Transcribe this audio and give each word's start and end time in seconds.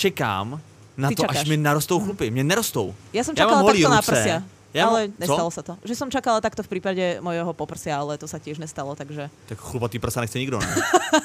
čekám 0.00 0.56
na 0.96 1.08
Ty 1.08 1.14
to, 1.14 1.22
čakáš. 1.22 1.36
až 1.44 1.48
mi 1.48 1.56
narostou 1.56 2.00
chlupy. 2.00 2.30
Mně 2.30 2.44
nerostou. 2.44 2.94
Ja 3.12 3.20
som 3.24 3.36
Ja 3.36 3.44
čakala 3.44 3.60
holý 3.60 3.84
takto 3.84 3.92
na 3.92 4.00
ruce. 4.00 4.12
prsia. 4.12 4.38
Ja 4.70 4.86
ale 4.86 5.10
co? 5.10 5.14
nestalo 5.18 5.50
sa 5.50 5.62
to. 5.66 5.72
Že 5.82 5.94
som 5.98 6.08
čakala 6.14 6.38
takto 6.38 6.62
v 6.62 6.70
prípade 6.70 7.18
mojho 7.18 7.50
poprsia, 7.58 7.98
ale 7.98 8.14
to 8.14 8.30
sa 8.30 8.38
tiež 8.38 8.62
nestalo, 8.62 8.94
takže... 8.94 9.26
Tak 9.50 9.58
chlupatý 9.58 9.98
prsa 9.98 10.22
nechce 10.22 10.38
nikdo, 10.38 10.62
ne? 10.62 10.68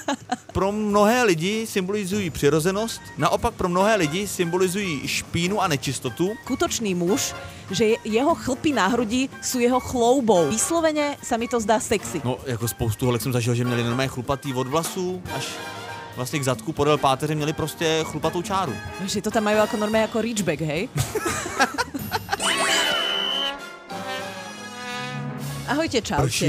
pro 0.55 0.71
mnohé 0.73 1.23
lidi 1.29 1.67
symbolizují 1.69 2.29
přirozenost, 2.33 3.01
naopak 3.21 3.53
pro 3.53 3.69
mnohé 3.69 3.95
lidi 3.95 4.25
symbolizují 4.27 5.07
špínu 5.07 5.61
a 5.61 5.67
nečistotu. 5.69 6.33
Skutočný 6.43 6.95
muž, 6.97 7.37
že 7.69 7.85
je- 7.85 8.01
jeho 8.17 8.33
chlpy 8.35 8.73
na 8.73 8.87
hrudi 8.89 9.29
sú 9.45 9.61
jeho 9.61 9.77
chloubou. 9.77 10.49
Vyslovene 10.49 11.13
sa 11.21 11.37
mi 11.37 11.45
to 11.45 11.61
zdá 11.61 11.77
sexy. 11.77 12.25
No, 12.25 12.41
jako 12.49 12.65
spoustu 12.67 13.05
holek 13.05 13.21
jsem 13.21 13.33
zažil, 13.33 13.53
že 13.55 13.61
měli 13.65 13.83
normálně 13.83 14.09
chlupatý 14.09 14.53
od 14.57 14.67
vlasů 14.67 15.21
až 15.37 15.45
vlastně 16.15 16.39
k 16.39 16.43
zadku 16.43 16.73
podél 16.73 16.97
páteře 16.97 17.35
měli 17.35 17.53
prostě 17.53 18.03
chlupatou 18.03 18.41
čáru. 18.41 18.73
Že 19.05 19.21
to 19.21 19.31
tam 19.31 19.43
majú 19.43 19.59
ako 19.67 19.75
normálne 19.77 20.07
ako 20.07 20.21
reachback, 20.21 20.61
hej? 20.61 20.87
Ahojte, 25.65 25.97
čaute. 25.97 26.45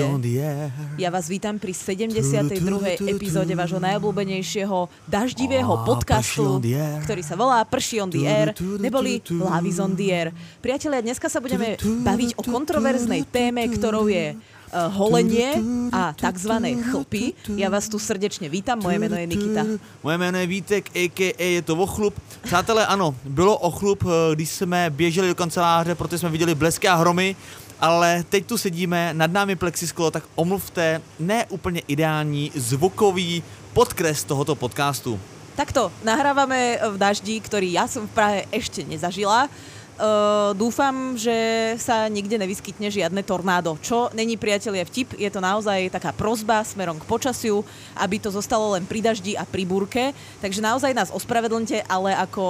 Ja 1.01 1.09
vás 1.09 1.25
vítam 1.33 1.57
pri 1.57 1.73
72. 1.73 2.53
epizóde 3.01 3.57
vášho 3.57 3.81
najobľúbenejšieho 3.81 5.09
daždivého 5.09 5.73
podcastu, 5.89 6.61
ktorý 7.01 7.23
sa 7.25 7.33
volá 7.33 7.65
Prší 7.65 8.05
on 8.05 8.13
the 8.13 8.29
air, 8.29 8.53
neboli 8.77 9.25
Love 9.33 9.65
is 9.65 9.81
on 9.81 9.97
the 9.97 10.13
air. 10.13 10.37
Priatelia, 10.61 11.01
dneska 11.01 11.33
sa 11.33 11.41
budeme 11.41 11.81
baviť 11.81 12.37
o 12.37 12.43
kontroverznej 12.45 13.25
téme, 13.25 13.65
ktorou 13.73 14.05
je 14.13 14.37
holenie 14.73 15.61
a 15.93 16.13
tzv. 16.13 16.53
chlpy. 16.91 17.35
Ja 17.57 17.71
vás 17.71 17.89
tu 17.89 17.99
srdečne 17.99 18.49
vítam, 18.49 18.79
moje 18.83 18.99
meno 18.99 19.17
je 19.17 19.27
Nikita. 19.27 19.63
Moje 20.03 20.19
jméno 20.19 20.39
je 20.39 20.47
Vítek, 20.47 20.85
a.k.a. 20.95 21.47
je 21.55 21.63
to 21.63 21.77
Ochlup. 21.77 22.15
Přátelé, 22.43 22.87
ano, 22.87 23.15
bylo 23.25 23.59
Ochlup, 23.59 24.05
eh, 24.07 24.35
když 24.35 24.51
jsme 24.51 24.91
běželi 24.91 25.29
do 25.29 25.35
kanceláře, 25.35 25.95
protože 25.95 26.19
jsme 26.19 26.31
viděli 26.31 26.55
blesky 26.55 26.89
a 26.89 26.95
hromy, 26.95 27.37
ale 27.81 28.25
teď 28.29 28.47
tu 28.47 28.59
sedíme, 28.59 29.15
nad 29.15 29.33
námi 29.33 29.57
plexisklo, 29.57 30.11
tak 30.11 30.25
omluvte 30.35 31.01
ne 31.19 31.47
úplně 31.49 31.83
ideální 31.87 32.53
zvukový 32.55 33.43
podkres 33.73 34.25
tohoto 34.25 34.55
podcastu. 34.55 35.21
Takto, 35.57 35.89
nahrávame 36.05 36.77
v 36.85 36.97
daždi, 37.01 37.41
ktorý 37.41 37.73
ja 37.73 37.89
som 37.89 38.05
v 38.05 38.13
Prahe 38.13 38.39
ešte 38.53 38.85
nezažila. 38.85 39.49
Uh, 39.97 40.53
dúfam, 40.53 41.17
že 41.17 41.33
sa 41.81 42.05
nikde 42.13 42.37
nevyskytne 42.37 42.93
žiadne 42.93 43.25
tornádo. 43.25 43.81
Čo 43.81 44.13
není 44.13 44.37
priatelia 44.37 44.85
vtip, 44.85 45.17
je 45.17 45.25
to 45.33 45.41
naozaj 45.41 45.89
taká 45.89 46.13
prozba 46.13 46.61
smerom 46.69 47.01
k 47.01 47.09
počasiu, 47.09 47.65
aby 47.97 48.21
to 48.21 48.29
zostalo 48.29 48.77
len 48.77 48.85
pri 48.85 49.01
daždi 49.01 49.41
a 49.41 49.49
pri 49.49 49.65
búrke. 49.65 50.13
Takže 50.45 50.61
naozaj 50.61 50.93
nás 50.93 51.09
ospravedlňte, 51.09 51.89
ale 51.89 52.13
ako 52.13 52.45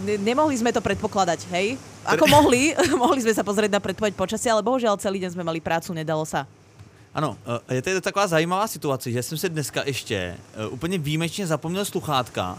ne- 0.00 0.16
nemohli 0.16 0.56
sme 0.56 0.72
to 0.72 0.80
predpokladať, 0.80 1.44
hej? 1.52 1.76
Ako 2.08 2.24
mohli, 2.24 2.72
mohli 3.04 3.20
sme 3.20 3.36
sa 3.36 3.44
pozrieť 3.44 3.76
na 3.76 3.84
predpoveď 3.84 4.16
počasia, 4.16 4.56
ale 4.56 4.64
bohužiaľ 4.64 4.96
celý 4.96 5.20
deň 5.20 5.36
sme 5.36 5.44
mali 5.44 5.60
prácu, 5.60 5.92
nedalo 5.92 6.24
sa. 6.24 6.48
Ano, 7.12 7.36
eh, 7.68 7.84
je 7.84 8.00
to 8.00 8.00
taková 8.00 8.32
zajímavá 8.32 8.64
situace, 8.64 9.12
že 9.12 9.22
jsem 9.22 9.38
si 9.38 9.48
dneska 9.48 9.84
ještě 9.84 10.16
eh, 10.16 10.66
úplně 10.72 10.98
výjimečně 10.98 11.46
zapomněl 11.46 11.84
sluchátka 11.84 12.56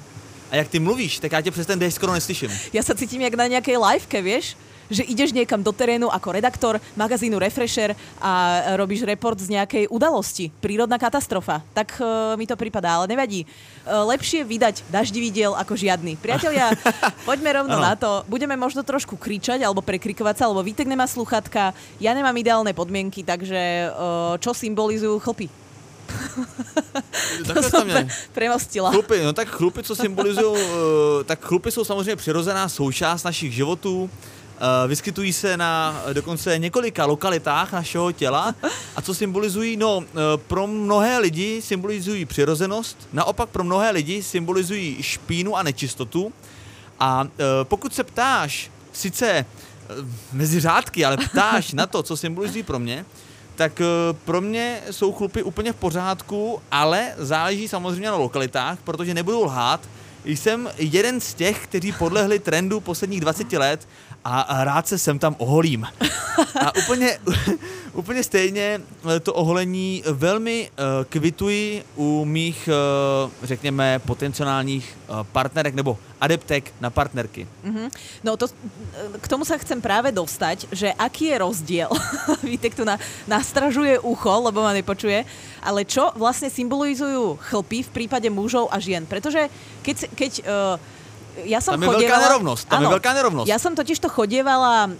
a 0.52 0.56
jak 0.56 0.68
ty 0.68 0.80
mluvíš, 0.80 1.20
tak 1.20 1.32
já 1.32 1.42
tě 1.42 1.52
přes 1.52 1.68
ten 1.68 1.80
déšť 1.80 1.96
skoro 1.96 2.14
neslyším. 2.14 2.50
Ja 2.74 2.82
sa 2.82 2.98
cítim 2.98 3.22
jak 3.22 3.36
na 3.38 3.46
nejakej 3.48 3.78
liveke, 3.78 4.22
vieš? 4.22 4.58
Že 4.90 5.06
ideš 5.06 5.38
niekam 5.38 5.62
do 5.62 5.70
terénu 5.70 6.10
ako 6.10 6.34
redaktor 6.34 6.82
magazínu 6.98 7.38
Refresher 7.38 7.94
a 8.18 8.62
robíš 8.74 9.06
report 9.06 9.38
z 9.38 9.54
nejakej 9.54 9.86
udalosti. 9.86 10.50
Prírodná 10.50 10.98
katastrofa. 10.98 11.62
Tak 11.78 12.02
uh, 12.02 12.34
mi 12.34 12.50
to 12.50 12.58
pripadá, 12.58 12.98
ale 12.98 13.06
nevadí. 13.06 13.46
Uh, 13.86 14.10
lepšie 14.10 14.42
vydať 14.42 14.82
daždivý 14.90 15.30
diel 15.30 15.54
ako 15.54 15.78
žiadny. 15.78 16.18
Priatelia, 16.18 16.74
poďme 17.30 17.62
rovno 17.62 17.78
Áno. 17.78 17.86
na 17.86 17.94
to. 17.94 18.26
Budeme 18.26 18.58
možno 18.58 18.82
trošku 18.82 19.14
kričať 19.14 19.62
alebo 19.62 19.86
prekrikovať 19.86 20.42
sa, 20.42 20.50
lebo 20.50 20.66
Vítek 20.66 20.90
nemá 20.90 21.06
sluchatka, 21.06 21.78
ja 22.02 22.12
nemám 22.18 22.34
ideálne 22.34 22.74
podmienky, 22.74 23.22
takže 23.22 23.94
uh, 23.94 24.42
čo 24.42 24.58
symbolizujú 24.58 25.22
chlpy? 25.22 25.69
Jsi 27.62 27.72
to 27.72 27.86
měl. 27.86 28.04
premostila. 28.34 28.92
Chlupy, 28.92 29.24
no 29.24 29.34
tak 29.34 29.48
chlupy, 29.48 29.84
co 29.84 29.96
symbolizují, 30.06 30.62
eh, 30.62 31.24
tak 31.24 31.40
chlupy 31.46 31.72
jsou 31.72 31.84
samozřejmě 31.84 32.16
přirozená 32.16 32.70
součást 32.70 33.24
našich 33.24 33.54
životů. 33.54 34.10
Eh, 34.84 34.88
Vyskytují 34.88 35.34
se 35.34 35.58
na 35.58 36.02
eh, 36.06 36.14
dokonce 36.14 36.58
několika 36.60 37.06
lokalitách 37.06 37.72
našeho 37.74 38.12
těla. 38.12 38.56
A 38.96 39.02
co 39.02 39.14
symbolizují? 39.14 39.78
No, 39.78 40.04
pro 40.48 40.68
mnohé 40.68 41.20
lidi 41.20 41.62
symbolizují 41.62 42.26
přirozenost, 42.26 42.98
naopak 43.14 43.50
pro 43.50 43.64
mnohé 43.64 43.92
lidi 43.92 44.24
symbolizují 44.24 45.04
špínu 45.04 45.56
a 45.56 45.64
nečistotu. 45.64 46.34
A 47.00 47.28
pokud 47.64 47.96
se 47.96 48.04
ptáš, 48.04 48.72
sice 48.94 49.46
mezi 50.34 50.60
řádky, 50.60 51.06
ale 51.06 51.18
ptáš 51.18 51.74
na 51.74 51.88
to, 51.88 52.04
co 52.04 52.18
symbolizují 52.18 52.64
pro 52.64 52.80
mě, 52.80 53.06
tak 53.60 53.82
eh, 53.82 53.86
pro 54.26 54.42
mě 54.42 54.82
jsou 54.92 55.12
chlupy 55.12 55.44
úplně 55.44 55.74
v 55.74 55.76
pořádku, 55.76 56.62
ale 56.72 57.14
záleží 57.18 57.68
samozřejmě 57.68 58.08
na 58.08 58.16
lokalitách, 58.16 58.78
protože 58.84 59.14
nebudu 59.14 59.44
lhát, 59.44 59.82
jsem 60.26 60.70
jeden 60.78 61.22
z 61.22 61.34
těch, 61.34 61.64
kteří 61.64 61.92
podlehli 61.92 62.40
trendu 62.40 62.80
posledních 62.80 63.22
20 63.22 63.54
let 63.54 63.88
a 64.26 64.64
rád 64.64 64.88
se 64.88 64.98
sem 64.98 65.20
tam 65.20 65.36
oholím. 65.38 65.88
A 66.62 66.76
úplně, 66.76 67.20
úplně 67.94 68.24
stejně 68.24 68.82
eh, 69.16 69.20
to 69.20 69.34
oholení 69.34 70.04
velmi 70.12 70.70
eh, 70.72 71.06
kvituji 71.10 71.84
u 71.96 72.26
mých, 72.26 72.70
eh, 72.72 73.32
řekněme, 73.44 74.00
potenciálních 74.00 74.98
partnerek 75.32 75.76
nebo 75.76 75.98
adeptek 76.22 76.74
na 76.82 76.90
partnerky. 76.90 77.48
Mhm. 77.64 77.90
No 78.24 78.38
to, 78.38 78.48
k 79.22 79.28
tomu 79.28 79.46
sa 79.46 79.58
chcem 79.58 79.82
práve 79.82 80.12
dostať, 80.12 80.70
že 80.70 80.94
aký 80.94 81.34
je 81.34 81.38
rozdiel. 81.42 81.90
Vítek 82.44 82.76
tu 82.76 82.86
na, 82.86 83.02
nastražuje 83.26 84.00
ucho, 84.00 84.34
lebo 84.44 84.62
ma 84.62 84.74
nepočuje. 84.74 85.26
Ale 85.66 85.82
čo 85.84 86.14
vlastne 86.14 86.54
symbolizujú 86.54 87.42
chlpy 87.50 87.84
v 87.84 87.90
prípade 87.90 88.30
mužov 88.30 88.70
a 88.70 88.78
žien? 88.78 89.04
Pretože 89.10 89.50
keď, 89.82 89.98
keď 90.14 90.32
uh, 90.46 90.99
ja 91.46 91.60
som 91.64 91.76
Tam 91.76 91.82
je 91.82 91.88
veľká 91.88 92.00
chodievala... 92.00 92.26
nerovnosť, 92.28 92.64
tam 92.68 92.80
je 92.80 92.88
Áno, 92.88 92.96
veľká 93.00 93.12
nerovnosť. 93.16 93.48
Ja 93.48 93.58
som 93.58 93.74
totiž 93.74 93.98
to 94.00 94.10
chodievala 94.12 94.88
uh, 94.88 94.94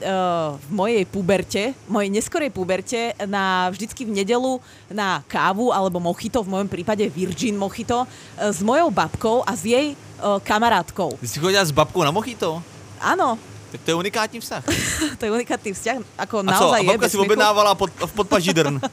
v 0.56 0.70
mojej 0.72 1.04
puberte, 1.04 1.64
mojej 1.90 2.10
neskorej 2.14 2.52
puberte, 2.54 3.12
na, 3.28 3.68
vždycky 3.70 4.08
v 4.08 4.24
nedelu 4.24 4.62
na 4.88 5.26
kávu 5.28 5.74
alebo 5.74 6.00
mochito, 6.00 6.40
v 6.46 6.50
mojom 6.56 6.70
prípade 6.72 7.04
Virgin 7.12 7.58
mochito, 7.60 8.06
uh, 8.06 8.08
s 8.50 8.64
mojou 8.64 8.88
babkou 8.94 9.44
a 9.44 9.52
s 9.54 9.66
jej 9.66 9.94
uh, 9.94 10.40
kamarátkou. 10.40 11.18
Ty 11.20 11.28
si 11.28 11.38
chodila 11.42 11.66
s 11.66 11.74
babkou 11.74 12.06
na 12.06 12.12
mochito? 12.14 12.64
Áno, 13.00 13.40
Tak 13.70 13.86
to 13.86 13.90
je 13.94 13.96
unikátní 13.96 14.38
vztah. 14.42 14.64
to 15.20 15.24
je 15.26 15.32
unikátny 15.32 15.72
vzťah, 15.78 15.98
ako 16.18 16.36
A 16.42 16.42
co? 16.42 16.66
naozaj 16.74 16.82
A 16.82 16.84
je. 16.84 16.90
babka 16.90 17.04
bez 17.06 17.12
si 17.14 17.18
objednávala 17.22 17.72
pod, 17.78 17.90
v 17.94 18.12
podpaží 18.18 18.50
drn. 18.50 18.82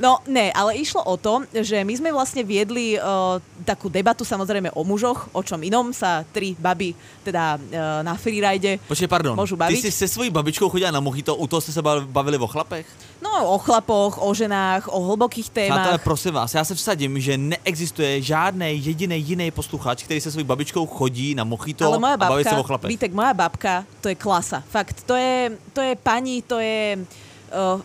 No, 0.00 0.16
ne, 0.24 0.48
ale 0.56 0.80
išlo 0.80 1.04
o 1.04 1.20
to, 1.20 1.44
že 1.52 1.84
my 1.84 1.92
sme 1.92 2.08
vlastne 2.08 2.40
viedli 2.40 2.96
uh, 2.96 3.36
takú 3.68 3.92
debatu 3.92 4.24
samozrejme 4.24 4.72
o 4.72 4.80
mužoch, 4.80 5.28
o 5.36 5.44
čom 5.44 5.60
inom 5.60 5.92
sa 5.92 6.24
tri 6.24 6.56
baby 6.56 6.96
teda 7.20 7.60
uh, 7.60 8.00
na 8.00 8.16
freeride 8.16 8.80
Počkej, 8.88 9.08
pardon. 9.08 9.36
môžu 9.36 9.60
Ty 9.60 9.68
baviť. 9.68 9.80
jsi 9.84 9.92
se 9.92 10.08
svojí 10.08 10.30
babičkou 10.32 10.68
chodila 10.72 10.90
na 10.90 11.00
mochito, 11.04 11.36
u 11.36 11.46
toho 11.46 11.60
jste 11.60 11.72
se 11.72 11.82
bav- 11.84 12.08
bavili 12.08 12.38
o 12.40 12.46
chlapech? 12.48 12.86
No, 13.20 13.52
o 13.52 13.58
chlapoch, 13.60 14.16
o 14.24 14.34
ženách, 14.34 14.88
o 14.88 15.00
hlbokých 15.04 15.50
Přátelé, 15.50 15.68
témach. 15.68 16.04
prosím 16.04 16.32
vás, 16.34 16.54
já 16.54 16.64
se 16.64 16.74
vsadím, 16.74 17.20
že 17.20 17.36
neexistuje 17.38 18.22
žádný 18.22 18.80
jediný 18.84 19.20
jiný 19.20 19.50
posluchač, 19.50 20.02
který 20.02 20.20
se 20.20 20.30
svojí 20.30 20.44
babičkou 20.48 20.86
chodí 20.86 21.34
na 21.34 21.44
mochito 21.44 21.84
ale 21.84 21.98
moja 21.98 22.14
a 22.14 22.16
baví 22.16 22.44
se 22.44 22.50
babka, 22.50 22.60
o 22.60 22.62
chlapech. 22.62 22.88
Vítek, 22.88 23.12
moja 23.12 23.34
babka, 23.34 23.84
to 24.00 24.08
je 24.08 24.14
klasa. 24.14 24.62
Fakt, 24.70 25.02
to 25.04 25.14
je, 25.14 25.52
to 25.72 25.80
je 25.80 25.96
pani, 25.96 26.42
to 26.42 26.58
je 26.58 26.98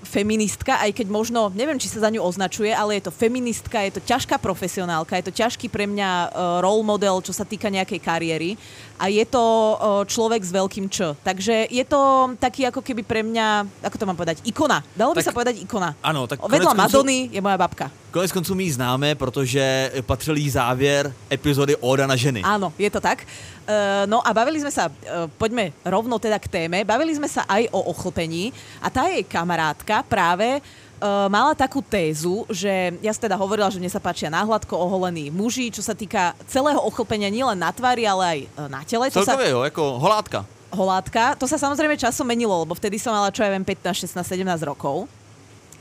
feministka, 0.05 0.77
aj 0.79 0.93
keď 0.93 1.07
možno, 1.09 1.49
neviem, 1.51 1.81
či 1.81 1.89
sa 1.89 2.05
za 2.05 2.09
ňu 2.13 2.21
označuje, 2.21 2.69
ale 2.69 3.01
je 3.01 3.09
to 3.09 3.11
feministka, 3.13 3.81
je 3.81 3.97
to 3.97 4.01
ťažká 4.05 4.37
profesionálka, 4.37 5.17
je 5.17 5.25
to 5.27 5.33
ťažký 5.33 5.67
pre 5.67 5.89
mňa 5.89 6.09
uh, 6.29 6.29
role 6.61 6.85
model, 6.85 7.19
čo 7.25 7.33
sa 7.33 7.43
týka 7.43 7.67
nejakej 7.73 7.99
kariéry 7.99 8.49
a 9.01 9.09
je 9.11 9.25
to 9.25 9.41
uh, 9.41 9.75
človek 10.07 10.41
s 10.45 10.51
veľkým 10.53 10.87
Č. 10.87 11.17
Takže 11.25 11.67
je 11.67 11.83
to 11.83 12.33
taký 12.37 12.69
ako 12.69 12.79
keby 12.85 13.01
pre 13.03 13.21
mňa, 13.25 13.65
ako 13.83 13.95
to 13.97 14.05
mám 14.07 14.17
povedať, 14.17 14.39
ikona. 14.45 14.85
Dalo 14.93 15.11
by 15.11 15.19
Tak- 15.19 15.27
sa 15.27 15.35
povedať 15.35 15.55
ikona. 15.59 15.97
Ano, 15.99 16.29
tak 16.29 16.39
Vedľa 16.45 16.77
Madony 16.77 17.33
je 17.33 17.41
moja 17.41 17.57
babka. 17.59 17.89
Konec 18.15 18.31
konců 18.31 18.55
my 18.55 18.63
ji 18.63 18.71
známe, 18.71 19.15
protože 19.15 19.91
patřil 20.01 20.37
jí 20.37 20.49
závěr 20.49 21.13
epizody 21.31 21.75
Oda 21.75 22.07
na 22.07 22.15
ženy. 22.15 22.47
Áno, 22.47 22.71
je 22.79 22.87
to 22.87 23.03
tak. 23.03 23.27
Uh, 23.67 24.07
no 24.07 24.23
a 24.23 24.31
bavili 24.31 24.63
sme 24.63 24.71
sa, 24.71 24.87
uh, 24.87 25.27
poďme 25.35 25.75
rovno 25.83 26.15
teda 26.15 26.39
k 26.39 26.47
téme, 26.47 26.87
bavili 26.87 27.11
sme 27.11 27.27
sa 27.27 27.43
aj 27.43 27.67
o 27.75 27.91
ochlpení 27.91 28.55
a 28.79 28.87
tá 28.87 29.11
jej 29.11 29.19
kamarátka 29.27 29.99
práve 30.07 30.63
uh, 30.63 31.27
mala 31.27 31.51
takú 31.59 31.83
tézu, 31.83 32.47
že 32.47 32.95
ja 33.03 33.11
som 33.11 33.27
teda 33.27 33.35
hovorila, 33.35 33.67
že 33.67 33.83
mne 33.83 33.91
sa 33.91 33.99
páčia 33.99 34.31
náhľadko 34.31 34.79
oholení 34.79 35.27
muži, 35.27 35.67
čo 35.75 35.83
sa 35.83 35.91
týka 35.91 36.39
celého 36.47 36.79
ochlpenia 36.79 37.27
nielen 37.27 37.59
na 37.59 37.75
tvári, 37.75 38.07
ale 38.07 38.23
aj 38.23 38.39
uh, 38.47 38.71
na 38.71 38.79
tele. 38.87 39.11
To 39.11 39.27
sa, 39.27 39.35
jako 39.43 39.99
holátka. 39.99 40.47
holátka. 40.71 41.35
To 41.35 41.51
sa 41.51 41.59
samozrejme 41.59 41.99
časom 41.99 42.23
menilo, 42.23 42.63
lebo 42.63 42.79
vtedy 42.79 42.95
som 42.95 43.11
mala, 43.11 43.27
čo 43.27 43.43
ja 43.43 43.51
viem, 43.51 43.67
15, 43.67 44.07
16, 44.07 44.39
17 44.39 44.63
rokov. 44.63 45.03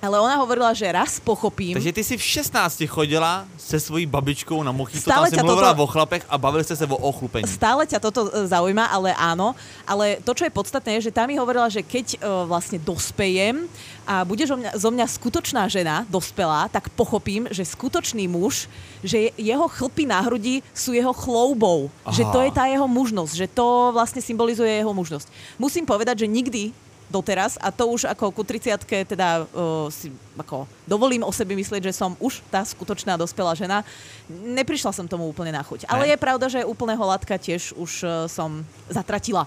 Ale 0.05 0.21
ona 0.21 0.37
hovorila, 0.37 0.77
že 0.77 0.85
raz 0.93 1.17
pochopím. 1.17 1.81
Takže 1.81 1.93
ty 1.93 2.03
si 2.05 2.15
v 2.21 2.23
16 2.23 2.85
chodila 2.85 3.49
se 3.57 3.81
svojí 3.81 4.05
babičkou 4.05 4.61
na 4.61 4.69
mojito, 4.69 5.01
Stále 5.01 5.33
tam 5.33 5.41
si 5.41 5.41
mluvila 5.41 5.73
toto- 5.73 5.85
o 5.85 5.87
chlapech 5.89 6.23
a 6.29 6.37
bavili 6.37 6.61
ste 6.61 6.77
sa 6.77 6.85
o 6.85 6.99
ochlupení. 7.01 7.49
Stále 7.49 7.89
ťa 7.89 7.99
toto 8.05 8.29
e, 8.29 8.45
zaujíma, 8.45 8.93
ale 8.93 9.17
áno. 9.17 9.57
Ale 9.89 10.21
to, 10.21 10.37
čo 10.37 10.45
je 10.45 10.53
podstatné, 10.53 11.01
je, 11.01 11.09
že 11.09 11.17
tá 11.17 11.25
mi 11.25 11.41
hovorila, 11.41 11.73
že 11.73 11.81
keď 11.81 12.07
e, 12.15 12.29
vlastne 12.45 12.77
dospejem 12.77 13.65
a 14.05 14.21
budeš 14.21 14.53
zo 14.53 14.57
mňa, 14.61 14.71
zo 14.77 14.91
mňa 14.93 15.07
skutočná 15.09 15.63
žena, 15.73 16.05
dospelá, 16.13 16.69
tak 16.69 16.93
pochopím, 16.93 17.49
že 17.49 17.65
skutočný 17.65 18.29
muž, 18.29 18.69
že 19.01 19.33
je- 19.33 19.33
jeho 19.41 19.65
chlpy 19.65 20.05
na 20.05 20.21
hrudi 20.21 20.61
sú 20.77 20.93
jeho 20.93 21.17
chloubou. 21.17 21.89
Že 22.13 22.29
Aha. 22.29 22.33
to 22.33 22.41
je 22.45 22.51
tá 22.53 22.65
jeho 22.69 22.85
mužnosť, 22.85 23.33
že 23.33 23.47
to 23.49 23.67
vlastne 23.97 24.21
symbolizuje 24.21 24.69
jeho 24.69 24.93
mužnosť. 24.93 25.33
Musím 25.57 25.89
povedať, 25.89 26.21
že 26.21 26.29
nikdy 26.29 26.63
doteraz, 27.11 27.59
a 27.61 27.71
to 27.71 27.87
už 27.87 28.09
ako 28.11 28.33
ku 28.33 28.43
30 28.43 28.75
teda 29.07 29.45
uh, 29.45 29.87
si 29.93 30.11
ako 30.39 30.67
dovolím 30.89 31.23
o 31.23 31.33
sebe 31.33 31.55
myslieť, 31.55 31.91
že 31.91 31.93
som 31.95 32.17
už 32.19 32.41
tá 32.51 32.65
skutočná 32.65 33.15
dospelá 33.17 33.55
žena. 33.55 33.85
Neprišla 34.29 34.93
som 34.93 35.07
tomu 35.09 35.29
úplne 35.29 35.53
na 35.53 35.63
chuť. 35.63 35.87
Ale 35.87 36.09
je 36.11 36.17
pravda, 36.17 36.49
že 36.49 36.65
úplného 36.65 37.05
látka 37.05 37.37
tiež 37.39 37.77
už 37.77 37.93
uh, 38.03 38.11
som 38.27 38.65
zatratila. 38.89 39.47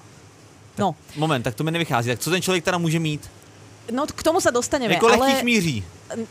No, 0.77 0.93
Moment, 1.17 1.41
tak 1.41 1.57
to 1.57 1.65
mi 1.65 1.73
nevychází. 1.73 2.09
Tak 2.13 2.19
co 2.19 2.29
ten 2.29 2.41
člověk 2.41 2.63
teda 2.63 2.77
může 2.77 2.99
mít? 2.99 3.29
no 3.91 4.03
k 4.03 4.23
tomu 4.23 4.43
sa 4.43 4.51
dostaneme, 4.51 4.93
Jako 4.93 5.07
ale... 5.07 5.39
chmíří. 5.39 5.83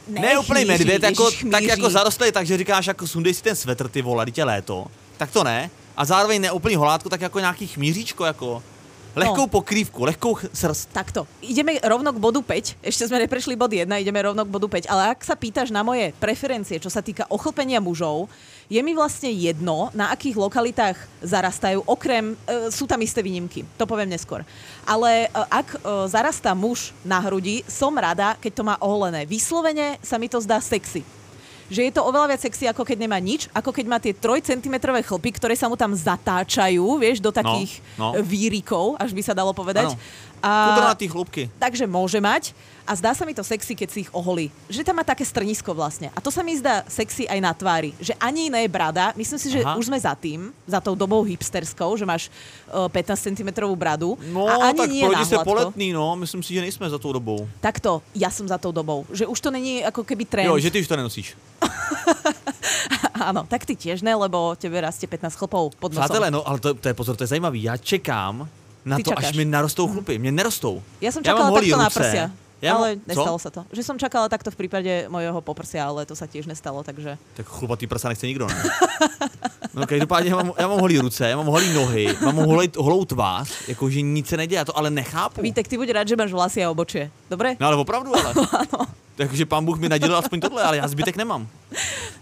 Ne, 0.08 0.20
Ne, 0.20 0.38
úplný 0.38 0.64
medvěd, 0.64 1.02
jako, 1.02 1.30
tak 1.50 1.62
jako 1.62 1.90
zarostlý, 1.90 2.32
takže 2.32 2.56
říkáš, 2.56 2.86
jako 2.86 3.06
sundej 3.06 3.34
si 3.34 3.42
ten 3.42 3.56
svetr, 3.56 3.88
ty 3.88 4.02
vole, 4.02 4.24
je 4.36 4.44
léto. 4.44 4.86
Tak 5.16 5.30
to 5.30 5.44
ne. 5.44 5.70
A 5.96 6.04
zároveň 6.04 6.40
ne 6.40 6.52
úplný 6.52 6.76
holátko, 6.76 7.08
tak 7.08 7.20
jako 7.20 7.40
nějaký 7.40 7.66
chmíříčko, 7.66 8.24
jako 8.24 8.62
lehkou 9.16 9.48
No. 9.48 9.52
pokrývku, 9.52 10.04
lehkou 10.04 10.36
srst. 10.52 10.92
Takto. 10.92 11.24
Ideme 11.40 11.80
rovno 11.80 12.12
k 12.12 12.20
bodu 12.20 12.44
5. 12.44 12.76
Ešte 12.84 13.08
sme 13.08 13.24
neprešli 13.24 13.56
bod 13.56 13.72
1, 13.72 13.88
ideme 13.88 14.20
rovno 14.20 14.44
k 14.44 14.52
bodu 14.52 14.68
5. 14.68 14.92
Ale 14.92 15.16
ak 15.16 15.24
sa 15.24 15.32
pýtaš 15.32 15.72
na 15.72 15.80
moje 15.80 16.12
preferencie, 16.20 16.76
čo 16.76 16.92
sa 16.92 17.00
týka 17.00 17.24
ochlpenia 17.32 17.80
mužov, 17.80 18.28
je 18.68 18.76
mi 18.84 18.92
vlastne 18.92 19.32
jedno, 19.32 19.88
na 19.96 20.12
akých 20.12 20.36
lokalitách 20.36 20.98
zarastajú, 21.24 21.80
okrem, 21.88 22.36
e, 22.44 22.68
sú 22.68 22.84
tam 22.84 23.00
isté 23.00 23.24
výnimky, 23.24 23.64
to 23.78 23.88
poviem 23.88 24.10
neskôr. 24.10 24.44
Ale 24.84 25.26
e, 25.26 25.28
ak 25.32 25.68
e, 25.74 26.10
zarastá 26.10 26.52
muž 26.52 26.92
na 27.06 27.22
hrudi, 27.22 27.64
som 27.70 27.94
rada, 27.96 28.36
keď 28.36 28.52
to 28.52 28.62
má 28.66 28.74
oholené. 28.82 29.24
Vyslovene 29.24 29.96
sa 30.04 30.20
mi 30.20 30.28
to 30.28 30.42
zdá 30.42 30.60
sexy. 30.60 31.15
Že 31.66 31.90
je 31.90 31.92
to 31.92 32.02
oveľa 32.06 32.30
viac 32.30 32.42
sexy, 32.46 32.70
ako 32.70 32.86
keď 32.86 32.98
nemá 33.02 33.18
nič, 33.18 33.50
ako 33.50 33.74
keď 33.74 33.86
má 33.90 33.98
tie 33.98 34.14
3 34.14 34.38
cm 34.42 34.76
chlpy, 35.02 35.30
ktoré 35.34 35.54
sa 35.58 35.66
mu 35.66 35.74
tam 35.74 35.90
zatáčajú, 35.90 36.86
vieš, 37.02 37.18
do 37.18 37.34
takých 37.34 37.82
no. 37.98 38.14
no, 38.14 38.22
vírikov, 38.22 38.94
až 39.02 39.10
by 39.10 39.22
sa 39.22 39.34
dalo 39.34 39.50
povedať. 39.50 39.90
Áno. 39.90 39.98
A- 40.44 40.74
Kudrnatý 40.74 41.06
chlupky. 41.10 41.42
Takže 41.58 41.90
môže 41.90 42.22
mať 42.22 42.54
a 42.86 42.94
zdá 42.94 43.10
sa 43.12 43.26
mi 43.26 43.34
to 43.34 43.42
sexy, 43.42 43.74
keď 43.74 43.88
si 43.90 43.98
ich 44.06 44.10
oholí. 44.14 44.48
Že 44.70 44.86
tam 44.86 44.96
má 44.96 45.04
také 45.04 45.26
strnisko 45.26 45.74
vlastne. 45.74 46.14
A 46.14 46.22
to 46.22 46.30
sa 46.30 46.46
mi 46.46 46.54
zdá 46.54 46.86
sexy 46.86 47.26
aj 47.26 47.38
na 47.42 47.50
tvári. 47.50 47.90
Že 47.98 48.14
ani 48.22 48.46
iné 48.46 48.62
brada. 48.70 49.10
Myslím 49.18 49.38
si, 49.42 49.50
že 49.50 49.66
Aha. 49.66 49.74
už 49.74 49.90
sme 49.90 49.98
za 49.98 50.14
tým, 50.14 50.54
za 50.70 50.78
tou 50.78 50.94
dobou 50.94 51.26
hipsterskou, 51.26 51.98
že 51.98 52.06
máš 52.06 52.30
uh, 52.70 52.86
15 52.86 53.34
cm 53.34 53.50
bradu. 53.74 54.14
No, 54.30 54.46
a 54.46 54.70
ani 54.70 54.78
tak 54.78 54.90
nie 54.90 55.02
se 55.02 55.10
náhladko. 55.10 55.44
poletný, 55.44 55.90
no. 55.92 56.14
Myslím 56.14 56.46
si, 56.46 56.54
že 56.54 56.62
nejsme 56.62 56.86
za 56.86 56.98
tou 57.02 57.10
dobou. 57.10 57.50
Takto, 57.58 58.06
ja 58.14 58.30
som 58.30 58.46
za 58.46 58.56
tou 58.56 58.70
dobou. 58.70 59.02
Že 59.10 59.26
už 59.26 59.38
to 59.42 59.50
není 59.50 59.82
ako 59.82 60.06
keby 60.06 60.24
trend. 60.24 60.46
Jo, 60.46 60.54
že 60.62 60.70
ty 60.70 60.78
už 60.78 60.86
to 60.86 60.96
nenosíš. 60.96 61.34
Áno, 63.16 63.42
tak 63.48 63.66
ty 63.66 63.74
tiež 63.74 64.04
ne, 64.04 64.14
lebo 64.14 64.54
tebe 64.54 64.78
rastie 64.78 65.08
15 65.10 65.34
chlpov 65.34 65.74
pod 65.80 65.90
nosom. 65.90 66.04
Přátelé, 66.04 66.30
no, 66.30 66.46
ale 66.46 66.60
to, 66.62 66.74
to 66.74 66.88
je 66.88 66.94
pozor, 66.94 67.16
to 67.16 67.24
je 67.24 67.32
zajímavý. 67.34 67.62
Já 67.62 67.76
čekám 67.76 68.48
na 68.86 68.96
Ty 68.96 69.02
to, 69.02 69.18
až 69.18 69.24
čakáš. 69.24 69.36
mi 69.36 69.44
narostou 69.44 69.88
chlupy. 69.88 70.18
Mně 70.18 70.32
nerostou. 70.32 70.82
Ja 71.00 71.10
som 71.10 71.18
čakala 71.26 71.50
holý 71.50 71.74
takto 71.74 71.82
na 71.82 71.90
prsia. 71.90 72.24
Mám- 72.62 72.76
ale 72.76 72.88
co? 72.96 73.02
nestalo 73.06 73.38
sa 73.38 73.50
to. 73.52 73.60
Že 73.72 73.82
som 73.84 73.96
čakala 74.00 74.28
takto 74.32 74.50
v 74.50 74.56
prípade 74.56 75.08
mojho 75.12 75.40
poprsia, 75.44 75.84
ale 75.84 76.08
to 76.08 76.16
sa 76.16 76.24
tiež 76.24 76.48
nestalo, 76.48 76.80
takže... 76.80 77.20
Tak 77.36 77.46
chlupatý 77.46 77.86
prsa 77.86 78.08
nechce 78.08 78.26
nikdo, 78.26 78.46
ne? 78.48 78.56
No 79.74 79.86
každopádně 79.86 80.30
já 80.30 80.36
mám, 80.36 80.52
já 80.58 80.68
mám 80.68 80.80
holý 80.80 80.98
ruce, 80.98 81.28
já 81.28 81.36
mám 81.36 81.46
holý 81.46 81.72
nohy, 81.74 82.16
mám 82.24 82.36
holý, 82.36 82.70
holou 82.76 83.04
tvář, 83.04 83.68
jakože 83.68 84.00
nic 84.00 84.28
se 84.28 84.36
neděje, 84.36 84.64
to 84.64 84.78
ale 84.78 84.90
nechápu. 84.90 85.42
Vítek, 85.42 85.68
ty 85.68 85.76
buď 85.76 85.90
rád, 85.90 86.08
že 86.08 86.16
máš 86.16 86.32
vlasy 86.32 86.64
a 86.64 86.70
obočie. 86.70 87.10
Dobre? 87.30 87.56
No 87.60 87.66
ale 87.66 87.76
opravdu, 87.76 88.16
ale. 88.16 88.34
Takže 89.16 89.46
pán 89.46 89.64
Bůh 89.64 89.78
mi 89.78 89.88
nadělil 89.88 90.16
aspoň 90.16 90.40
tohle, 90.40 90.62
ale 90.62 90.76
já 90.76 90.88
zbytek 90.88 91.16
nemám. 91.16 91.48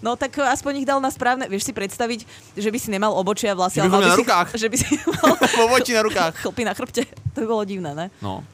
No 0.02 0.16
tak 0.16 0.38
aspoň 0.38 0.76
ich 0.76 0.86
dal 0.86 1.00
na 1.02 1.10
správne. 1.10 1.50
Vieš 1.50 1.66
si 1.66 1.72
predstaviť, 1.74 2.26
že 2.54 2.70
by 2.70 2.78
si 2.78 2.90
nemal 2.90 3.10
obočie 3.18 3.50
a 3.50 3.54
vlasy, 3.58 3.82
by 3.82 3.86
ale 3.86 3.90
mal 3.90 4.02
na 4.02 4.14
si, 4.14 4.20
rukách. 4.22 4.48
Že 4.62 4.68
by 4.70 4.76
si 4.78 4.86
mal 5.22 5.34
Obočí 5.66 5.90
na 5.94 6.02
rukách. 6.06 6.32
chlpy 6.38 6.62
na 6.62 6.74
chrbte. 6.74 7.02
To 7.34 7.38
by 7.42 7.46
bolo 7.50 7.62
divné, 7.66 7.94
ne? 7.98 8.06
No. 8.22 8.46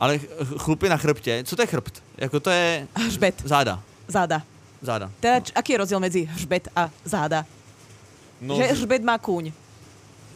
Ale 0.00 0.18
ch- 0.18 0.26
chlupy 0.58 0.88
na 0.88 0.96
chrbtě, 0.96 1.44
co 1.46 1.56
to 1.56 1.62
je 1.62 1.66
chrbt? 1.66 2.02
Jako 2.18 2.40
to 2.40 2.50
je 2.50 2.88
Hřbet, 2.94 3.42
záda. 3.44 3.82
záda. 4.08 4.42
Záda. 4.82 5.10
Teda, 5.20 5.40
č- 5.40 5.52
aký 5.54 5.72
je 5.72 5.78
rozdiel 5.78 6.00
medzi 6.00 6.24
hřbet 6.24 6.68
a 6.76 6.90
záda? 7.04 7.46
No, 8.40 8.56
že 8.56 8.62
hřbet 8.64 9.02
má 9.02 9.18
kúň. 9.18 9.52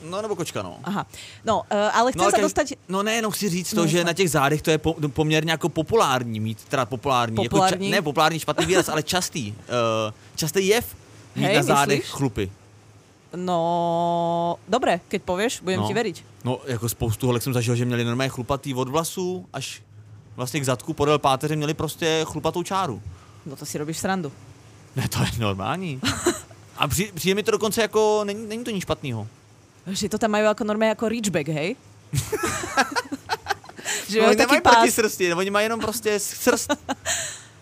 no 0.04 0.22
nebo 0.22 0.36
kočka, 0.36 0.62
no. 0.62 0.78
Aha. 0.84 1.06
No, 1.44 1.58
uh, 1.60 1.64
ale 1.92 2.12
chcem 2.12 2.22
ale 2.22 2.30
sa 2.32 2.36
kaž- 2.36 2.42
dostať... 2.48 2.66
No 2.88 3.02
ne, 3.02 3.14
jenom 3.20 3.32
chci 3.32 3.48
říct 3.48 3.72
No, 3.76 3.82
to, 3.82 3.86
že 3.88 3.98
jasné. 3.98 4.08
na 4.08 4.12
těch 4.16 4.30
zádech 4.30 4.62
to 4.62 4.70
je 4.70 4.78
po, 4.78 4.96
poměrně 5.12 5.50
jako 5.52 5.68
populární 5.68 6.40
mít, 6.40 6.64
teda 6.64 6.84
populární. 6.86 7.36
Populární? 7.36 7.86
Jako 7.86 7.92
ča, 7.92 7.96
ne, 7.96 8.02
populární 8.02 8.38
špatný 8.38 8.66
výraz, 8.66 8.88
ale 8.88 9.02
častý. 9.02 9.52
Uh, 9.52 9.54
častý 10.36 10.66
jev 10.66 10.96
mít 11.36 11.44
Hej, 11.44 11.56
na 11.56 11.62
zádech 11.62 11.98
myslíš? 11.98 12.12
chlupy. 12.16 12.50
No, 13.36 14.58
dobre, 14.68 15.00
keď 15.08 15.22
povieš, 15.22 15.60
budem 15.62 15.80
no. 15.80 15.88
ti 15.88 15.94
veriť. 15.94 16.24
No, 16.44 16.60
jako 16.66 16.88
spoustu 16.88 17.26
holek 17.26 17.42
jsem 17.42 17.52
zažil, 17.52 17.76
že 17.76 17.84
měli 17.84 18.04
normálně 18.04 18.28
chlupatý 18.28 18.74
od 18.74 18.88
vlasů 18.88 19.46
až 19.52 19.82
vlastně 20.36 20.60
k 20.60 20.64
zadku 20.64 20.92
podél 20.92 21.18
páteře 21.18 21.56
měli 21.56 21.74
prostě 21.74 22.20
chlupatou 22.24 22.62
čáru. 22.62 23.02
No 23.46 23.56
to 23.56 23.66
si 23.66 23.78
robíš 23.78 23.98
srandu. 23.98 24.32
Ne, 24.96 25.08
to 25.08 25.22
je 25.22 25.28
normální. 25.38 26.00
A 26.76 26.88
při, 26.88 27.12
přijde 27.14 27.34
mi 27.34 27.42
to 27.42 27.50
dokonce 27.50 27.82
jako, 27.82 28.24
není, 28.24 28.46
není 28.46 28.64
to 28.64 28.70
nic 28.70 28.82
špatného. 28.82 29.26
Že 29.86 30.08
to 30.08 30.18
tam 30.20 30.36
majú 30.36 30.44
ako 30.52 30.60
normálne 30.68 30.92
ako 30.92 31.08
reachback, 31.08 31.48
hej? 31.48 31.72
že 34.12 34.20
No, 34.20 34.28
oni 34.28 34.36
nemají 34.36 34.60
proti 34.60 34.90
pás. 34.90 34.94
srsti, 34.94 35.34
oni 35.34 35.50
mají 35.50 35.64
jenom 35.64 35.80
prostě 35.80 36.20
srst. 36.20 36.70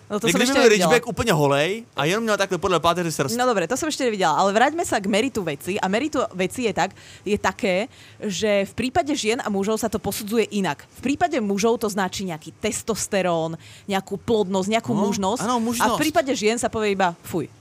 No 0.09 0.17
to 0.17 0.27
Jak 0.27 0.33
som 0.33 0.41
ešte 0.41 0.57
byl. 0.57 0.69
Ridgeback 0.69 1.05
úplně 1.07 1.33
holej 1.33 1.85
a 1.97 2.05
jenom 2.05 2.25
měl 2.25 2.37
takhle 2.37 2.59
podle 2.59 2.81
páteře 2.81 3.13
srst. 3.13 3.37
No 3.37 3.45
dobre, 3.47 3.69
to 3.69 3.77
som 3.77 3.93
ešte 3.93 4.09
nevidela, 4.09 4.33
ale 4.41 4.57
vráťme 4.57 4.81
sa 4.81 4.97
k 4.97 5.07
meritu 5.07 5.45
veci. 5.45 5.77
A 5.77 5.85
meritu 5.85 6.25
veci 6.33 6.65
je, 6.65 6.73
tak, 6.73 6.97
je 7.29 7.37
také, 7.37 7.93
že 8.17 8.65
v 8.65 8.73
prípade 8.73 9.13
žien 9.13 9.37
a 9.45 9.53
mužov 9.53 9.77
sa 9.77 9.93
to 9.93 10.01
posudzuje 10.01 10.49
inak. 10.57 10.81
V 10.97 11.13
prípade 11.13 11.37
mužov 11.45 11.77
to 11.85 11.93
značí 11.93 12.25
nejaký 12.25 12.57
testosterón, 12.57 13.61
nejakú 13.85 14.17
plodnosť, 14.17 14.69
nejakú 14.81 14.97
No, 14.97 15.13
mužnosť. 15.13 15.45
áno, 15.45 15.61
A 15.61 15.65
mužnosť. 15.69 16.01
v 16.01 16.01
prípade 16.01 16.33
žien 16.33 16.57
sa 16.57 16.73
povie 16.73 16.97
iba 16.97 17.13
fuj. 17.21 17.53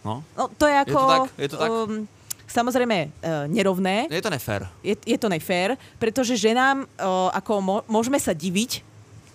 No, 0.00 0.24
No 0.32 0.48
to 0.56 0.64
je 0.64 0.76
ako... 0.80 0.98
tak, 1.04 1.20
je 1.36 1.48
to 1.52 1.56
tak. 1.60 1.68
Um, 1.68 2.08
samozrejme 2.48 2.96
uh, 3.20 3.44
nerovné. 3.46 4.08
je 4.08 4.22
to 4.24 4.32
nefér. 4.32 4.64
je, 4.80 4.96
je 5.04 5.18
to 5.20 5.28
nefér, 5.28 5.76
pretože 6.00 6.32
ženám 6.34 6.88
uh, 6.96 7.28
ako 7.30 7.52
mo- 7.60 7.84
môžeme 7.84 8.16
sa 8.16 8.32
diviť, 8.32 8.80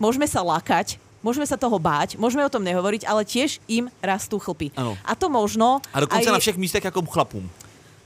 môžeme 0.01 0.25
sa 0.25 0.41
lakať, 0.41 0.97
môžeme 1.25 1.49
sa 1.49 1.57
toho 1.57 1.81
báť, 1.81 2.21
môžeme 2.21 2.45
o 2.45 2.53
tom 2.53 2.61
nehovoriť, 2.61 3.09
ale 3.09 3.25
tiež 3.25 3.57
im 3.65 3.89
rastú 3.97 4.37
chlpy. 4.37 4.69
Áno. 4.77 4.93
A 5.01 5.17
to 5.17 5.25
možno... 5.25 5.81
A 5.89 6.05
dokonce 6.05 6.29
aj, 6.29 6.35
na 6.37 6.37
všech 6.37 6.61
místech 6.61 6.85
jako 6.85 7.01
chlapům. 7.01 7.49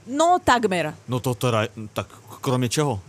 No 0.08 0.40
takmer. 0.40 0.96
No 1.08 1.20
to 1.20 1.36
teda, 1.36 1.68
tak 1.94 2.08
kromě 2.42 2.70
čeho? 2.70 3.00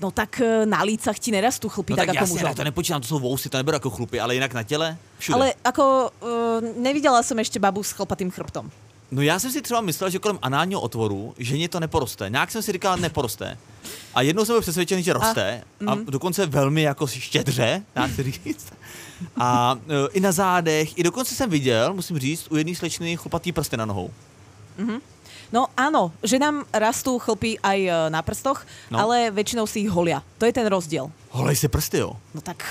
No 0.00 0.10
tak 0.14 0.38
uh, 0.38 0.62
na 0.62 0.86
lícach 0.86 1.18
ti 1.18 1.34
nerastú 1.34 1.66
chlpy 1.66 1.90
No 1.92 1.96
tak, 1.98 2.14
tak, 2.14 2.22
ako 2.22 2.26
mužom. 2.30 2.48
ne, 2.48 2.54
to 2.54 2.64
nepočítám, 2.64 3.02
to 3.02 3.08
jsou 3.10 3.18
vousy, 3.18 3.50
to 3.50 3.56
neberu 3.58 3.74
jako 3.74 3.90
chlupy, 3.90 4.20
ale 4.20 4.34
jinak 4.34 4.54
na 4.54 4.62
těle, 4.62 4.96
všude. 5.18 5.34
Ale 5.34 5.46
ako 5.66 6.14
uh, 6.22 6.62
nevidela 6.78 7.18
som 7.26 7.34
ešte 7.42 7.58
babu 7.58 7.82
s 7.82 7.90
chlpatým 7.90 8.30
chrbtom. 8.30 8.70
No 9.10 9.22
já 9.22 9.38
jsem 9.38 9.50
si 9.52 9.62
třeba 9.62 9.80
myslel, 9.80 10.10
že 10.10 10.18
kolem 10.18 10.38
análního 10.42 10.80
otvoru 10.80 11.34
ženě 11.38 11.68
to 11.68 11.80
neporoste. 11.80 12.30
Nějak 12.30 12.50
jsem 12.50 12.62
si 12.62 12.72
říkal, 12.72 12.96
neporoste. 12.96 13.58
A 14.14 14.22
jednou 14.22 14.44
jsem 14.44 14.52
byl 14.52 14.60
přesvědčený, 14.60 15.02
že 15.02 15.12
roste. 15.12 15.64
A, 15.86 15.90
a 15.90 15.94
mhm. 15.94 16.04
dokonce 16.04 16.46
velmi 16.46 16.82
jako 16.82 17.06
štědře, 17.06 17.82
dá 17.94 18.08
se 18.08 18.22
říct. 18.22 18.72
A 19.36 19.78
e, 19.88 20.08
i 20.12 20.20
na 20.20 20.32
zádech, 20.32 20.98
i 20.98 21.02
dokonce 21.02 21.34
jsem 21.34 21.50
viděl, 21.50 21.94
musím 21.94 22.18
říct, 22.18 22.46
u 22.50 22.56
jedné 22.56 22.74
slečny 22.74 23.16
chlupatý 23.16 23.52
prsty 23.52 23.76
na 23.76 23.84
nohou. 23.84 24.10
No 25.48 25.66
áno, 25.76 26.12
že 26.20 26.36
nám 26.36 26.68
rastú 26.68 27.16
chlpy 27.16 27.56
aj 27.64 27.78
e, 27.88 27.92
na 28.12 28.20
prstoch, 28.20 28.68
No. 28.92 29.00
ale 29.00 29.32
väčšinou 29.32 29.64
si 29.64 29.80
ich 29.80 29.90
holia. 29.90 30.20
To 30.36 30.44
je 30.44 30.52
ten 30.52 30.66
rozdiel. 30.68 31.08
Holej 31.32 31.56
se 31.56 31.68
prsty, 31.68 31.98
jo. 31.98 32.12
No 32.34 32.40
tak 32.40 32.64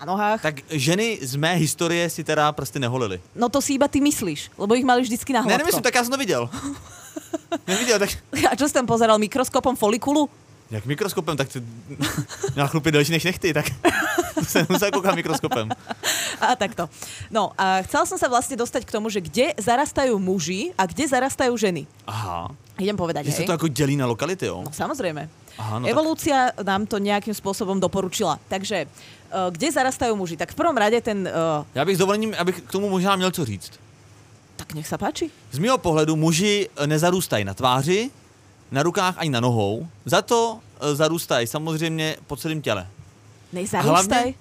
na 0.00 0.06
nohách. 0.06 0.40
Tak 0.42 0.54
ženy 0.72 1.18
z 1.22 1.36
mé 1.36 1.54
historie 1.60 2.10
si 2.10 2.24
teda 2.24 2.52
prsty 2.52 2.78
neholily. 2.80 3.20
No 3.36 3.48
to 3.48 3.60
si 3.60 3.74
iba 3.76 3.88
ty 3.88 4.00
myslíš, 4.00 4.50
lebo 4.58 4.74
ich 4.74 4.84
mali 4.84 5.02
vždycky 5.04 5.32
na 5.32 5.40
Ne, 5.40 5.52
hladko. 5.52 5.58
nemyslím, 5.58 5.82
tak 5.82 5.94
já 5.94 6.02
jsem 6.04 6.10
to 6.12 6.18
viděl. 6.18 6.48
Neviděl, 7.66 7.98
tak 7.98 8.10
A 8.50 8.56
čo 8.56 8.68
si 8.68 8.74
tam 8.74 8.86
pozeral 8.86 9.18
mikroskopom 9.18 9.76
folikulu? 9.76 10.30
Jak 10.70 10.86
mikroskopem, 10.86 11.36
tak 11.36 11.48
ty 11.48 11.62
měla 12.54 12.68
chlupy 12.68 12.92
delší 12.92 13.12
než 13.12 13.24
nechty, 13.24 13.54
tak 13.54 13.66
To 14.34 14.44
se 14.54 14.66
musel 14.68 14.90
koukat 14.90 15.14
mikroskopem. 15.14 15.68
A 16.40 16.56
takto. 16.56 16.88
No 17.30 17.52
a 17.58 17.82
chcela 17.84 18.06
som 18.06 18.16
sa 18.16 18.30
vlastne 18.30 18.56
dostať 18.56 18.88
k 18.88 18.94
tomu, 18.94 19.10
že 19.12 19.20
kde 19.20 19.52
zarastajú 19.60 20.16
muži 20.16 20.72
a 20.78 20.86
kde 20.88 21.04
zarastajú 21.10 21.52
ženy. 21.58 21.84
Aha. 22.06 22.48
Idem 22.80 22.96
povedať, 22.96 23.26
hej? 23.28 23.36
se 23.36 23.42
to 23.44 23.52
jako 23.52 23.68
dělí 23.68 23.96
na 23.96 24.06
lokality, 24.06 24.46
jo? 24.46 24.62
No, 24.64 24.72
samozrejme. 24.72 25.28
Aha, 25.58 25.78
no 25.78 25.84
tak- 25.84 25.92
Evolúcia 25.92 26.56
nám 26.64 26.86
to 26.88 26.96
nejakým 26.96 27.34
spôsobom 27.36 27.76
doporučila. 27.76 28.40
Takže, 28.48 28.86
uh, 28.88 29.52
kde 29.52 29.68
zarastajú 29.68 30.16
muži? 30.16 30.40
Tak 30.40 30.52
v 30.52 30.56
prvom 30.56 30.76
rade 30.78 30.96
ten... 31.04 31.28
Uh, 31.28 31.66
Já 31.74 31.84
bych 31.84 31.96
s 31.96 31.98
dovolením, 32.00 32.32
abych 32.38 32.60
k 32.64 32.72
tomu 32.72 32.88
možná 32.88 33.16
měl 33.16 33.30
co 33.30 33.44
říct. 33.44 33.72
tak 34.56 34.72
nech 34.76 34.84
sa 34.88 34.96
páči. 35.00 35.32
Z 35.52 35.58
mého 35.58 35.78
pohledu 35.80 36.16
muži 36.16 36.68
eh, 36.68 36.86
nezarůstají 36.86 37.44
na 37.44 37.54
tváři, 37.56 38.10
na 38.70 38.82
rukách 38.82 39.14
ani 39.18 39.30
na 39.30 39.40
nohou. 39.40 39.88
Za 40.04 40.22
to 40.22 40.58
eh, 40.80 40.94
zarůstají 40.94 41.46
samozřejmě 41.46 42.16
po 42.26 42.36
celém 42.36 42.62
těle. 42.62 42.86
Nezarústaj. 43.52 44.34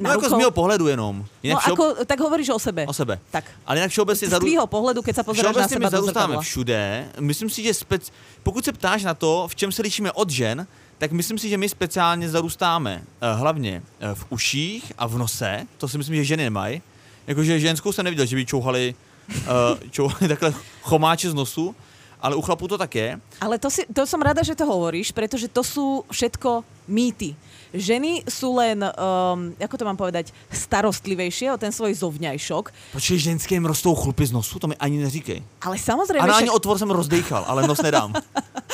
No 0.00 0.10
jako 0.10 0.28
z 0.28 0.32
mého 0.32 0.50
pohledu 0.50 0.88
jenom. 0.88 1.18
No 1.18 1.26
Jinak 1.42 1.62
všeob- 1.62 1.72
ako, 1.72 2.04
tak 2.04 2.20
hovoríš 2.20 2.48
o 2.48 2.58
sebe. 2.58 2.86
o 2.86 2.92
sebe. 2.92 3.18
Tak. 3.30 3.44
Ale 3.66 3.78
jinak 3.78 3.90
všeobecně 3.90 4.28
Z 4.28 4.30
zaru... 4.30 4.44
tvýho 4.46 4.66
pohledu, 4.66 5.02
keď 5.02 5.14
sa 5.16 5.22
pozeráš 5.22 5.56
na 5.56 5.68
seba 5.68 5.86
my 5.86 5.90
zarůstáme 5.90 6.34
všude. 6.40 6.80
Myslím 7.20 7.50
si, 7.50 7.62
že 7.62 7.74
spec... 7.74 8.12
pokud 8.42 8.64
se 8.64 8.72
ptáš 8.72 9.04
na 9.04 9.14
to, 9.14 9.48
v 9.48 9.54
čem 9.54 9.72
se 9.72 9.82
lišíme 9.82 10.12
od 10.12 10.30
žen, 10.30 10.66
tak 10.98 11.12
myslím 11.12 11.38
si, 11.38 11.48
že 11.48 11.58
my 11.58 11.68
speciálně 11.68 12.30
zarůstáme 12.30 13.02
eh, 13.02 13.34
hlavně 13.34 13.82
eh, 14.00 14.14
v 14.14 14.26
uších 14.30 14.92
a 14.98 15.06
v 15.06 15.18
nose. 15.18 15.66
To 15.78 15.88
si 15.88 15.98
myslím, 15.98 16.16
že 16.16 16.24
ženy 16.24 16.42
nemají. 16.42 16.82
Jakože 17.26 17.60
ženskou 17.60 17.92
jsem 17.92 18.04
neviděl, 18.04 18.26
že 18.26 18.36
by 18.36 18.46
čouhali, 18.46 18.94
uh, 19.28 19.78
čouhali 19.90 20.28
takhle 20.28 20.54
chomáče 20.82 21.30
z 21.30 21.34
nosu, 21.34 21.74
ale 22.22 22.38
u 22.38 22.42
chlapů 22.42 22.68
to 22.70 22.78
tak 22.78 22.94
je. 22.94 23.18
Ale 23.42 23.58
to, 23.58 23.66
si, 23.66 23.82
to 23.90 24.06
som 24.06 24.22
rada, 24.22 24.46
že 24.46 24.54
to 24.54 24.62
hovoríš, 24.62 25.10
pretože 25.10 25.50
to 25.50 25.66
sú 25.66 26.06
všetko 26.06 26.62
mýty. 26.86 27.34
Ženy 27.74 28.28
sú 28.28 28.54
len, 28.60 28.84
um, 28.84 29.50
ako 29.58 29.74
to 29.80 29.84
mám 29.88 29.96
povedať, 29.98 30.30
starostlivejšie 30.52 31.50
o 31.50 31.58
ten 31.58 31.72
svoj 31.72 31.96
zovňajšok. 31.98 32.94
Počkej, 32.94 33.18
ženským 33.32 33.64
rostou 33.66 33.96
chlupy 33.96 34.28
z 34.28 34.32
nosu? 34.36 34.60
To 34.62 34.70
mi 34.70 34.76
ani 34.78 35.02
neříkej. 35.02 35.42
Ale 35.66 35.76
samozrejme, 35.80 36.22
Ano, 36.22 36.32
však- 36.36 36.46
ani 36.46 36.52
otvor 36.52 36.78
jsem 36.78 36.90
rozdejchal, 36.90 37.42
ale 37.48 37.66
nos 37.66 37.82
nedám. 37.82 38.12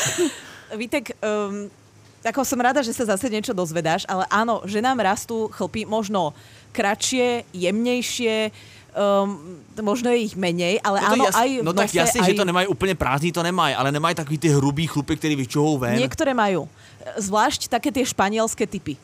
Vítek, 0.83 1.17
um, 1.25 1.71
ako 2.27 2.45
som 2.45 2.61
rada, 2.61 2.83
že 2.83 2.93
sa 2.93 3.07
zase 3.09 3.31
niečo 3.31 3.55
dozvedáš, 3.55 4.05
ale 4.11 4.27
áno, 4.29 4.61
že 4.67 4.83
nám 4.83 4.99
rastú 5.01 5.49
chlpy 5.49 5.87
možno 5.87 6.35
kratšie, 6.75 7.47
jemnejšie, 7.55 8.51
um, 8.95 9.39
možno 9.83 10.11
je 10.11 10.17
ich 10.29 10.35
menej, 10.37 10.81
ale 10.85 11.01
No, 11.01 11.07
áno, 11.13 11.25
jas, 11.25 11.35
aj 11.37 11.49
no 11.63 11.73
tak 11.73 11.87
nose, 11.93 11.99
jasně, 11.99 12.21
aj... 12.21 12.27
že 12.27 12.35
to 12.35 12.45
nemají 12.45 12.67
úplně 12.67 12.95
prázdný, 12.95 13.33
to 13.33 13.43
nemají, 13.43 13.75
ale 13.75 13.93
nemají 13.93 14.15
takový 14.15 14.39
ty 14.39 14.49
hrubý 14.49 14.87
chlupy, 14.87 15.17
který 15.17 15.37
vyčuhou 15.37 15.79
ven. 15.79 15.99
Niektoré 15.99 16.35
majú. 16.35 16.69
Zvlášť 17.17 17.69
také 17.69 17.93
tie 17.93 18.05
španielské 18.05 18.67
typy. 18.67 18.97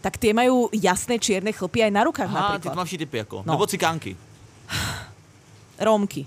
Tak 0.00 0.16
tie 0.16 0.32
majú 0.32 0.68
jasné 0.72 1.20
čierne 1.20 1.52
chlpy 1.52 1.84
aj 1.84 1.92
na 1.92 2.02
rukách 2.08 2.28
Aha, 2.28 2.36
ty 2.36 2.52
napríklad. 2.56 2.72
tmavší 2.74 2.96
typy 2.98 3.16
jako. 3.16 3.36
No. 3.46 3.52
Nebo 3.52 3.66
cikánky. 3.66 4.16
Rómky. 5.80 6.26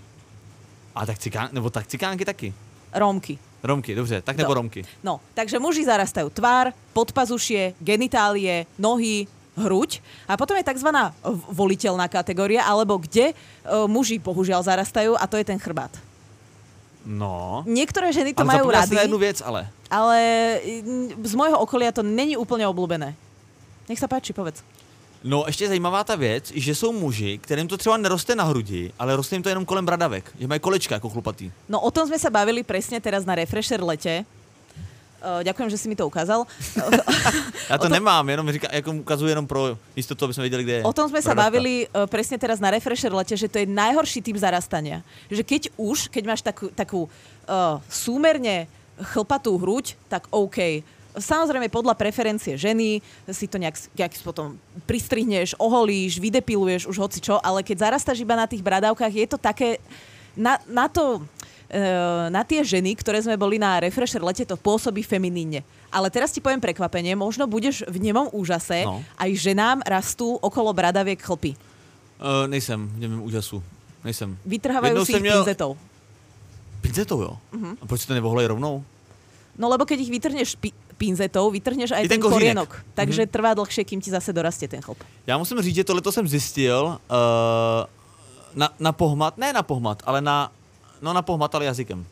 A 0.96 1.06
tak 1.06 1.18
cikán, 1.18 1.50
nebo 1.52 1.70
tak 1.70 1.88
cikánky 1.88 2.26
taky. 2.26 2.54
Rómky. 2.94 3.40
Romky, 3.64 3.96
dobře, 3.96 4.22
tak 4.22 4.38
nebo 4.38 4.50
No. 4.50 4.54
romky. 4.54 4.86
No, 5.04 5.20
takže 5.34 5.56
muži 5.60 5.86
zarastajú 5.88 6.30
tvár, 6.30 6.76
podpazušie, 6.94 7.74
genitálie, 7.80 8.66
nohy, 8.78 9.26
hruď 9.58 10.02
a 10.28 10.38
potom 10.38 10.58
je 10.58 10.66
tzv. 10.66 10.90
voliteľná 11.50 12.10
kategória, 12.10 12.66
alebo 12.66 12.98
kde 12.98 13.32
e, 13.32 13.34
muži 13.86 14.18
bohužiaľ 14.18 14.66
zarastajú 14.66 15.14
a 15.14 15.26
to 15.30 15.38
je 15.38 15.46
ten 15.46 15.60
chrbát. 15.62 15.94
No. 17.04 17.68
Niektoré 17.68 18.16
ženy 18.16 18.32
to 18.32 18.48
ale 18.48 18.52
majú 18.58 18.72
rady, 18.72 18.96
na 18.96 19.04
jednu 19.04 19.20
věc, 19.20 19.44
ale. 19.44 19.68
ale 19.92 20.20
z 21.20 21.34
môjho 21.36 21.60
okolia 21.60 21.92
to 21.92 22.00
není 22.00 22.40
úplne 22.40 22.64
obľúbené. 22.64 23.12
Nech 23.92 24.00
sa 24.00 24.08
páči, 24.08 24.32
povedz. 24.32 24.64
No, 25.24 25.44
ještě 25.48 25.68
zajímavá 25.68 26.04
ta 26.04 26.16
věc, 26.16 26.52
že 26.56 26.76
jsou 26.76 26.92
muži, 26.92 27.38
kterým 27.38 27.68
to 27.68 27.78
třeba 27.78 27.98
neroste 27.98 28.36
na 28.36 28.44
hrudi, 28.44 28.92
ale 29.00 29.16
roste 29.16 29.36
jim 29.36 29.44
to 29.44 29.50
jenom 29.50 29.66
kolem 29.66 29.86
bradavek. 29.86 30.32
Že 30.40 30.48
mají 30.48 30.60
kolečka 30.60 30.96
jako 30.96 31.10
chlupatý. 31.10 31.52
No 31.70 31.80
o 31.80 31.92
tom 31.92 32.08
sme 32.08 32.20
sa 32.20 32.28
bavili 32.28 32.64
presne 32.64 33.00
teraz 33.00 33.24
na 33.24 33.36
Refresher 33.36 33.80
lete. 33.84 34.28
Uh, 35.24 35.40
ďakujem, 35.40 35.72
že 35.72 35.80
si 35.80 35.88
mi 35.88 35.96
to 35.96 36.04
ukázal. 36.04 36.44
Já 37.72 37.78
to, 37.80 37.88
O 37.88 37.88
to- 37.88 37.96
nemám, 37.96 38.30
jenom 38.30 38.52
říká, 38.52 38.68
jako 38.72 38.92
ukazuju 38.92 39.30
jenom 39.30 39.48
pro 39.48 39.78
jistotu, 39.96 40.26
aby 40.26 40.34
jsme 40.34 40.44
věděli, 40.44 40.64
kde 40.64 40.74
je. 40.74 40.84
O 40.84 40.92
tom 40.92 41.08
sme 41.08 41.24
sa 41.24 41.32
bradavka. 41.32 41.44
bavili 41.48 41.88
uh, 41.88 42.04
presne 42.12 42.36
teraz 42.36 42.60
na 42.60 42.68
Refresher 42.68 43.08
lete, 43.16 43.40
že 43.40 43.48
to 43.48 43.64
je 43.64 43.68
najhorší 43.72 44.20
typ 44.20 44.36
zarastania. 44.36 45.00
Že 45.32 45.44
keď 45.48 45.62
už, 45.80 46.12
keď 46.12 46.24
máš 46.28 46.42
takú, 46.44 46.68
takú 46.76 47.08
uh, 47.08 47.80
súmerne 47.88 48.68
chlpatú 49.00 49.56
hruď, 49.56 49.96
tak 50.12 50.28
OK. 50.28 50.84
Samozrejme 51.14 51.70
podľa 51.70 51.94
preferencie 51.94 52.58
ženy 52.58 53.00
si 53.32 53.46
to 53.48 53.62
nejak, 53.62 53.78
nejak 53.96 54.18
potom 54.26 54.58
pristrihneš, 54.90 55.56
oholíš, 55.56 56.20
vydepiluješ, 56.20 56.90
už 56.90 56.98
hoci 57.00 57.22
čo, 57.22 57.38
ale 57.40 57.62
keď 57.64 57.88
zarastáš 57.88 58.20
iba 58.20 58.34
na 58.36 58.50
tých 58.50 58.66
bradavkách, 58.66 59.14
je 59.14 59.28
to 59.30 59.38
také 59.38 59.78
na, 60.34 60.58
na 60.66 60.90
to 60.90 61.22
na 62.30 62.46
tie 62.46 62.62
ženy, 62.62 62.94
ktoré 62.94 63.18
sme 63.20 63.34
boli 63.34 63.58
na 63.58 63.82
Refresher 63.82 64.22
lete, 64.22 64.46
to 64.46 64.54
pôsobí 64.54 65.02
feminínne. 65.02 65.66
Ale 65.90 66.14
teraz 66.14 66.30
ti 66.30 66.38
poviem 66.38 66.62
prekvapenie, 66.62 67.18
možno 67.18 67.50
budeš 67.50 67.82
v 67.90 67.98
nemom 67.98 68.30
úžase, 68.30 68.86
No. 68.86 69.02
aj 69.18 69.30
ženám 69.34 69.82
rastú 69.86 70.38
okolo 70.38 70.70
bradaviek 70.74 71.18
chlpy. 71.18 71.58
Uh, 72.22 72.46
nejsem, 72.48 72.78
v 72.98 73.20
úžasu. 73.20 73.60
Nejsem. 74.06 74.38
Vytrhávajú 74.46 74.94
Jednou 74.94 75.06
si 75.06 75.14
ich 75.18 75.22
měl- 75.22 75.44
pinzetou. 75.44 75.72
Pinzetou, 76.82 77.22
jo? 77.22 77.34
Uh-huh. 77.56 77.74
A 77.82 77.84
proč 77.88 78.02
si 78.04 78.08
to 78.08 78.14
nevohlej 78.14 78.48
rovnou? 78.52 78.84
No 79.56 79.70
lebo 79.70 79.86
keď 79.86 80.00
ich 80.04 80.12
vytrhneš 80.12 80.56
pi- 80.60 80.76
pinzetou, 80.98 81.48
vytrhneš 81.52 81.96
aj 81.96 82.04
I 82.04 82.08
ten, 82.12 82.20
ten 82.20 82.26
korienok. 82.26 82.84
Takže 82.94 83.24
trvá 83.30 83.54
dlhšie, 83.56 83.86
kým 83.88 84.02
ti 84.02 84.12
zase 84.12 84.34
dorastie 84.34 84.68
ten 84.68 84.82
chlp. 84.82 85.00
Já 85.28 85.38
musím 85.38 85.62
říct, 85.62 85.76
že 85.76 85.84
tohle 85.84 86.02
jsem 86.12 86.28
zjistil 86.28 86.86
uh, 86.86 87.88
na, 88.56 88.70
na 88.80 88.92
pohmat, 88.92 89.38
ne 89.38 89.54
na 89.54 89.64
pohmat, 89.64 90.04
ale 90.06 90.22
na, 90.22 90.52
no 91.04 91.14
na 91.14 91.22
pohmat, 91.22 91.56
ale 91.56 91.66
jazykem. 91.66 92.06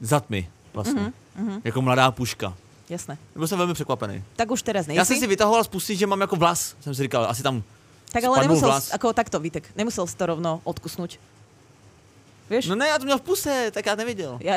Za 0.00 0.20
tmy, 0.20 0.48
vlastně. 0.74 1.00
Mhm, 1.00 1.12
Uh-huh. 1.36 1.60
Jako 1.64 1.82
mladá 1.82 2.10
puška. 2.10 2.56
Jasné. 2.88 3.18
Byl 3.36 3.46
jsem 3.48 3.58
velmi 3.58 3.74
překvapený. 3.74 4.24
Tak 4.36 4.50
už 4.50 4.62
teraz 4.62 4.86
nejsi. 4.86 4.98
Já 4.98 5.04
jsem 5.04 5.16
si 5.18 5.26
vytahoval 5.26 5.64
z 5.64 5.68
pusy, 5.68 5.96
že 5.96 6.06
mám 6.06 6.20
jako 6.20 6.36
vlas. 6.36 6.76
Jsem 6.80 6.94
si 6.94 7.02
říkal, 7.02 7.24
asi 7.28 7.42
tam 7.42 7.62
tak 8.12 8.24
ale 8.24 8.40
nemusel, 8.40 8.68
vlas. 8.68 8.88
ako 8.92 9.12
takto, 9.12 9.40
Vítek, 9.40 9.68
nemusel 9.76 10.06
si 10.06 10.16
to 10.16 10.26
rovno 10.26 10.60
odkusnúť. 10.64 11.20
Vieš? 12.48 12.66
No 12.72 12.74
ne, 12.74 12.88
já 12.88 12.98
to 12.98 13.04
měl 13.04 13.18
v 13.18 13.20
puse, 13.28 13.70
tak 13.74 13.86
já 13.86 13.94
nevěděl. 13.94 14.38
Ja, 14.40 14.56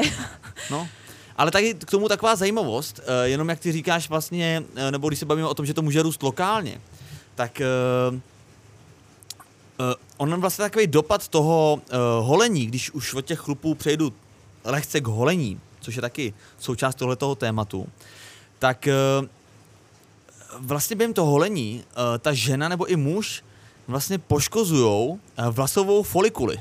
No. 0.72 0.88
Ale 1.36 1.52
taky 1.52 1.74
k 1.74 1.92
tomu 1.92 2.08
taková 2.08 2.36
zajímavost, 2.36 3.00
uh, 3.00 3.28
jenom 3.28 3.50
jak 3.50 3.60
ty 3.60 3.72
říkáš 3.72 4.10
vlastně, 4.10 4.64
uh, 4.74 4.92
nebo 4.92 5.08
když 5.08 5.20
se 5.20 5.26
bavíme 5.26 5.48
o 5.48 5.54
tom, 5.54 5.66
že 5.66 5.74
to 5.74 5.82
může 5.82 6.02
růst 6.02 6.24
lokálně, 6.24 6.82
tak 7.36 7.62
uh, 9.80 9.86
on 10.18 10.42
vlastně 10.42 10.64
takový 10.64 10.88
dopad 10.88 11.28
toho 11.28 11.74
uh, 11.74 12.28
holení, 12.28 12.66
když 12.66 12.92
už 12.92 13.14
od 13.14 13.26
těch 13.26 13.40
chlupů 13.40 13.76
přejdu 13.76 14.14
lehce 14.66 15.02
k 15.02 15.08
holení, 15.08 15.60
což 15.82 15.96
je 15.96 16.02
taky 16.02 16.34
součást 16.60 16.96
tohletoho 16.96 17.36
tématu, 17.36 17.88
tak 18.60 18.88
uh, 19.22 19.28
vlastně 20.60 20.96
během 20.96 21.14
toho 21.14 21.32
holení 21.32 21.84
uh, 21.84 22.18
ta 22.20 22.34
žena 22.34 22.70
nebo 22.70 22.86
i 22.86 22.96
muž 22.96 23.44
vlastně 23.88 24.18
poškozujou 24.18 25.08
uh, 25.08 25.20
vlasovou 25.50 26.04
folikuli. 26.04 26.60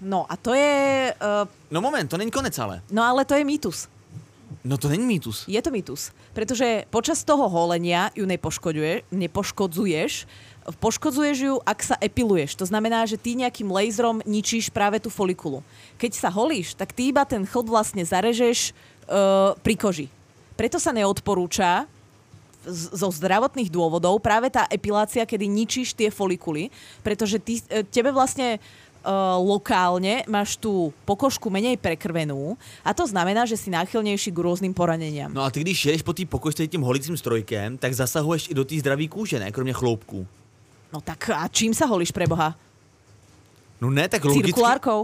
no 0.00 0.26
a 0.32 0.36
to 0.36 0.54
je... 0.54 1.14
Uh, 1.42 1.48
No 1.70 1.80
moment, 1.80 2.08
to 2.08 2.16
není 2.16 2.30
konec 2.30 2.58
ale. 2.58 2.82
no 2.90 3.02
ale 3.02 3.24
to 3.24 3.34
je 3.34 3.44
mýtus. 3.44 3.88
No 4.60 4.76
to 4.76 4.92
není 4.92 5.08
mýtus. 5.08 5.48
Je 5.48 5.56
to 5.64 5.72
mýtus. 5.72 6.12
Pretože 6.36 6.84
počas 6.92 7.24
toho 7.24 7.48
holenia 7.48 8.12
ju 8.12 8.28
nepoškoduje, 8.28 9.08
nepoškodzuješ, 9.08 10.28
poškodzuješ 10.76 11.38
ju, 11.40 11.54
ak 11.64 11.80
sa 11.80 11.96
epiluješ. 11.96 12.60
To 12.60 12.68
znamená, 12.68 13.08
že 13.08 13.16
ty 13.16 13.32
nejakým 13.32 13.72
laserom 13.72 14.20
ničíš 14.28 14.68
práve 14.68 15.00
tú 15.00 15.08
folikulu. 15.08 15.64
Keď 15.96 16.12
sa 16.12 16.28
holíš, 16.28 16.76
tak 16.76 16.92
ty 16.92 17.08
iba 17.08 17.24
ten 17.24 17.48
chlb 17.48 17.72
vlastne 17.72 18.04
zarežeš 18.04 18.76
uh, 19.08 19.56
pri 19.64 19.74
koži. 19.80 20.06
Preto 20.60 20.76
sa 20.76 20.92
neodporúča 20.92 21.88
zo 22.68 23.08
zdravotných 23.08 23.72
dôvodov 23.72 24.20
práve 24.20 24.52
tá 24.52 24.68
epilácia, 24.68 25.24
kedy 25.24 25.48
ničíš 25.48 25.96
tie 25.96 26.12
folikuly, 26.12 26.68
pretože 27.00 27.40
ty, 27.40 27.64
e, 27.72 27.80
tebe 27.88 28.12
vlastne 28.12 28.60
uh, 29.04 29.36
lokálne 29.40 30.24
máš 30.28 30.56
tú 30.56 30.92
pokožku 31.04 31.50
menej 31.50 31.76
prekrvenú 31.76 32.56
a 32.84 32.90
to 32.92 33.06
znamená, 33.06 33.44
že 33.44 33.56
si 33.56 33.68
náchylnejší 33.72 34.30
k 34.32 34.38
rôznym 34.38 34.72
poraneniam. 34.72 35.32
No 35.32 35.42
a 35.42 35.50
ty 35.50 35.60
když 35.60 35.84
jedeš 35.84 36.02
po 36.02 36.12
té 36.12 36.26
pokožce 36.26 36.66
tím 36.66 36.82
holicím 36.82 37.16
strojkem, 37.16 37.78
tak 37.78 37.94
zasahuješ 37.94 38.50
i 38.50 38.54
do 38.54 38.64
té 38.64 38.78
zdraví 38.78 39.08
kůže, 39.08 39.38
ne? 39.38 39.52
Kromě 39.52 39.72
chloupků. 39.72 40.26
No 40.92 41.00
tak 41.00 41.30
a 41.30 41.48
čím 41.48 41.74
sa 41.74 41.86
holíš 41.86 42.10
pre 42.10 42.26
Boha? 42.26 42.54
No 43.80 43.88
ne, 43.90 44.08
tak 44.08 44.24
logicky, 44.24 44.60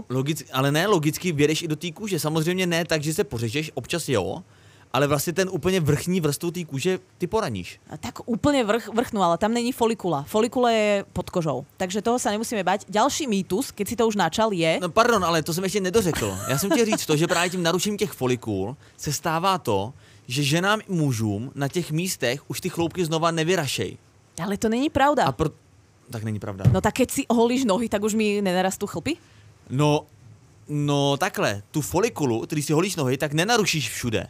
logicky, 0.09 0.45
ale 0.53 0.71
ne, 0.71 0.87
logicky 0.87 1.31
vědeš 1.31 1.61
i 1.61 1.67
do 1.67 1.75
té 1.75 1.91
kůže. 1.91 2.19
Samozřejmě 2.19 2.67
ne 2.67 2.85
tak, 2.85 3.03
že 3.03 3.13
se 3.13 3.23
pořežeš, 3.23 3.71
občas 3.73 4.09
jo, 4.09 4.43
ale 4.93 5.07
vlastně 5.07 5.33
ten 5.33 5.49
úplně 5.51 5.79
vrchní 5.79 6.21
vrstvu 6.21 6.51
té 6.51 6.65
kůže 6.65 6.99
ty 7.17 7.27
poraníš. 7.27 7.79
Tak 7.99 8.25
úplne 8.25 8.63
vrch, 8.63 8.89
vrchnú, 8.89 9.23
ale 9.23 9.37
tam 9.37 9.53
není 9.53 9.71
folikula. 9.71 10.23
Folikula 10.27 10.71
je 10.71 11.05
pod 11.13 11.29
kožou. 11.29 11.65
Takže 11.77 12.01
toho 12.01 12.19
sa 12.19 12.31
nemusíme 12.31 12.63
bať. 12.63 12.87
Ďalší 12.89 13.27
mýtus, 13.27 13.71
keď 13.71 13.85
si 13.87 13.95
to 13.95 14.07
už 14.07 14.15
načal, 14.15 14.53
je... 14.53 14.79
No 14.81 14.89
pardon, 14.89 15.23
ale 15.25 15.43
to 15.43 15.53
jsem 15.53 15.63
ještě 15.63 15.81
nedořekl. 15.81 16.37
Já 16.49 16.57
jsem 16.57 16.69
chtěl 16.71 16.85
říct 16.85 17.05
to, 17.05 17.17
že 17.17 17.27
právě 17.27 17.49
tím 17.49 17.63
narušením 17.63 17.97
těch 17.97 18.11
folikul 18.11 18.77
se 18.97 19.13
stává 19.13 19.57
to, 19.57 19.93
že 20.27 20.43
ženám 20.43 20.79
i 20.79 20.93
mužům 20.93 21.51
na 21.55 21.67
těch 21.67 21.91
místech 21.91 22.49
už 22.49 22.61
ty 22.61 22.69
chloupky 22.69 23.05
znova 23.05 23.31
nevyrašej. 23.31 23.97
Ale 24.43 24.57
to 24.57 24.69
není 24.69 24.89
pravda. 24.89 25.25
A 25.25 25.31
pro... 25.31 25.49
Tak 26.11 26.23
není 26.23 26.39
pravda. 26.39 26.65
No 26.71 26.81
tak 26.81 26.93
keď 26.93 27.11
si 27.11 27.21
holíš 27.27 27.65
nohy, 27.65 27.89
tak 27.89 28.03
už 28.03 28.15
mi 28.15 28.39
nenarastú 28.39 28.87
chlpy? 28.87 29.19
No, 29.69 30.07
no 30.69 31.17
takhle, 31.17 31.63
tu 31.71 31.81
folikulu, 31.81 32.45
když 32.47 32.65
si 32.65 32.73
holíš 32.73 32.95
nohy, 32.95 33.17
tak 33.17 33.33
nenarušíš 33.33 33.89
všude. 33.89 34.27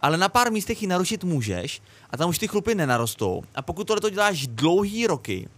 Ale 0.00 0.16
na 0.16 0.28
pár 0.28 0.52
místech 0.52 0.82
ji 0.82 0.88
narušit 0.88 1.24
můžeš 1.24 1.82
a 2.10 2.16
tam 2.16 2.30
už 2.30 2.38
ty 2.38 2.48
chlupy 2.48 2.74
nenarostou. 2.74 3.42
A 3.54 3.62
pokud 3.62 3.84
tohle 3.86 4.00
to 4.00 4.10
děláš 4.10 4.46
dlouhý 4.46 5.06
roky, 5.06 5.48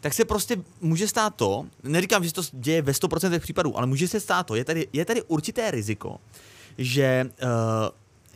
tak 0.00 0.14
se 0.14 0.24
prostě 0.24 0.56
může 0.80 1.08
stát 1.08 1.34
to, 1.34 1.66
neříkám, 1.82 2.24
že 2.24 2.28
se 2.30 2.34
to 2.34 2.42
děje 2.52 2.82
ve 2.82 2.92
100% 2.92 3.40
případů, 3.40 3.76
ale 3.78 3.86
může 3.86 4.08
se 4.08 4.20
stát 4.20 4.46
to, 4.46 4.54
je 4.54 4.64
tady, 4.64 4.88
je 4.92 5.04
tady 5.04 5.22
určité 5.22 5.70
riziko, 5.70 6.16
že 6.78 7.24
uh, 7.42 7.48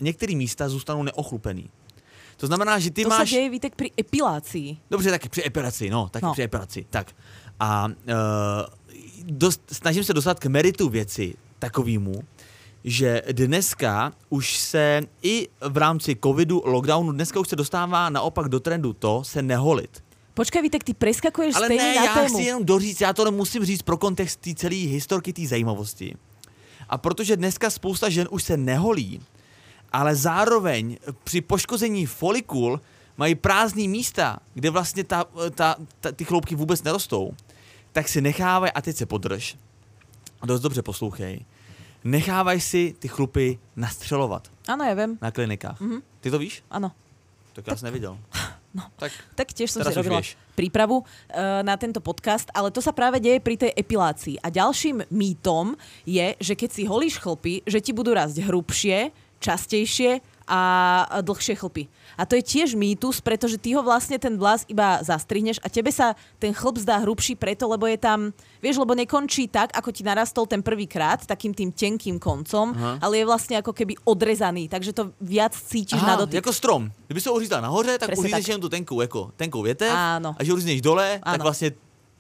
některé 0.01 0.35
místa 0.35 0.69
zůstanou 0.69 1.03
neochlupený. 1.03 1.71
To 2.37 2.47
znamená, 2.47 2.79
že 2.79 2.91
ty 2.91 3.03
to 3.03 3.09
máš... 3.09 3.31
sa 3.31 3.37
deje, 3.39 3.51
Vítek, 3.51 3.79
pri 3.79 3.95
epilácii. 3.95 4.77
Dobře, 4.91 5.11
tak 5.11 5.29
při 5.29 5.47
epilaci, 5.47 5.91
no, 5.91 6.09
tak 6.11 6.23
No. 6.23 6.33
při 6.33 6.43
epilaci, 6.43 6.87
tak. 6.91 7.15
A 7.61 7.87
uh, 7.87 7.95
dost, 9.23 9.63
snažím 9.73 10.05
se 10.05 10.13
dostat 10.13 10.41
k 10.41 10.47
meritu 10.47 10.89
věci 10.89 11.35
takovýmu, 11.59 12.23
že 12.85 13.23
dneska 13.33 14.13
už 14.29 14.57
se 14.57 15.01
i 15.23 15.49
v 15.61 15.77
rámci 15.77 16.17
covidu, 16.25 16.63
lockdownu, 16.65 17.13
dneska 17.13 17.41
už 17.41 17.49
se 17.49 17.57
dostává 17.57 18.11
naopak 18.11 18.49
do 18.49 18.61
trendu 18.61 18.93
to 18.93 19.25
se 19.25 19.43
neholit. 19.43 20.05
Počkaj, 20.35 20.63
Vítek, 20.63 20.85
ty 20.85 20.95
preskakuješ 20.95 21.55
Ale 21.57 21.69
ne, 21.69 21.77
na 21.77 22.05
já 22.05 22.15
tému. 22.15 22.35
chci 22.35 22.43
jenom 22.43 22.65
doříct, 22.65 23.01
já 23.01 23.13
to 23.13 23.33
musím 23.33 23.65
říct 23.65 23.83
pro 23.83 23.97
kontext 23.97 24.41
té 24.41 24.55
celé 24.55 24.75
historky, 24.75 25.33
té 25.33 25.47
zajímavosti. 25.47 26.17
A 26.89 26.99
protože 26.99 27.37
dneska 27.37 27.71
spousta 27.71 28.09
žen 28.09 28.29
už 28.31 28.43
se 28.43 28.57
neholí, 28.57 29.21
ale 29.93 30.17
zároveň 30.17 30.97
při 31.25 31.41
poškození 31.41 32.07
folikul 32.07 32.81
mají 33.17 33.35
prázdné 33.35 33.89
místa, 33.89 34.39
kde 34.55 34.71
vlastně 34.71 35.05
ta, 35.05 35.25
ta, 35.55 35.77
ta, 36.01 36.13
ty 36.13 36.25
chloupky 36.25 36.55
vůbec 36.55 36.83
nerostou, 36.83 37.35
tak 37.93 38.09
si 38.09 38.21
nechávají, 38.21 38.73
a 38.73 38.83
teď 38.83 38.97
se 38.97 39.07
podrž, 39.07 39.57
dost 40.45 40.61
dobře 40.61 40.83
poslouchej, 40.83 41.45
nechávají 42.05 42.61
si 42.61 42.95
ty 42.99 43.09
chlupy 43.09 43.59
nastřelovat 43.77 44.49
Áno, 44.69 44.85
ja 44.85 44.95
viem. 44.97 45.17
na 45.21 45.29
klinikách. 45.31 45.77
Mm-hmm. 45.81 46.01
Ty 46.21 46.29
to 46.31 46.39
víš? 46.39 46.63
Áno. 46.71 46.93
Tak 47.53 47.67
já 47.67 47.77
jsem 47.77 47.87
neviděl. 47.87 48.19
No. 48.75 48.91
Tak 48.99 49.13
Tak 49.39 49.55
tiež 49.55 49.71
som 49.71 49.87
si 49.87 49.95
robila 49.95 50.19
vieš. 50.19 50.35
prípravu 50.59 50.99
uh, 50.99 51.07
na 51.63 51.79
tento 51.79 52.03
podcast, 52.03 52.51
ale 52.51 52.75
to 52.75 52.83
sa 52.83 52.91
práve 52.91 53.23
deje 53.23 53.39
pri 53.39 53.55
tej 53.55 53.71
epilácii. 53.71 54.43
A 54.43 54.51
ďalším 54.51 55.07
mýtom 55.15 55.79
je, 56.03 56.35
že 56.43 56.59
keď 56.59 56.71
si 56.75 56.83
holíš 56.83 57.23
chlpy, 57.23 57.63
že 57.71 57.79
ti 57.79 57.95
budú 57.95 58.11
rásť 58.19 58.43
hrubšie, 58.43 59.15
častejšie 59.39 60.19
a 60.49 60.61
dlhšie 61.25 61.57
chlpy. 61.57 61.89
A 62.15 62.29
to 62.29 62.37
je 62.37 62.45
tiež 62.45 62.77
mýtus, 62.77 63.25
pretože 63.25 63.57
ty 63.59 63.73
ho 63.75 63.83
vlastne 63.83 64.21
ten 64.21 64.37
vlas 64.39 64.63
iba 64.69 65.01
zastrihneš 65.03 65.59
a 65.65 65.69
tebe 65.73 65.89
sa 65.91 66.15
ten 66.39 66.53
chlp 66.53 66.79
zdá 66.79 67.01
hrubší 67.01 67.35
preto, 67.35 67.65
lebo 67.67 67.89
je 67.89 67.97
tam, 67.99 68.31
vieš, 68.61 68.79
lebo 68.79 68.95
nekončí 68.95 69.49
tak, 69.49 69.73
ako 69.73 69.91
ti 69.91 70.05
narastol 70.05 70.47
ten 70.47 70.63
prvýkrát, 70.63 71.25
takým 71.27 71.57
tým 71.57 71.73
tenkým 71.73 72.21
koncom, 72.21 72.77
Aha. 72.77 73.01
ale 73.03 73.19
je 73.19 73.25
vlastne 73.27 73.57
ako 73.59 73.73
keby 73.73 73.97
odrezaný, 74.05 74.69
takže 74.69 74.93
to 74.93 75.11
viac 75.21 75.57
cítiš 75.57 76.01
na 76.05 76.15
Aha, 76.15 76.29
dotyk. 76.29 76.35
jako 76.45 76.53
strom. 76.53 76.83
Kdyby 77.07 77.21
se 77.21 77.29
ho 77.29 77.35
uřízla 77.35 77.61
nahoře, 77.61 77.99
tak 77.99 78.09
Presne 78.09 78.21
uřízneš 78.21 78.45
tak. 78.45 78.49
jenom 78.49 78.61
tu 78.61 78.69
tenkou, 78.69 79.01
jako, 79.01 79.31
tenkou 79.37 79.63
větev. 79.63 79.93
Áno. 79.97 80.37
A 80.39 80.45
že 80.45 80.53
uřízneš 80.53 80.81
dole, 80.81 81.21
tak 81.25 81.41
Áno. 81.41 81.43
vlastně 81.43 81.71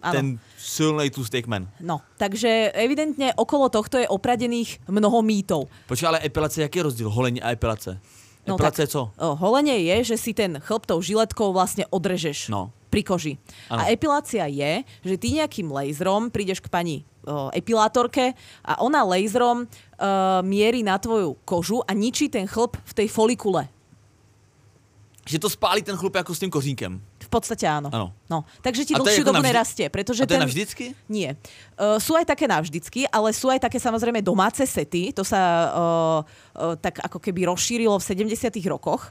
Áno. 0.05 0.13
ten 0.13 0.27
silný 0.61 1.09
tlustý 1.09 1.41
kmen. 1.41 1.65
No, 1.81 2.05
takže 2.21 2.71
evidentne 2.77 3.33
okolo 3.35 3.73
tohto 3.73 3.97
je 3.97 4.05
opradených 4.05 4.85
mnoho 4.85 5.25
mýtov. 5.25 5.73
Počkej, 5.89 6.09
ale 6.09 6.19
epilace, 6.21 6.61
jaký 6.61 6.79
je 6.79 6.85
rozdíl? 6.85 7.09
Holení 7.09 7.41
a 7.41 7.57
epilace? 7.57 7.97
No 8.45 8.61
tak, 8.61 8.77
co? 8.77 9.09
holenie 9.41 9.89
je, 9.89 10.13
že 10.13 10.17
si 10.21 10.37
ten 10.37 10.61
chlp 10.61 10.85
tou 10.85 11.01
žiletkou 11.01 11.49
vlastne 11.57 11.89
odrežeš 11.89 12.53
No. 12.53 12.69
pri 12.93 13.01
koži. 13.01 13.33
Áno. 13.73 13.81
A 13.81 13.89
epilácia 13.89 14.45
je, 14.45 14.85
že 15.01 15.17
ty 15.17 15.33
nejakým 15.41 15.73
laserom 15.73 16.29
prídeš 16.29 16.61
k 16.61 16.69
pani 16.69 17.09
o, 17.25 17.49
epilátorke 17.57 18.37
a 18.61 18.85
ona 18.85 19.01
laserom 19.01 19.65
o, 19.65 19.69
mierí 20.45 20.85
na 20.85 21.01
tvoju 21.01 21.41
kožu 21.49 21.81
a 21.89 21.97
ničí 21.97 22.29
ten 22.29 22.45
chlp 22.45 22.77
v 22.85 22.93
tej 22.93 23.09
folikule. 23.09 23.65
Že 25.25 25.39
to 25.41 25.49
spálí 25.49 25.81
ten 25.81 25.97
chlup 25.97 26.15
jako 26.15 26.35
s 26.35 26.39
tím 26.39 26.51
kořínkem. 26.53 27.01
Podstate 27.35 27.67
áno. 27.67 27.91
Áno. 27.91 28.09
No, 28.31 28.47
takže 28.63 28.87
ti 28.87 28.95
A 28.95 29.03
je 29.03 29.03
dlhšiu 29.03 29.27
dobu 29.27 29.43
nerastie, 29.43 29.91
pretože 29.91 30.23
A 30.23 30.31
to 30.31 30.35
je 30.35 30.39
ten... 30.39 30.45
navždycky? 30.47 30.85
Nie. 31.11 31.35
Uh, 31.75 31.99
sú 31.99 32.15
aj 32.15 32.31
také 32.31 32.47
navždycky, 32.47 33.11
ale 33.11 33.35
sú 33.35 33.51
aj 33.51 33.67
také 33.67 33.83
samozrejme 33.83 34.23
domáce 34.23 34.63
sety. 34.63 35.11
To 35.19 35.27
sa 35.27 35.43
uh, 35.43 35.69
uh, 35.75 36.79
tak 36.79 37.03
ako 37.03 37.19
keby 37.19 37.51
rozšírilo 37.51 37.99
v 37.99 38.05
70 38.07 38.55
rokoch 38.71 39.11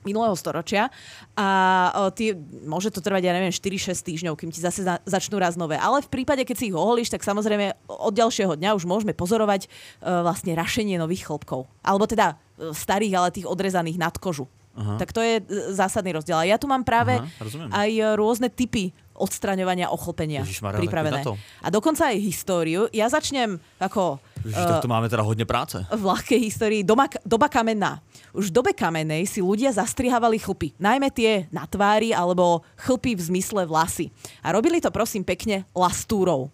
minulého 0.00 0.32
storočia 0.32 0.88
a 1.36 1.48
uh, 1.92 2.08
ty, 2.08 2.32
môže 2.64 2.88
to 2.88 3.04
trvať, 3.04 3.28
ja 3.28 3.36
neviem, 3.36 3.52
4-6 3.52 3.92
týždňov, 4.00 4.32
kým 4.40 4.48
ti 4.48 4.64
zase 4.64 4.80
za, 4.80 4.96
začnú 5.04 5.36
raz 5.36 5.60
nové. 5.60 5.76
Ale 5.76 6.00
v 6.00 6.08
prípade, 6.08 6.40
keď 6.48 6.56
si 6.56 6.72
ich 6.72 6.76
oholíš, 6.76 7.12
tak 7.12 7.20
samozrejme 7.20 7.76
od 7.84 8.12
ďalšieho 8.16 8.56
dňa 8.56 8.72
už 8.80 8.88
môžeme 8.88 9.12
pozorovať 9.12 9.68
uh, 9.68 10.24
vlastne 10.24 10.56
rašenie 10.56 10.96
nových 10.96 11.28
chlopkov. 11.28 11.68
Alebo 11.84 12.08
teda 12.08 12.40
starých, 12.72 13.14
ale 13.16 13.34
tých 13.36 13.48
odrezaných 13.48 14.00
nad 14.00 14.16
kožu. 14.16 14.48
Aha. 14.70 14.96
Tak 15.02 15.10
to 15.10 15.20
je 15.20 15.42
uh, 15.42 15.74
zásadný 15.74 16.14
rozdiel. 16.14 16.38
A 16.38 16.44
ja 16.46 16.56
tu 16.56 16.70
mám 16.70 16.86
práve 16.86 17.18
Aha, 17.18 17.26
rozumiem. 17.42 17.70
aj 17.74 17.90
uh, 17.90 18.04
rôzne 18.14 18.48
typy 18.48 18.94
odstraňovania 19.20 19.92
ochlpenia 19.92 20.40
Ježišmarja, 20.48 20.80
pripravené. 20.80 21.20
A 21.60 21.68
dokonca 21.68 22.08
aj 22.08 22.16
históriu. 22.16 22.88
Ja 22.88 23.12
začnem 23.12 23.60
ako 23.76 24.16
Ježiš, 24.40 24.56
eh, 24.56 24.68
tak 24.72 24.80
to 24.80 24.88
máme 24.88 25.08
teda 25.12 25.22
hodně 25.22 25.44
práce. 25.44 25.84
v 25.92 26.02
ľahkej 26.02 26.40
histórii. 26.40 26.80
Doma, 26.80 27.04
doba 27.28 27.52
kamenná. 27.52 28.00
Už 28.32 28.48
v 28.48 28.56
dobe 28.56 28.72
kamenej 28.72 29.28
si 29.28 29.44
ľudia 29.44 29.68
zastrihávali 29.68 30.40
chlpy. 30.40 30.72
Najmä 30.80 31.12
tie 31.12 31.44
na 31.52 31.68
tvári 31.68 32.16
alebo 32.16 32.64
chlpy 32.80 33.14
v 33.14 33.20
zmysle 33.20 33.68
vlasy. 33.68 34.08
A 34.40 34.56
robili 34.56 34.80
to 34.80 34.88
prosím 34.88 35.26
pekne 35.26 35.68
lastúrou. 35.76 36.48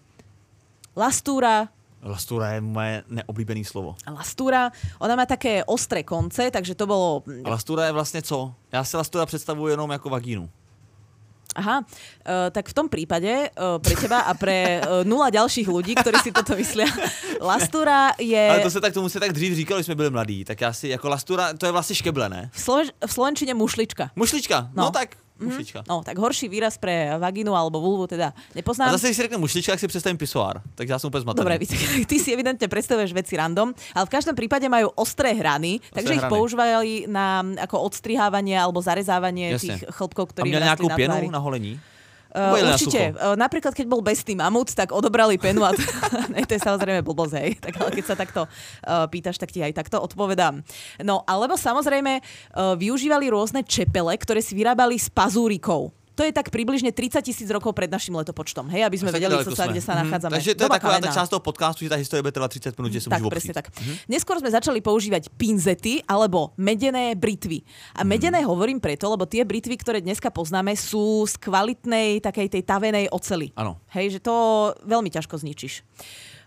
Lastúra 0.97 1.69
Lastura 2.03 2.51
je 2.55 2.61
moje 2.61 3.03
neoblíbené 3.09 3.65
slovo. 3.65 3.97
Lastúra, 4.07 4.71
ona 5.01 5.17
má 5.17 5.27
také 5.27 5.65
ostré 5.65 6.03
konce, 6.03 6.51
takže 6.51 6.75
to 6.75 6.87
bolo... 6.87 7.23
A 7.45 7.49
lastura 7.51 7.87
je 7.87 7.93
vlastně 7.93 8.23
co? 8.23 8.55
Já 8.73 8.85
si 8.85 8.97
lastura 8.97 9.27
představuji 9.27 9.67
jenom 9.73 9.91
jako 9.91 10.09
vagínu. 10.11 10.51
Aha, 11.57 11.79
uh, 11.81 12.53
tak 12.53 12.69
v 12.69 12.75
tom 12.77 12.89
prípade 12.89 13.49
uh, 13.57 13.81
pre 13.81 13.97
teba 13.97 14.21
a 14.29 14.37
pre 14.37 14.77
uh, 14.85 15.09
nula 15.09 15.33
ďalších 15.33 15.65
ľudí, 15.65 15.97
ktorí 15.97 16.21
si 16.21 16.29
toto 16.29 16.53
myslia, 16.53 16.85
lastúra 17.41 18.13
je... 18.21 18.37
Ale 18.51 18.61
to 18.61 18.71
se 18.71 18.81
tak 18.81 18.93
tomu 18.93 19.09
se 19.09 19.21
tak 19.21 19.33
dřív 19.33 19.57
říkalo, 19.57 19.79
když 19.81 19.87
jsme 19.87 19.95
byli 19.95 20.11
mladí. 20.11 20.45
Tak 20.45 20.61
já 20.61 20.73
si 20.73 20.89
jako 20.89 21.09
lastura, 21.09 21.53
to 21.57 21.67
je 21.67 21.73
vlastně 21.73 21.97
škeble, 21.97 22.29
ne? 22.29 22.51
V, 22.53 22.59
Sloven- 22.61 22.93
v 23.07 23.13
Slovenčine 23.13 23.55
mušlička. 23.55 24.11
Mušlička, 24.17 24.69
no, 24.77 24.85
No. 24.85 24.91
tak, 24.91 25.17
mušlička. 25.41 25.85
No, 25.89 26.03
tak 26.03 26.19
horší 26.19 26.49
výraz 26.49 26.79
pre 26.79 27.19
vagínu 27.21 27.53
alebo 27.53 27.81
vulvu 27.81 28.07
teda 28.07 28.33
nepoznám. 28.55 28.89
A 28.89 28.93
zase, 28.97 29.07
když 29.09 29.17
si 29.17 29.23
řekne 29.23 29.37
mušlička, 29.37 29.73
tak 29.73 29.81
si 29.81 29.89
představím 29.89 30.19
pisoár. 30.19 30.63
Takže 30.75 30.93
já 30.93 30.99
jsem 30.99 31.09
úplně 31.09 31.21
zmatený. 31.21 31.43
Dobre, 31.45 31.59
ty 32.11 32.17
si 32.21 32.33
evidentne 32.33 32.69
predstavuješ 32.69 33.13
veci 33.13 33.37
random, 33.37 33.75
ale 33.95 34.05
v 34.07 34.13
každom 34.13 34.35
prípade 34.37 34.69
majú 34.69 34.93
ostré 34.97 35.33
hrany, 35.37 35.81
takže 35.93 36.15
ich 36.15 36.25
hrany. 36.25 36.33
používali 36.33 36.93
na 37.09 37.45
ako 37.61 37.81
odstrihávanie 37.87 38.57
alebo 38.57 38.81
zarezávanie 38.81 39.53
Jasne. 39.57 39.77
tých 39.77 39.81
chlpkov, 39.93 40.29
A 40.29 40.31
ktorí 40.33 40.49
měl 40.51 40.61
rastli 40.61 40.87
nějakou 40.87 41.29
na 41.29 41.31
na 41.31 41.39
holení? 41.39 41.81
Uh, 42.37 42.61
na 42.61 42.77
určite. 42.77 43.17
sucho? 43.17 43.17
Uh, 43.17 43.33
napríklad, 43.33 43.73
keď 43.73 43.87
bol 43.89 44.05
bestý 44.05 44.37
mamut, 44.37 44.69
tak 44.77 44.93
odobrali 44.93 45.41
penu 45.41 45.65
a 45.65 45.73
ne, 46.33 46.45
to 46.45 46.53
je 46.53 46.61
samozrejme 46.61 47.01
blbosť, 47.01 47.35
hej. 47.41 47.51
Tak 47.57 47.73
ale 47.81 47.91
keď 47.97 48.05
sa 48.05 48.15
takto 48.15 48.45
uh, 48.45 49.09
pýtaš, 49.09 49.41
tak 49.41 49.49
ti 49.49 49.65
aj 49.65 49.73
takto 49.73 49.97
odpovedám. 50.05 50.61
No, 51.01 51.25
alebo 51.25 51.57
samozrejme 51.57 52.21
uh, 52.21 52.77
využívali 52.77 53.33
rôzne 53.33 53.65
čepele, 53.65 54.13
ktoré 54.21 54.45
si 54.45 54.53
vyrábali 54.53 55.01
s 55.01 55.09
pazúrikou. 55.09 55.89
To 56.17 56.25
je 56.25 56.33
tak 56.33 56.49
približne 56.49 56.97
30 56.97 57.21
tisíc 57.21 57.45
rokov 57.53 57.77
pred 57.77 57.93
našim 57.93 58.17
letopočtom, 58.17 58.73
hej, 58.73 58.89
aby 58.89 58.97
sme 58.97 59.13
Tak 59.13 59.21
vedeli, 59.21 59.37
co 59.37 59.53
sa, 59.53 59.69
kde 59.69 59.85
sa 59.85 59.93
Mhm. 59.93 60.01
nachádzame. 60.01 60.33
Takže 60.33 60.53
to 60.57 60.65
je 60.65 60.65
Doba 60.65 60.77
taková 60.81 60.97
část 61.13 61.29
toho 61.29 61.45
podcastu, 61.45 61.85
že 61.85 61.93
ta 61.93 62.01
historie 62.01 62.25
bude 62.25 62.33
trvat 62.33 62.49
30 62.49 62.73
minut, 62.81 62.89
že 62.89 63.01
se 63.05 63.09
Tak, 63.13 63.21
můžu 63.21 63.29
presne 63.29 63.53
tak. 63.53 63.69
Neskôr 64.09 64.41
sme 64.41 64.49
začali 64.49 64.81
používať 64.81 65.29
pinzety 65.37 66.01
alebo 66.09 66.57
medené 66.57 67.13
britvy. 67.13 67.61
A 67.93 68.01
medené 68.01 68.41
hovorím 68.49 68.81
preto, 68.81 69.13
lebo 69.13 69.29
tie 69.29 69.45
britvy, 69.45 69.77
ktoré 69.77 70.01
dneska 70.01 70.33
poznáme, 70.33 70.73
sú 70.73 71.29
z 71.29 71.37
kvalitnej, 71.37 72.25
takej 72.25 72.49
tej 72.49 72.63
tavenej 72.65 73.13
ocely. 73.13 73.53
Áno. 73.53 73.77
Hej, 73.93 74.17
že 74.17 74.21
to 74.25 74.35
veľmi 74.89 75.13
ťažko 75.13 75.37
zničíš. 75.37 75.85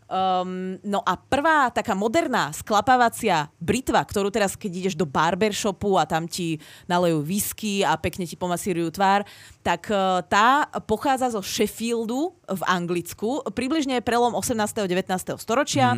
Um, 0.09 0.81
no 0.81 1.05
a 1.05 1.13
prvá 1.13 1.69
taká 1.69 1.93
moderná 1.93 2.49
sklapávacia 2.49 3.45
britva, 3.61 4.01
ktorú 4.01 4.33
teraz, 4.33 4.57
keď 4.57 4.71
ideš 4.81 4.95
do 4.97 5.05
barbershopu 5.05 6.01
a 6.01 6.09
tam 6.09 6.25
ti 6.25 6.57
nalejú 6.89 7.21
whisky 7.21 7.85
a 7.85 7.93
pekne 7.93 8.25
ti 8.25 8.33
pomasírujú 8.33 8.89
tvár, 8.89 9.21
tak 9.61 9.85
uh, 9.93 10.25
tá 10.25 10.65
pochádza 10.83 11.29
zo 11.29 11.45
Sheffieldu 11.45 12.33
v 12.41 12.61
Anglicku, 12.65 13.45
približne 13.53 14.01
prelom 14.01 14.33
18. 14.33 14.57
a 14.81 14.89
19. 14.89 15.13
storočia. 15.37 15.93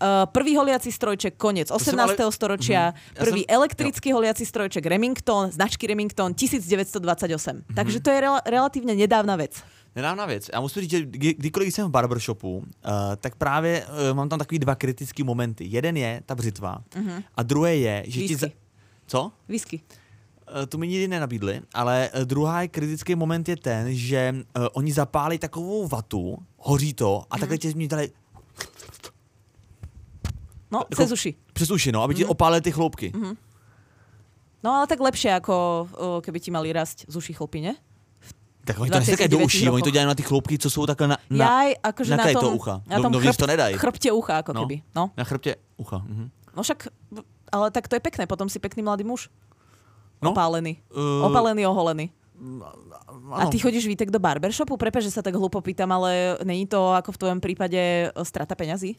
Uh, 0.00 0.24
prvý 0.30 0.54
holiaci 0.54 0.88
strojček 0.88 1.34
koniec 1.34 1.68
18. 1.68 1.74
Mhm. 1.74 1.84
som 1.84 1.98
ale- 1.98 2.32
storočia, 2.32 2.82
Mhm. 2.88 3.18
Ja 3.18 3.20
prvý 3.20 3.42
som- 3.44 3.50
elektrický 3.52 4.08
holiaci 4.14 4.44
strojček 4.46 4.86
Remington, 4.86 5.50
značky 5.50 5.84
Remington 5.84 6.32
1928. 6.32 7.66
Mhm. 7.66 7.74
Takže 7.74 7.98
to 7.98 8.08
je 8.08 8.18
rel- 8.20 8.44
relatívne 8.46 8.94
nedávna 8.94 9.34
vec. 9.34 9.58
Nedávna 9.96 10.26
věc. 10.26 10.50
Já 10.52 10.60
musím 10.60 10.82
říct, 10.82 10.90
že 10.90 11.02
kdy- 11.04 11.34
kdykoliv 11.34 11.74
jsem 11.74 11.88
v 11.88 11.90
barbershopu, 11.90 12.56
uh, 12.56 12.64
tak 13.16 13.34
právě 13.36 13.86
uh, 13.86 14.16
mám 14.16 14.28
tam 14.28 14.38
takový 14.38 14.58
dva 14.58 14.74
kritické 14.74 15.24
momenty. 15.24 15.64
Jeden 15.68 15.96
je 15.96 16.22
ta 16.26 16.34
břitva 16.34 16.78
Mhm. 16.96 17.22
a 17.34 17.42
druhé 17.42 17.76
je, 17.76 18.04
že 18.06 18.20
ti, 18.20 18.36
za, 18.36 18.46
Whisky. 18.46 18.58
Co? 19.06 19.32
Whisky. 19.48 19.80
Eh, 20.62 20.66
To 20.66 20.78
mi 20.78 20.88
nikdy 20.88 21.08
nenabídli, 21.08 21.60
ale 21.74 22.10
eh, 22.12 22.24
druhá 22.24 22.66
kritický 22.68 23.14
moment 23.14 23.48
je 23.48 23.56
ten, 23.56 23.94
že 23.94 24.34
uh, 24.58 24.66
oni 24.72 24.92
zapálí 24.92 25.38
takovou 25.38 25.88
vatu, 25.88 26.38
hoří 26.58 26.94
to 26.94 27.22
a 27.30 27.38
takhle 27.38 27.58
tě 27.58 27.70
z 27.70 27.74
ní 27.74 27.88
dali 27.88 28.10
No, 30.70 30.78
Jako- 30.90 31.02
cez 31.02 31.12
uši. 31.12 31.34
přes 31.52 31.70
uši, 31.70 31.92
no, 31.92 32.02
aby 32.02 32.14
ti 32.14 32.24
opálili 32.24 32.60
ty 32.60 32.70
chloupky. 32.72 33.12
No 34.62 34.70
ale 34.70 34.86
tak 34.86 35.00
lepšie, 35.00 35.34
ako 35.34 35.54
o, 35.96 36.20
keby 36.20 36.36
ti 36.40 36.50
mali 36.52 36.68
rásť 36.72 37.08
z 37.08 37.16
uši 37.16 37.32
chlpy, 37.32 37.60
ne? 37.64 37.74
Tak 38.64 38.78
oni 38.78 38.90
to 38.90 38.98
nesekají 38.98 39.28
do 39.28 39.36
29 39.38 39.46
uší, 39.46 39.68
oni 39.70 39.82
to 39.82 39.90
dělají 39.90 40.06
na 40.06 40.14
ty 40.14 40.22
chloupky, 40.22 40.58
co 40.58 40.70
jsou 40.70 40.86
takhle 40.86 41.06
na, 41.08 41.16
na, 41.30 41.44
Jaj, 41.44 41.74
akože 41.82 42.10
na 42.10 42.16
na 42.16 42.24
tom, 42.32 42.40
toho 42.40 42.52
ucha. 42.56 42.74
na 42.86 42.96
Do- 42.96 43.02
tom 43.02 43.12
dovnitř 43.12 43.36
to 43.36 43.46
nedají. 43.46 43.74
chrbte 43.78 44.12
ucha, 44.12 44.38
ako 44.38 44.52
No. 44.52 44.60
keby. 44.62 44.82
No. 44.96 45.10
na 45.16 45.24
chrbtě 45.24 45.56
ucha. 45.76 45.98
Mhm. 45.98 46.30
no 46.56 46.62
však, 46.62 46.88
ale 47.52 47.70
tak 47.70 47.88
to 47.88 47.96
je 47.96 48.00
pekné, 48.00 48.26
potom 48.26 48.48
si 48.48 48.58
pekný 48.58 48.82
mladý 48.82 49.04
muž. 49.04 49.28
No. 50.22 50.30
Opálený. 50.30 50.76
Uh, 50.92 51.24
Opálený, 51.30 51.66
oholený. 51.66 52.10
A 53.32 53.44
Áno. 53.44 53.50
ty 53.52 53.58
chodíš 53.60 53.84
Vítek 53.84 54.08
do 54.10 54.16
barbershopu? 54.20 54.76
Prepač, 54.80 55.04
že 55.04 55.12
sa 55.12 55.20
tak 55.24 55.36
hlúpo 55.36 55.60
pýtam, 55.60 55.92
ale 55.92 56.40
není 56.44 56.64
to 56.64 56.92
ako 56.96 57.12
v 57.12 57.20
tvojom 57.20 57.40
prípade 57.40 57.80
strata 58.24 58.56
peňazí? 58.56 58.96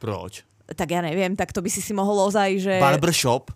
Proč? 0.00 0.44
Tak 0.64 0.88
ja 0.88 1.04
neviem, 1.04 1.36
tak 1.36 1.52
to 1.52 1.60
by 1.60 1.68
si 1.68 1.84
si 1.84 1.92
mohol 1.92 2.24
ozaj, 2.24 2.56
že... 2.60 2.80
Barbershop, 2.80 3.52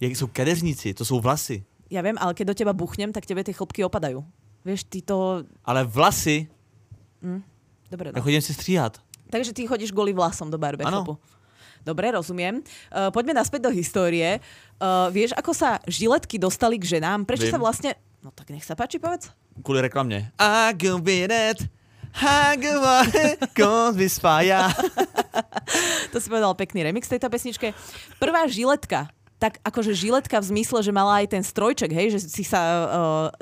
jak 0.00 0.12
jsou 0.16 0.28
kadeřníci, 0.28 0.94
to 0.94 1.04
jsou 1.04 1.20
vlasy. 1.20 1.64
Ja 1.92 2.00
viem, 2.04 2.16
ale 2.20 2.32
keď 2.36 2.52
do 2.52 2.54
teba 2.56 2.72
buchnem, 2.72 3.12
tak 3.12 3.24
tebe 3.28 3.44
tie 3.44 3.52
chlopky 3.56 3.84
opadajú. 3.84 4.24
Vieš, 4.64 4.88
ty 4.88 5.04
to... 5.04 5.44
Ale 5.64 5.84
vlasy, 5.84 6.48
Dobre, 7.90 8.12
no. 8.12 8.16
nechodím 8.16 8.42
si 8.42 8.54
stříhat. 8.54 9.00
Takže 9.30 9.52
ty 9.52 9.66
chodíš 9.66 9.92
kvôli 9.92 10.12
vlasom 10.12 10.50
do 10.50 10.58
barbershopu. 10.58 11.18
Dobre, 11.84 12.16
rozumiem. 12.16 12.64
Uh, 12.88 13.12
poďme 13.12 13.36
naspäť 13.36 13.68
do 13.68 13.70
histórie. 13.70 14.40
Uh, 14.80 15.12
vieš, 15.12 15.36
ako 15.36 15.52
sa 15.52 15.76
žiletky 15.84 16.40
dostali 16.40 16.80
k 16.80 16.96
ženám? 16.96 17.28
Prečo 17.28 17.44
Viem. 17.44 17.52
sa 17.52 17.60
vlastne... 17.60 17.90
No 18.24 18.32
tak 18.32 18.48
nech 18.48 18.64
sa 18.64 18.72
páči, 18.72 18.96
povedz. 18.96 19.28
Kvůli 19.62 19.80
reklamě. 19.80 20.32
I 20.38 20.72
go 20.72 20.98
with 20.98 21.30
it, 21.30 21.68
I. 22.14 22.56
To 26.12 26.22
si 26.22 26.30
povedal 26.30 26.54
pekný 26.54 26.86
remix 26.86 27.10
tejto 27.10 27.26
pesničke. 27.26 27.74
Prvá 28.22 28.46
žiletka, 28.46 29.10
tak 29.44 29.60
akože 29.60 29.92
žiletka 29.92 30.40
v 30.40 30.56
zmysle, 30.56 30.80
že 30.80 30.88
mala 30.88 31.20
aj 31.20 31.36
ten 31.36 31.44
strojček, 31.44 31.92
hej, 31.92 32.16
že 32.16 32.24
si 32.24 32.48
sa 32.48 32.60
uh, 32.64 32.84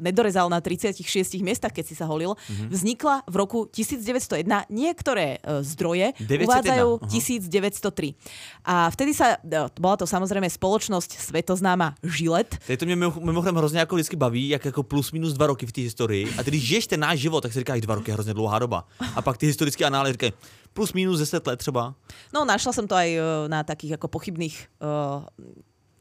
nedorezal 0.03 0.51
na 0.51 0.59
36 0.59 0.99
miestach, 1.39 1.71
keď 1.71 1.85
si 1.87 1.95
sa 1.95 2.11
holil, 2.11 2.35
Mhm. 2.35 2.43
mm-hmm. 2.43 2.69
vznikla 2.75 3.15
v 3.31 3.35
roku 3.39 3.59
1901. 3.71 4.67
Niektoré 4.67 5.39
uh, 5.39 5.63
zdroje 5.63 6.11
901, 6.19 6.43
uvádzajú 6.43 6.89
aha. 6.99 7.07
1903. 7.07 8.67
A 8.67 8.91
vtedy 8.91 9.15
sa, 9.15 9.39
uh, 9.39 9.71
bola 9.79 9.95
to 9.95 10.11
samozrejme 10.11 10.51
spoločnosť 10.51 11.23
svetoznáma 11.23 11.95
Žilet, 12.03 12.59
to 12.67 12.83
mě 12.83 12.97
mimo- 12.99 13.23
mimochodem 13.23 13.55
hrozně 13.63 13.79
jako 13.79 13.95
vždycky 13.95 14.17
baví, 14.17 14.49
jak 14.49 14.65
jako 14.65 14.83
plus 14.83 15.13
minus 15.13 15.33
dva 15.39 15.47
roky 15.47 15.67
v 15.67 15.73
té 15.73 15.81
historii. 15.87 16.27
A 16.39 16.43
když 16.43 16.63
žiješ 16.63 16.87
ten 16.87 17.01
náš 17.01 17.19
život, 17.21 17.41
tak 17.47 17.53
si 17.53 17.59
říkáš, 17.63 17.81
dva 17.81 17.95
roky 17.95 18.11
je 18.11 18.15
hrozně 18.15 18.35
dlouhá 18.35 18.59
doba. 18.59 18.85
A 19.15 19.23
pak 19.23 19.39
ty 19.39 19.47
historické 19.47 19.85
anály 19.85 20.13
říkají, 20.13 20.33
plus 20.73 20.93
minus 20.93 21.19
10 21.19 21.47
let 21.47 21.57
třeba. 21.57 21.95
No, 22.33 22.49
našla 22.49 22.73
som 22.73 22.89
to 22.89 22.97
aj 22.97 23.09
e, 23.13 23.21
na 23.53 23.61
takých 23.61 24.01
ako 24.01 24.09
pochybných 24.09 24.57
uh, 24.81 25.21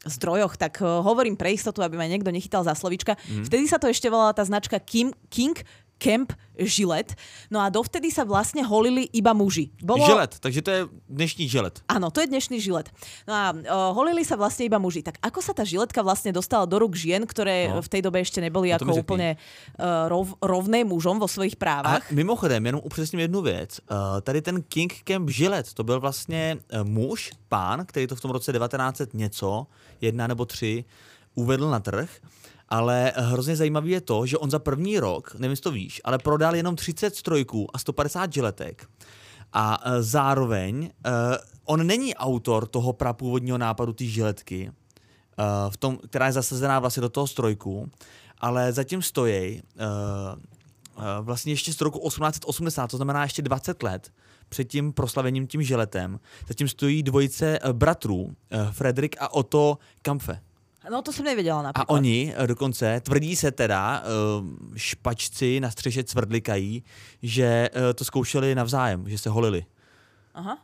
zdrojoch, 0.05 0.57
tak 0.57 0.81
uh, 0.81 1.05
hovorím 1.05 1.37
pre 1.37 1.53
istotu, 1.53 1.85
aby 1.85 1.93
ma 1.97 2.09
niekto 2.09 2.33
nechytal 2.33 2.65
za 2.65 2.73
slovička. 2.73 3.17
Mm. 3.29 3.45
Vtedy 3.45 3.65
sa 3.69 3.77
to 3.77 3.85
ešte 3.85 4.09
volala 4.09 4.33
tá 4.33 4.41
značka 4.41 4.81
Kim, 4.81 5.13
King 5.29 5.53
Camp 6.01 6.33
Žilet. 6.57 7.13
No 7.53 7.61
a 7.61 7.69
dovtedy 7.69 8.09
sa 8.09 8.25
vlastne 8.25 8.61
holili 8.65 9.05
iba 9.13 9.33
muži. 9.33 9.69
Bolo... 9.81 10.01
Žilet, 10.05 10.37
takže 10.41 10.61
to 10.61 10.69
je 10.73 10.81
dnešní 11.09 11.45
žilet. 11.49 11.81
Áno, 11.89 12.09
to 12.13 12.21
je 12.21 12.27
dnešný 12.29 12.57
žilet. 12.61 12.89
No 13.25 13.33
a 13.33 13.45
uh, 13.53 13.61
holili 13.93 14.21
sa 14.25 14.33
vlastne 14.37 14.65
iba 14.65 14.77
muži. 14.77 15.01
Tak 15.01 15.17
ako 15.21 15.39
sa 15.41 15.53
tá 15.57 15.61
žiletka 15.65 16.01
vlastne 16.05 16.29
dostala 16.33 16.65
do 16.65 16.77
rúk 16.81 16.93
žien, 16.97 17.21
ktoré 17.25 17.69
No. 17.71 17.81
v 17.81 17.89
tej 17.89 18.01
dobe 18.01 18.21
ešte 18.21 18.41
neboli 18.41 18.69
No 18.73 18.77
ako 18.81 18.93
úplne 18.97 19.37
uh, 19.37 20.09
rov, 20.09 20.33
rovné 20.41 20.81
mužom 20.83 21.21
vo 21.21 21.29
svojich 21.29 21.55
A 21.57 21.61
právach? 21.61 22.03
mimochodem, 22.11 22.65
jenom 22.65 22.81
upřesním 22.83 23.19
jednu 23.29 23.41
věc. 23.41 23.79
Uh, 23.89 24.21
tady 24.21 24.41
ten 24.41 24.61
King 24.61 24.93
Camp 25.03 25.29
Žilet, 25.29 25.73
to 25.73 25.83
byl 25.83 25.99
vlastně 25.99 26.57
uh, 26.73 26.83
muž, 26.83 27.31
pán, 27.49 27.85
který 27.85 28.07
to 28.07 28.15
v 28.15 28.21
tom 28.21 28.31
roce 28.31 28.51
1900 28.51 29.13
něco, 29.13 29.67
jedna 30.01 30.27
nebo 30.27 30.45
tři, 30.45 30.85
uvedl 31.35 31.69
na 31.69 31.79
trh. 31.79 32.09
Ale 32.71 33.13
hrozně 33.15 33.55
zajímavý 33.55 33.91
je 33.91 34.01
to, 34.01 34.25
že 34.25 34.37
on 34.37 34.51
za 34.51 34.59
první 34.59 34.99
rok, 34.99 35.33
nevím, 35.33 35.51
jestli 35.51 35.63
to 35.63 35.71
víš, 35.71 36.01
ale 36.03 36.17
prodal 36.17 36.55
jenom 36.55 36.75
30 36.75 37.15
strojků 37.15 37.67
a 37.73 37.77
150 37.77 38.33
žiletek. 38.33 38.85
A 39.53 39.79
eh, 39.83 40.03
zároveň 40.03 40.89
eh, 41.05 41.11
on 41.65 41.87
není 41.87 42.15
autor 42.15 42.67
toho 42.67 42.93
prapůvodního 42.93 43.57
nápadu 43.57 43.93
té 43.93 44.05
žiletky, 44.05 44.71
eh, 44.71 45.43
v 45.69 45.77
tom, 45.77 45.97
která 45.97 46.25
je 46.25 46.31
zasazená 46.31 46.79
vlastně 46.79 47.01
do 47.01 47.09
toho 47.09 47.27
strojku, 47.27 47.91
ale 48.37 48.73
zatím 48.73 49.01
stojí 49.01 49.61
vlastně 51.21 51.53
ještě 51.53 51.73
z 51.73 51.81
roku 51.81 51.99
1880, 52.09 52.87
to 52.87 52.97
znamená 52.97 53.23
ještě 53.23 53.41
20 53.41 53.83
let 53.83 54.11
před 54.49 54.63
tím 54.63 54.93
proslavením 54.93 55.47
tím 55.47 55.63
žiletem, 55.63 56.19
zatím 56.47 56.67
stojí 56.67 57.03
dvojice 57.03 57.59
bratrů, 57.71 58.35
Fredrik 58.71 59.15
a 59.19 59.33
Otto 59.33 59.77
Kampfe. 60.01 60.41
No 60.89 61.01
to 61.01 61.13
som 61.13 61.25
nevedela 61.25 61.59
A 61.59 61.63
napríklad. 61.69 61.93
oni 61.93 62.33
eh, 62.33 62.47
dokonce, 62.47 62.99
tvrdí 62.99 63.35
se 63.35 63.51
teda, 63.51 64.01
eh, 64.01 64.07
špačci 64.75 65.59
na 65.59 65.71
střeše 65.71 66.03
cvrdlikají, 66.03 66.83
že 67.21 67.69
eh, 67.73 67.93
to 67.93 68.05
zkoušeli 68.05 68.55
navzájem, 68.55 69.09
že 69.09 69.17
se 69.17 69.29
holili. 69.29 69.65
Aha. 70.33 70.57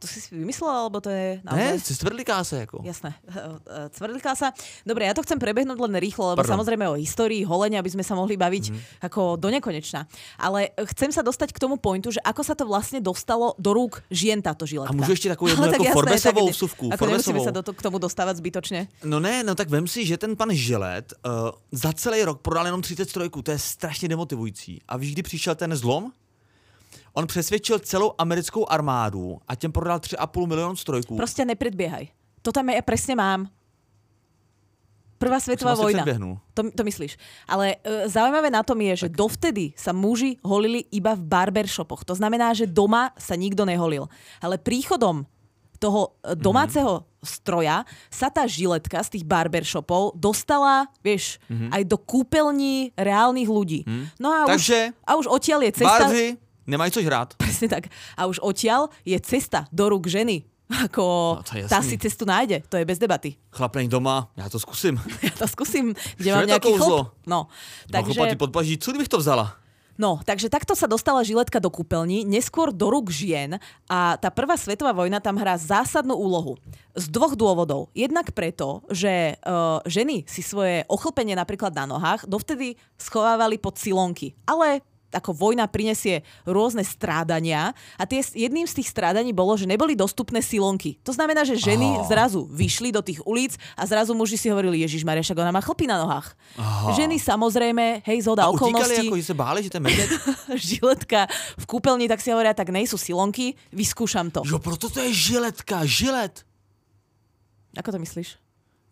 To 0.00 0.08
si 0.08 0.16
si 0.16 0.32
vymyslel, 0.32 0.72
alebo 0.72 0.96
to 1.00 1.12
je 1.12 1.44
naozaj... 1.44 1.60
Ne, 1.60 1.80
se 1.80 1.92
cvrdliká 1.96 2.44
se 2.44 2.56
jako. 2.56 2.80
Jasné. 2.84 3.14
Cvrdliká 3.92 4.32
sa. 4.32 4.56
Dobre, 4.88 5.04
ja 5.04 5.12
to 5.12 5.20
chcem 5.20 5.36
prebehnúť 5.36 5.76
len 5.76 6.00
rýchlo, 6.00 6.32
lebo 6.32 6.40
Pardon. 6.40 6.56
samozrejme 6.56 6.88
o 6.88 6.96
histórii 6.96 7.44
holenia 7.44 7.84
by 7.84 7.90
sme 7.92 8.04
sa 8.04 8.16
mohli 8.16 8.40
baviť 8.40 8.64
mm-hmm. 8.72 9.04
ako 9.04 9.36
do 9.36 9.52
nekonečna. 9.52 10.08
Ale 10.40 10.72
chcem 10.96 11.12
sa 11.12 11.20
dostať 11.20 11.52
k 11.52 11.60
tomu 11.60 11.76
pointu, 11.76 12.08
že 12.16 12.20
ako 12.24 12.40
sa 12.40 12.56
to 12.56 12.64
vlastne 12.64 13.04
dostalo 13.04 13.52
do 13.60 13.76
rúk 13.76 14.00
žien 14.08 14.40
táto 14.40 14.64
žiletka. 14.64 14.88
A 14.88 14.96
můžu 14.96 15.10
ještě 15.12 15.28
takovou 15.28 15.48
jednu 15.52 15.64
Ale 15.64 15.72
tak 15.72 15.80
jasné, 15.80 15.92
Forbesovou 15.92 16.46
tak- 16.46 16.54
vsuvku, 16.56 16.84
Ako 16.92 17.04
nemusíme 17.06 17.38
Forbesovou. 17.38 17.44
sa 17.44 17.52
do 17.52 17.62
to, 17.62 17.72
k 17.76 17.82
tomu 17.82 17.98
dostávať 18.00 18.34
zbytočne. 18.40 18.88
No 19.04 19.20
ne, 19.20 19.44
no 19.44 19.52
tak 19.52 19.68
vem 19.68 19.84
si, 19.84 20.08
že 20.08 20.16
ten 20.16 20.32
pan 20.32 20.48
Žilet 20.48 21.12
uh, 21.12 21.52
za 21.72 21.92
celý 21.92 22.24
rok 22.24 22.40
prodal 22.40 22.72
jenom 22.72 22.80
30 22.82 23.10
strojků, 23.10 23.42
to 23.42 23.50
je 23.50 23.58
strašně 23.58 24.08
demotivující. 24.08 24.80
A 24.88 24.96
víš, 24.96 25.12
kdy 25.12 25.22
přišel 25.22 25.54
ten 25.54 25.76
zlom? 25.76 26.12
On 27.12 27.26
přesvědčil 27.26 27.78
celou 27.78 28.12
americkou 28.18 28.66
armádu 28.70 29.38
a 29.48 29.54
těm 29.54 29.72
prodal 29.72 29.98
3,5 29.98 30.46
milionu 30.46 30.76
strojků. 30.76 31.16
Proste 31.16 31.44
nepredbiehaj. 31.44 32.08
To 32.42 32.52
tam 32.52 32.72
ja 32.72 32.80
presne 32.80 33.12
mám. 33.12 33.52
Prvá 35.20 35.36
svetová 35.36 35.76
vojna. 35.76 36.00
To, 36.56 36.72
to 36.72 36.80
myslíš. 36.80 37.20
Ale 37.44 37.76
e, 37.84 38.08
zaujímavé 38.08 38.48
na 38.48 38.64
tom 38.64 38.80
je, 38.80 39.04
že 39.04 39.08
dovtedy 39.12 39.76
sa 39.76 39.92
muži 39.92 40.40
holili 40.40 40.88
iba 40.88 41.12
v 41.12 41.20
barbershopoch. 41.20 42.08
To 42.08 42.16
znamená, 42.16 42.56
že 42.56 42.64
doma 42.64 43.12
sa 43.20 43.36
nikto 43.36 43.68
neholil. 43.68 44.08
Ale 44.40 44.56
príchodom 44.56 45.28
toho 45.76 46.16
e, 46.24 46.32
Mhm. 46.32 46.40
domáceho 46.40 46.92
stroja 47.20 47.84
sa 48.08 48.32
tá 48.32 48.48
žiletka 48.48 48.96
z 49.04 49.20
tých 49.20 49.24
barbershopov 49.28 50.16
dostala, 50.16 50.88
vieš, 51.04 51.36
aj 51.68 51.84
do 51.84 52.00
kúpeľní 52.00 52.96
reálnych 52.96 53.48
ľudí. 53.52 53.84
No 54.16 54.32
a. 54.32 54.48
Takže 54.48 54.96
už, 54.96 55.04
a 55.04 55.10
už 55.20 55.26
odtiaľ 55.28 55.68
je 55.68 55.72
cesta... 55.84 56.08
Bárzy 56.08 56.40
nemají 56.66 56.90
co 56.90 57.02
žrát. 57.02 57.34
Presne 57.34 57.68
tak. 57.68 57.92
A 58.16 58.26
už 58.26 58.40
odtiaľ 58.40 58.88
je 59.04 59.16
cesta 59.20 59.66
do 59.72 59.88
rúk 59.88 60.06
ženy. 60.06 60.44
Ako 60.70 61.02
No, 61.42 61.66
tá 61.66 61.82
si 61.82 61.98
cestu 61.98 62.22
nájde, 62.22 62.62
to 62.70 62.78
je 62.78 62.86
bez 62.86 62.94
debaty. 62.94 63.34
Chlap 63.50 63.74
není 63.74 63.88
doma, 63.88 64.30
já 64.36 64.48
to 64.48 64.58
zkusím. 64.58 65.00
Ja 65.22 65.34
to 65.34 65.50
skúsim, 65.50 65.98
kde 66.14 66.30
Čo 66.30 66.36
mám 66.38 66.46
nejaký 66.46 66.70
chlop. 66.78 67.10
No, 67.26 67.50
Takže... 67.90 68.14
takže, 68.14 68.36
podpaží, 68.38 68.78
co 68.78 68.90
kdybych 68.90 69.08
to 69.10 69.18
vzala? 69.18 69.58
no, 70.00 70.16
takže 70.24 70.48
takto 70.48 70.72
sa 70.72 70.88
dostala 70.88 71.20
žiletka 71.20 71.60
do 71.60 71.68
kúpeľní, 71.68 72.24
neskôr 72.24 72.72
do 72.72 72.88
rúk 72.88 73.12
žien 73.12 73.60
a 73.84 74.16
tá 74.16 74.32
prvá 74.32 74.56
svetová 74.56 74.96
vojna 74.96 75.20
tam 75.20 75.36
hrá 75.36 75.60
zásadnú 75.60 76.16
úlohu. 76.16 76.56
Z 76.96 77.12
dvoch 77.12 77.36
dôvodov. 77.36 77.92
Jednak 77.92 78.32
preto, 78.32 78.80
že 78.88 79.36
uh, 79.44 79.84
ženy 79.84 80.24
si 80.24 80.40
svoje 80.40 80.88
ochlpenie 80.88 81.36
napríklad 81.36 81.76
na 81.76 81.84
nohách 81.84 82.24
dovtedy 82.24 82.80
schovávali 82.96 83.60
pod 83.60 83.76
silonky. 83.76 84.32
Ale 84.48 84.80
ako 85.10 85.34
vojna 85.34 85.66
prinesie 85.66 86.22
rôzne 86.46 86.86
strádania 86.86 87.74
a 87.98 88.02
tie, 88.06 88.22
jedným 88.22 88.66
z 88.66 88.80
tých 88.82 88.88
strádaní 88.90 89.34
bolo, 89.34 89.58
že 89.58 89.66
neboli 89.66 89.98
dostupné 89.98 90.40
silonky. 90.42 90.96
To 91.02 91.12
znamená, 91.12 91.42
že 91.42 91.58
ženy 91.58 92.00
Aha. 92.00 92.06
zrazu 92.06 92.46
vyšli 92.50 92.94
do 92.94 93.02
tých 93.02 93.20
ulic 93.26 93.58
a 93.74 93.82
zrazu 93.86 94.14
muži 94.14 94.38
si 94.38 94.48
hovorili, 94.48 94.82
Ježiš 94.86 95.02
Maria, 95.02 95.22
však 95.22 95.38
ona 95.38 95.52
má 95.54 95.60
chlpy 95.60 95.86
na 95.90 95.98
nohách. 96.00 96.34
Aha. 96.56 96.94
Ženy 96.94 97.18
samozrejme, 97.18 98.06
hej, 98.06 98.18
zhoda 98.24 98.46
A 98.46 98.54
okolností, 98.54 99.06
jako, 99.06 99.16
že 99.16 99.24
se 99.24 99.34
báli, 99.34 99.62
že 99.62 99.70
ten 99.70 99.82
medvěd? 99.82 100.10
žiletka 100.54 101.26
v 101.58 101.64
kúpeľni, 101.66 102.08
tak 102.08 102.22
si 102.22 102.30
hovoria, 102.30 102.54
tak 102.54 102.70
nejsú 102.70 102.98
silonky, 102.98 103.54
vyskúšam 103.74 104.30
to. 104.30 104.42
Jo, 104.46 104.58
proto 104.58 104.90
to 104.90 105.02
je 105.02 105.12
žiletka, 105.12 105.82
žilet. 105.86 106.46
Ako 107.78 107.94
to 107.94 107.98
myslíš? 108.02 108.38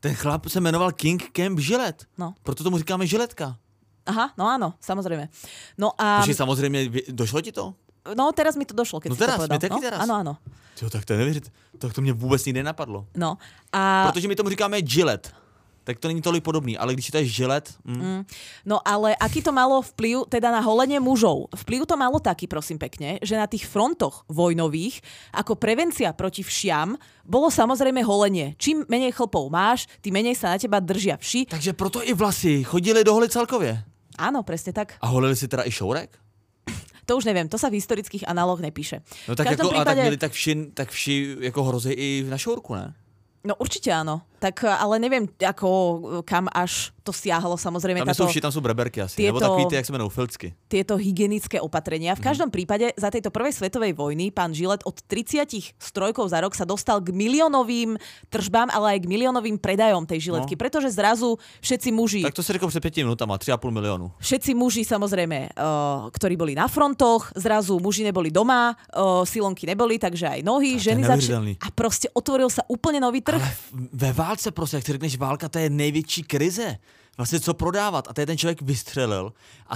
Ten 0.01 0.15
chlap 0.15 0.47
se 0.47 0.61
jmenoval 0.61 0.93
King 0.93 1.23
Camp 1.33 1.59
Žilet. 1.59 2.07
No. 2.19 2.35
Proto 2.43 2.65
tomu 2.65 2.79
říkáme 2.79 3.07
žiletka. 3.07 3.59
Aha, 4.09 4.33
no 4.41 4.49
áno, 4.49 4.73
samozrejme. 4.81 5.29
No 5.77 5.93
a 6.01 6.25
Takže 6.25 6.35
samozřejmě, 6.35 6.89
vě- 6.89 7.13
došlo 7.13 7.41
ti 7.41 7.53
to? 7.53 7.75
no, 8.17 8.33
teraz 8.33 8.57
mi 8.57 8.65
to 8.65 8.73
došlo, 8.73 9.01
keď 9.05 9.11
No 9.13 9.15
si 9.15 9.19
to 9.21 9.25
teraz, 9.29 9.37
povedal. 9.37 9.55
mi 9.55 9.61
taky 9.61 9.75
no, 9.77 9.81
teraz. 9.85 10.01
Áno, 10.01 10.15
áno. 10.17 10.33
Jo, 10.81 10.89
tak 10.91 11.05
to 11.05 11.13
je 11.13 11.19
nevěřit. 11.19 11.53
Tak 11.79 11.93
to 11.93 12.01
mě 12.01 12.13
vůbec 12.13 12.45
nikdy 12.45 12.59
nenapadlo. 12.65 13.07
No 13.17 13.37
a 13.73 14.09
Protože 14.13 14.29
my 14.29 14.37
tomu 14.37 14.49
říkáme 14.49 14.81
Gillette. 14.83 15.31
tak 15.85 15.99
to 15.99 16.09
není 16.09 16.21
tolik 16.23 16.45
podobný, 16.45 16.77
ale 16.79 16.93
když 16.93 17.07
čítaš 17.07 17.27
žilet, 17.27 17.75
mm, 17.85 17.97
mm. 17.97 18.21
No 18.69 18.77
ale 18.89 19.17
aký 19.17 19.41
to 19.43 19.53
malo 19.53 19.81
vplyv 19.83 20.29
teda 20.29 20.53
na 20.53 20.61
holenie 20.61 21.01
mužov? 21.01 21.49
Vplyv 21.57 21.89
to 21.89 21.97
malo 21.97 22.21
taký, 22.21 22.45
prosím 22.47 22.77
pekne, 22.79 23.17
že 23.25 23.41
na 23.41 23.49
tých 23.49 23.65
frontoch 23.65 24.25
vojnových 24.29 25.01
ako 25.33 25.57
prevencia 25.57 26.13
proti 26.13 26.45
všiam 26.45 26.93
bolo 27.25 27.49
samozrejme 27.49 28.05
holenie. 28.05 28.53
Čím 28.61 28.85
menej 28.85 29.17
chlpov 29.17 29.49
máš, 29.49 29.89
tým 30.05 30.13
menej 30.21 30.37
sa 30.37 30.53
na 30.53 30.61
teba 30.61 30.77
držia 30.81 31.17
vši. 31.17 31.49
takže 31.49 31.73
proto 31.73 32.05
i 32.05 32.13
vlasy 32.13 32.65
chodili 32.69 33.01
do 33.05 33.13
holy 33.17 33.29
celkově. 33.29 33.81
Áno, 34.19 34.43
presne 34.43 34.75
tak. 34.75 34.99
A 35.01 35.07
holili 35.07 35.39
si 35.39 35.49
teda 35.49 35.63
i 35.63 35.71
šourek? 35.71 36.19
To 37.09 37.17
už 37.17 37.25
neviem, 37.25 37.49
to 37.49 37.57
sa 37.57 37.73
v 37.73 37.81
historických 37.81 38.29
análoch 38.29 38.61
nepíše. 38.61 39.01
No 39.25 39.33
tak, 39.33 39.49
každom 39.49 39.73
jako, 39.73 39.81
a 39.81 39.85
tak 39.85 39.97
prípade, 39.97 40.01
měli 40.03 40.17
tak 40.21 40.33
vši, 40.33 40.53
tak 40.75 40.89
vši 40.91 41.37
jako 41.41 41.65
hrozí 41.65 41.93
i 41.93 42.09
na 42.29 42.39
šourku, 42.39 42.75
ne? 42.75 42.93
no 43.49 43.55
určite 43.57 43.89
áno. 43.89 44.29
Tak 44.39 44.63
ale 44.65 44.99
neviem, 44.99 45.27
ako 45.39 45.69
kam 46.23 46.47
až 46.49 46.95
to 47.03 47.11
siahlo 47.11 47.57
samozrejme 47.57 48.05
Tam 48.05 48.13
táto... 48.13 48.29
vši, 48.29 48.41
tam 48.41 48.53
jsou 48.53 48.61
breberky 48.61 49.01
asi. 49.03 49.17
tieto- 49.17 49.41
takový 49.41 49.67
ty, 49.67 49.75
jak 49.75 49.87
se 49.87 49.93
jmenují, 49.93 50.11
filcky. 50.11 50.55
tieto 50.69 50.95
hygienické 50.97 51.57
opatrenia. 51.61 52.13
Mhm. 52.15 52.21
V 52.21 52.25
každom 52.25 52.49
prípade 52.53 52.93
za 53.01 53.09
tejto 53.11 53.33
prvej 53.33 53.53
svetovej 53.53 53.97
vojny 53.97 54.29
pán 54.31 54.53
Žilet 54.55 54.85
od 54.85 54.95
30 55.03 55.75
strojkov 55.81 56.29
za 56.29 56.39
rok 56.41 56.53
sa 56.55 56.69
dostal 56.69 57.01
k 57.01 57.09
miliónovým 57.11 57.97
tržbám, 58.29 58.69
ale 58.69 58.95
aj 58.95 58.99
k 59.03 59.11
miliónovým 59.11 59.57
predajom 59.57 60.05
tej 60.05 60.21
žiletky, 60.29 60.55
No. 60.55 60.61
pretože 60.61 60.93
zrazu 60.93 61.35
všetci 61.65 61.89
muži, 61.91 62.23
Tak 62.23 62.35
to 62.37 62.43
si 62.45 62.53
řekl 62.53 62.69
před 62.69 62.81
pěti 62.81 63.01
minutama, 63.05 63.39
3,5 63.39 63.71
milionu. 63.73 64.13
všetci 64.21 64.55
muži 64.55 64.85
samozrejme, 64.85 65.49
uh, 65.57 66.13
ktorí 66.13 66.37
boli 66.37 66.53
na 66.55 66.69
frontoch, 66.69 67.33
zrazu 67.35 67.81
muži 67.81 68.05
neboli 68.05 68.29
doma, 68.31 68.77
uh, 68.93 69.25
silonky 69.25 69.65
neboli, 69.67 69.97
takže 69.99 70.29
aj 70.29 70.41
nohy, 70.45 70.77
je 70.77 70.93
ženy 70.93 71.03
neuvěřitelný. 71.09 71.53
A 71.65 71.73
proste 71.73 72.13
otvoril 72.13 72.53
sa 72.53 72.63
úplne 72.69 73.01
nový 73.01 73.25
trh. 73.25 73.41
Ale 73.41 73.49
ve 73.97 74.13
válce 74.29 74.51
prostě, 74.51 74.77
jak 74.77 74.85
ty 74.85 74.93
řekneš 74.93 75.17
válka, 75.17 75.49
to 75.49 75.59
je 75.59 75.71
největší 75.71 76.23
krize. 76.23 76.79
Vlastně 77.17 77.41
co 77.41 77.55
prodávat. 77.55 78.09
A 78.09 78.13
tady 78.13 78.27
ten 78.27 78.39
člověk 78.39 78.63
vystřelil 78.63 79.33
a 79.67 79.75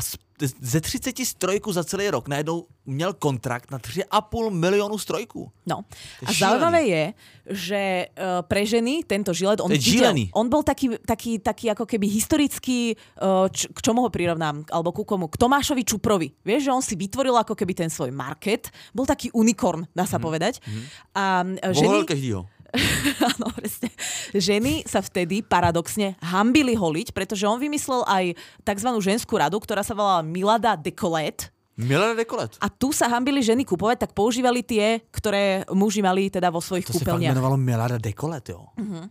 ze 0.60 0.80
30 0.80 1.18
strojků 1.24 1.72
za 1.72 1.84
celý 1.84 2.10
rok 2.10 2.28
najednou 2.28 2.66
měl 2.86 3.12
kontrakt 3.12 3.70
na 3.70 3.78
3,5 3.78 4.50
milionu 4.50 4.98
strojků. 4.98 5.50
No. 5.66 5.84
A 6.26 6.32
zaujímavé 6.32 6.82
je, 6.82 7.14
že 7.46 8.06
uh, 8.10 8.42
pre 8.42 8.66
ženy 8.66 9.02
tento 9.06 9.34
žilet, 9.34 9.60
on, 9.60 9.70
je 9.70 9.78
videl, 9.78 10.14
on 10.34 10.50
bol 10.50 10.62
taký, 10.62 10.98
taký, 11.06 11.38
taký 11.38 11.70
ako 11.70 11.86
keby 11.86 12.06
historický, 12.10 12.94
uh, 13.22 13.46
č, 13.50 13.70
k 13.70 13.78
čomu 13.82 14.02
ho 14.02 14.10
prirovnám, 14.10 14.66
alebo 14.70 14.90
ku 14.90 15.06
komu? 15.06 15.30
K 15.30 15.38
Tomášovi 15.38 15.86
Čuprovi. 15.86 16.34
Vieš, 16.42 16.66
že 16.66 16.74
on 16.74 16.82
si 16.82 16.94
vytvoril 16.98 17.34
ako 17.38 17.54
keby 17.54 17.74
ten 17.74 17.90
svoj 17.90 18.10
market, 18.10 18.70
bol 18.90 19.06
taký 19.06 19.30
unikorn, 19.30 19.86
dá 19.94 20.06
sa 20.06 20.18
povedať. 20.18 20.58
A 21.14 21.46
uh, 21.46 21.70
Ženy... 21.70 21.86
ženy, 21.86 21.98
každýho. 22.02 22.40
áno, 23.36 23.52
presne, 23.52 23.92
ženy 24.32 24.82
sa 24.84 25.00
vtedy 25.00 25.44
paradoxne 25.44 26.16
hambili 26.24 26.72
holiť, 26.72 27.12
pretože 27.12 27.44
on 27.44 27.60
vymyslel 27.60 28.02
aj 28.04 28.32
tzv. 28.64 28.88
ženskú 28.98 29.36
radu, 29.36 29.60
ktorá 29.60 29.84
sa 29.84 29.92
volala 29.92 30.24
Milada 30.24 30.72
Decolet. 30.74 31.52
Milé 31.72 32.12
dekolet. 32.14 32.52
A 32.60 32.68
tu 32.68 32.92
sa 32.92 33.08
hambili 33.08 33.40
ženy 33.40 33.64
kupovať, 33.64 34.04
tak 34.04 34.12
používali 34.12 34.60
tie, 34.60 35.00
ktoré 35.08 35.64
muži 35.72 36.04
mali 36.04 36.28
teda 36.28 36.52
vo 36.52 36.60
svojich 36.60 36.84
To 36.84 36.92
se 36.92 37.00
fakt 37.00 37.16
kúpeľniach. 37.16 37.32
jmenovalo 37.32 37.56
Milada 37.56 37.96
dekolet, 37.96 38.48
jo. 38.52 38.68
Mm-hmm. 38.76 39.04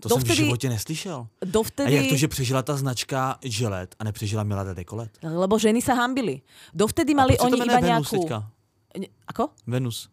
To 0.00 0.08
jsem 0.08 0.20
v 0.20 0.20
Dovtedy- 0.28 0.44
životě 0.44 0.68
neslyšel. 0.68 1.18
A 1.42 1.44
Dovtedy, 1.44 1.94
jak 1.94 2.06
to, 2.08 2.16
že 2.16 2.28
přežila 2.28 2.62
ta 2.62 2.76
značka 2.76 3.38
Gillette 3.40 3.96
a 3.98 4.04
nepřežila 4.04 4.44
Milada 4.44 4.74
dekolet? 4.74 5.10
lebo 5.24 5.56
ženy 5.58 5.80
sa 5.80 5.96
hambili. 5.96 6.42
Dovtedy 6.76 7.12
A 7.12 7.16
mali 7.16 7.36
to 7.36 7.44
oni 7.48 7.56
iba 7.56 7.80
Venus 7.80 7.88
nejakú... 7.88 8.16
teďka? 8.20 8.38
Ako? 9.32 9.44
Venus. 9.66 10.12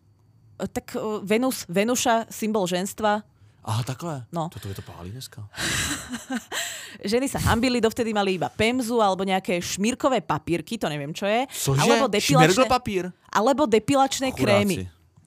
E, 0.61 0.69
Tak 0.69 0.93
uh, 0.93 1.19
Venus, 1.25 1.65
Venuša, 1.65 2.29
symbol 2.29 2.69
ženstva. 2.69 3.25
Aha, 3.61 3.81
takhle. 3.85 4.25
No. 4.33 4.49
Toto 4.49 4.65
je 4.69 4.73
to 4.73 4.81
pálí 4.81 5.13
dneska. 5.13 5.45
Ženy 7.11 7.29
sa 7.29 7.37
hambili, 7.45 7.77
dovtedy 7.77 8.09
mali 8.09 8.37
iba 8.37 8.49
pemzu 8.49 8.97
alebo 8.97 9.21
nejaké 9.21 9.61
šmírkové 9.61 10.21
papírky, 10.25 10.81
to 10.81 10.89
neviem 10.89 11.13
čo 11.13 11.29
je. 11.29 11.45
Cože? 11.45 11.81
Alebo 11.85 12.09
depilačné, 12.09 12.65
papír? 12.65 13.13
alebo 13.29 13.69
depilačné 13.69 14.33
Chudáci. 14.33 14.41
krémy. 14.41 14.75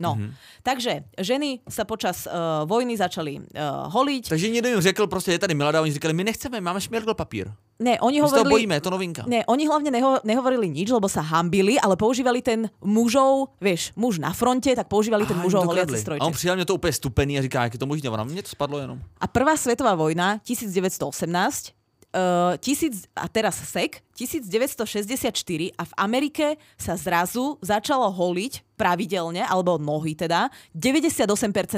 No, 0.05 0.13
takže 0.63 1.09
ženy 1.19 1.65
sa 1.69 1.89
počas 1.89 2.29
uh, 2.29 2.69
vojny 2.69 2.97
začali 2.97 3.41
uh, 3.41 3.89
holiť. 3.89 4.29
Takže 4.29 4.49
někdo 4.49 4.69
jim 4.69 4.81
řekl, 4.81 5.07
prostě 5.07 5.33
je 5.33 5.39
tady 5.39 5.55
Milada, 5.55 5.83
oni 5.83 5.93
říkali, 5.93 6.15
my 6.15 6.25
nechceme, 6.25 6.61
máme 6.61 6.81
šmirgl 6.81 7.15
papír. 7.15 7.49
Ne, 7.79 8.01
oni 8.01 8.23
My 8.23 8.29
se 8.29 8.37
hovorili... 8.37 8.51
bojíme, 8.51 8.75
je 8.75 8.81
to 8.81 8.91
novinka. 8.91 9.25
Ne, 9.27 9.43
oni 9.47 9.67
hlavne 9.67 9.91
neho, 9.91 10.23
nehovorili 10.25 10.71
nič, 10.71 10.95
lebo 10.95 11.11
sa 11.11 11.27
hambili, 11.27 11.75
ale 11.75 11.99
používali 11.99 12.39
ten 12.39 12.71
mužov, 12.79 13.51
vieš, 13.59 13.91
muž 13.99 14.23
na 14.23 14.31
fronte, 14.31 14.71
tak 14.71 14.87
používali 14.87 15.27
ten 15.27 15.35
Aha, 15.37 15.43
mužov 15.43 15.67
holiaci 15.67 15.99
strojček. 15.99 16.23
A 16.23 16.27
on 16.27 16.33
přijal 16.33 16.57
mě 16.57 16.65
to 16.65 16.75
úplně 16.75 16.93
stupený 16.93 17.39
a 17.39 17.43
říká, 17.43 17.63
jak 17.63 17.73
je 17.75 17.79
to 17.79 17.87
možné, 17.87 18.11
ona 18.11 18.25
mě 18.25 18.43
to 18.43 18.49
spadlo 18.49 18.79
jenom. 18.79 19.03
A 19.21 19.27
prvá 19.27 19.57
svetová 19.57 19.95
vojna 19.95 20.39
1918, 20.39 21.75
uh, 22.15 22.55
tisíc, 22.63 23.11
a 23.13 23.27
teraz 23.27 23.59
sek, 23.59 24.01
1964 24.15 25.75
a 25.75 25.83
v 25.83 25.93
Amerike 25.99 26.55
sa 26.79 26.95
zrazu 26.95 27.59
začalo 27.59 28.07
holiť 28.15 28.79
pravidelne, 28.79 29.43
alebo 29.43 29.75
nohy 29.77 30.15
teda, 30.15 30.47
98% 30.71 31.27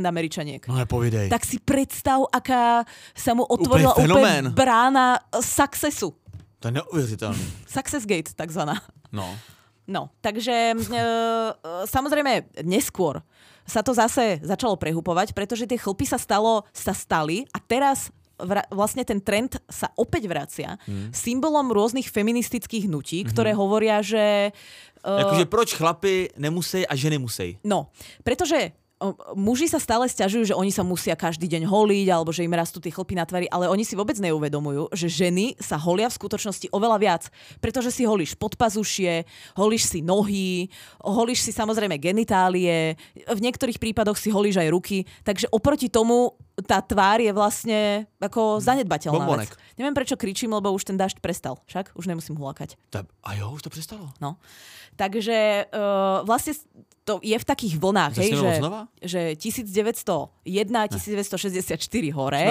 Američaniek. 0.04 0.60
No 0.68 0.76
nepovídej. 0.76 1.32
Tak 1.32 1.42
si 1.48 1.56
predstav, 1.56 2.28
aká 2.28 2.84
sa 3.16 3.32
mu 3.32 3.48
otvorila 3.48 3.96
úplne 3.96 4.06
fenomén. 4.06 4.44
brána 4.52 5.16
successu. 5.40 6.12
To 6.60 6.68
je 6.68 6.72
neuvěřitelné. 6.72 7.44
Success 7.64 8.04
gate, 8.04 8.32
takzvaná. 8.36 8.76
No. 9.12 9.32
No, 9.86 10.10
takže 10.18 10.50
e, 10.50 10.74
e, 10.74 11.02
samozrejme 11.86 12.50
neskôr 12.66 13.22
sa 13.62 13.86
to 13.86 13.94
zase 13.94 14.42
začalo 14.42 14.74
prehupovať, 14.74 15.30
pretože 15.30 15.66
tie 15.66 15.78
chlpy 15.78 16.02
sa 16.02 16.18
stalo, 16.18 16.66
sa 16.74 16.90
stali 16.90 17.46
a 17.54 17.62
teraz 17.62 18.10
vlastne 18.70 19.02
ten 19.02 19.20
trend 19.20 19.56
sa 19.66 19.90
opäť 19.96 20.28
vracia 20.28 20.78
Hmm. 20.86 21.10
symbolom 21.10 21.72
rôznych 21.72 22.06
feministických 22.12 22.86
hnutí, 22.86 23.24
ktoré 23.26 23.56
hovoria, 23.56 24.04
že... 24.04 24.52
e, 25.02 25.20
Jakože 25.24 25.46
proč 25.48 25.74
chlapy 25.74 26.30
nemusí 26.36 26.84
a 26.84 26.92
ženy 26.92 27.16
musí? 27.18 27.56
No, 27.64 27.90
pretože 28.22 28.76
muži 29.36 29.68
sa 29.68 29.76
stále 29.76 30.08
stiažujú, 30.08 30.52
že 30.52 30.54
oni 30.56 30.72
sa 30.72 30.80
musia 30.80 31.12
každý 31.12 31.44
deň 31.52 31.68
holiť, 31.68 32.06
alebo 32.08 32.32
že 32.32 32.48
im 32.48 32.56
rastú 32.56 32.80
tie 32.80 32.88
chlpy 32.88 33.12
na 33.12 33.28
tvári, 33.28 33.44
ale 33.52 33.68
oni 33.68 33.84
si 33.84 33.92
vôbec 33.92 34.16
neuvedomujú, 34.16 34.88
že 34.96 35.12
ženy 35.12 35.52
sa 35.60 35.76
holia 35.76 36.08
v 36.08 36.16
skutočnosti 36.16 36.72
oveľa 36.72 36.96
viac. 36.96 37.22
Pretože 37.60 37.92
si 37.92 38.08
holíš 38.08 38.40
podpazušie, 38.40 39.28
holíš 39.60 39.84
si 39.84 40.00
nohy, 40.00 40.72
holíš 41.04 41.44
si 41.44 41.52
samozrejme 41.52 42.00
genitálie, 42.00 42.96
v 43.28 43.40
niektorých 43.44 43.76
prípadoch 43.76 44.16
si 44.16 44.32
holíš 44.32 44.64
aj 44.64 44.72
ruky, 44.72 45.04
takže 45.28 45.52
oproti 45.52 45.92
tomu 45.92 46.32
tá 46.64 46.80
tvár 46.80 47.20
je 47.20 47.28
vlastne 47.36 48.08
ako 48.16 48.64
zanedbateľná 48.64 49.28
Bombonek. 49.28 49.52
vec. 49.52 49.76
Neviem, 49.76 49.92
prečo 49.92 50.16
kričím, 50.16 50.56
lebo 50.56 50.72
už 50.72 50.88
ten 50.88 50.96
dažď 50.96 51.20
prestal. 51.20 51.60
Však 51.68 51.92
už 51.92 52.08
nemusím 52.08 52.40
hulakať. 52.40 52.80
A 52.96 53.36
jo, 53.36 53.52
už 53.52 53.60
to 53.60 53.68
přestalo. 53.68 54.08
No. 54.24 54.40
Takže 54.96 55.68
uh, 55.68 56.24
vlastne 56.24 56.56
to 57.06 57.22
je 57.22 57.38
v 57.38 57.46
takých 57.46 57.78
vlnách, 57.78 58.18
hej, 58.18 58.34
že, 58.34 58.50
znova? 58.58 58.90
že 58.98 59.38
1901, 59.38 60.42
1964 60.42 61.78
hore. 62.10 62.50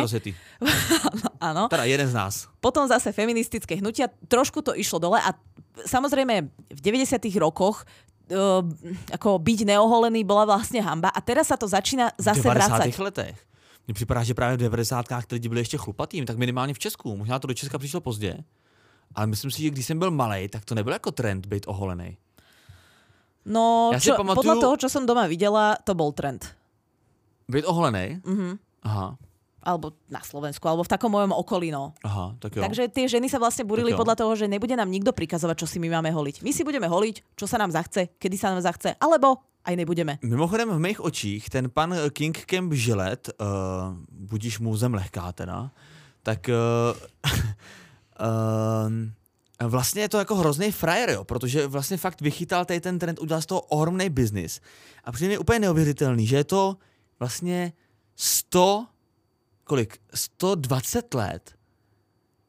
Áno. 1.52 1.68
Teda 1.68 1.84
jeden 1.84 2.08
z 2.08 2.16
nás. 2.16 2.48
Potom 2.64 2.88
zase 2.88 3.12
feministické 3.12 3.76
hnutia, 3.76 4.08
trošku 4.32 4.64
to 4.64 4.72
išlo 4.72 5.04
dole 5.04 5.20
a 5.20 5.36
samozrejme 5.84 6.48
v 6.72 6.80
90 6.80 7.20
rokoch 7.36 7.84
uh, 8.32 8.64
ako 9.12 9.44
byť 9.44 9.60
neoholený 9.68 10.24
bola 10.24 10.48
vlastne 10.48 10.80
hamba 10.80 11.12
a 11.12 11.20
teraz 11.20 11.52
sa 11.52 11.60
to 11.60 11.68
začína 11.68 12.16
V 12.16 12.24
zase 12.24 12.48
90. 12.48 12.56
vracať. 12.56 13.00
letech. 13.00 13.36
Mně 13.88 13.94
připadá, 13.94 14.24
že 14.24 14.34
právě 14.34 14.58
v 14.58 14.60
90. 14.60 15.06
ty 15.28 15.36
lidi 15.36 15.50
byli 15.50 15.62
ještě 15.62 15.78
chlupatým, 15.78 16.26
tak 16.26 16.38
minimálně 16.38 16.74
v 16.74 16.80
Česku. 16.80 17.18
Možná 17.18 17.40
to 17.40 17.48
do 17.48 17.54
Česka 17.54 17.78
přišlo 17.78 18.02
pozdě. 18.02 18.38
Ale 19.16 19.28
myslím 19.28 19.52
si, 19.52 19.62
že 19.62 19.70
když 19.70 19.86
jsem 19.86 20.00
byl 20.00 20.12
malý, 20.12 20.48
tak 20.48 20.66
to 20.66 20.76
nebyl 20.76 20.94
jako 20.94 21.12
trend 21.12 21.46
být 21.46 21.68
oholený. 21.68 22.18
No, 23.46 23.94
Ja 23.94 24.02
čo, 24.02 24.18
pamatuju- 24.18 24.42
podľa 24.42 24.56
toho, 24.58 24.76
čo 24.82 24.90
som 24.90 25.06
doma 25.06 25.30
videla, 25.30 25.78
to 25.86 25.94
bol 25.94 26.10
trend. 26.10 26.50
Být 27.46 27.66
oholený? 27.66 28.20
Mhm. 28.26 28.58
Aha, 28.86 29.18
Alebo 29.66 29.98
na 30.14 30.22
Slovensku, 30.22 30.62
alebo 30.70 30.86
v 30.86 30.94
takom 30.94 31.10
mojom 31.10 31.34
okolí, 31.34 31.74
no. 31.74 31.98
aha, 32.06 32.38
tak 32.38 32.54
jo. 32.54 32.62
Takže 32.62 32.86
tie 32.86 33.10
ženy 33.10 33.26
sa 33.26 33.42
vlastne 33.42 33.66
burili 33.66 33.98
podľa 33.98 34.14
toho, 34.14 34.38
že 34.38 34.46
nebude 34.46 34.78
nám 34.78 34.86
nikto 34.94 35.10
prikazovať, 35.10 35.66
čo 35.66 35.66
si 35.66 35.82
my 35.82 35.90
máme 35.90 36.14
holiť. 36.14 36.46
My 36.46 36.54
si 36.54 36.62
budeme 36.62 36.86
holiť, 36.86 37.34
čo 37.34 37.50
sa 37.50 37.58
nám 37.58 37.74
zachce, 37.74 38.14
kedy 38.22 38.38
sa 38.38 38.54
nám 38.54 38.62
zachce, 38.62 38.94
alebo 39.02 39.42
aj 39.66 39.74
nebudeme. 39.74 40.22
Mimochodem 40.22 40.70
v 40.70 40.78
mých 40.78 41.02
očích 41.02 41.50
ten 41.50 41.74
pan 41.74 41.98
eh, 41.98 42.14
King 42.14 42.38
Camp 42.46 42.70
Gillette, 42.78 43.34
uh, 43.42 43.90
budíš 44.10 44.62
mu 44.62 44.70
zem 44.78 44.94
lehká 44.94 45.34
teda, 45.34 45.74
tak 46.22 46.46
uh, 46.54 46.94
uh, 48.22 48.86
vlastně 49.62 50.02
je 50.02 50.10
to 50.10 50.18
jako 50.18 50.36
hrozný 50.36 50.72
frajer, 50.72 51.10
jo, 51.10 51.24
protože 51.24 51.68
vlastně 51.68 51.98
fakt 51.98 52.22
vychytal 52.22 52.66
tady 52.66 52.82
ten 52.82 53.00
trend, 53.00 53.20
udělal 53.20 53.42
z 53.42 53.46
toho 53.46 53.62
ohromný 53.62 54.10
biznis. 54.10 54.62
A 55.04 55.12
přijde 55.12 55.30
mi 55.30 55.38
úplně 55.38 55.60
neuvěřitelný, 55.60 56.28
že 56.28 56.36
je 56.36 56.44
to 56.44 56.78
vlastně 57.20 57.74
100, 58.16 58.86
kolik, 59.64 59.98
120 60.14 61.14
let, 61.14 61.56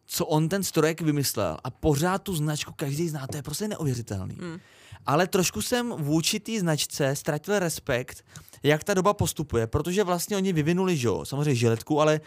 co 0.07 0.27
on 0.27 0.49
ten 0.49 0.63
strojek 0.63 1.01
vymyslel 1.01 1.59
a 1.65 1.71
pořád 1.71 2.19
tu 2.19 2.35
značku 2.35 2.73
každý 2.77 3.09
zná, 3.09 3.27
to 3.27 3.37
je 3.37 3.43
prostě 3.43 3.69
neuvěřitelný. 3.69 4.37
Mm. 4.41 4.59
Ale 5.07 5.27
trošku 5.27 5.63
jsem 5.63 5.91
vůči 5.91 6.41
té 6.41 6.61
značce 6.61 7.17
ztratil 7.17 7.59
respekt, 7.59 8.25
jak 8.63 8.85
ta 8.85 8.95
doba 8.95 9.15
postupuje, 9.15 9.67
protože 9.67 10.05
vlastně 10.05 10.37
oni 10.37 10.53
vyvinuli, 10.53 10.97
že 10.97 11.07
jo, 11.07 11.25
samozřejmě 11.25 11.55
žiletku, 11.55 12.01
ale 12.01 12.21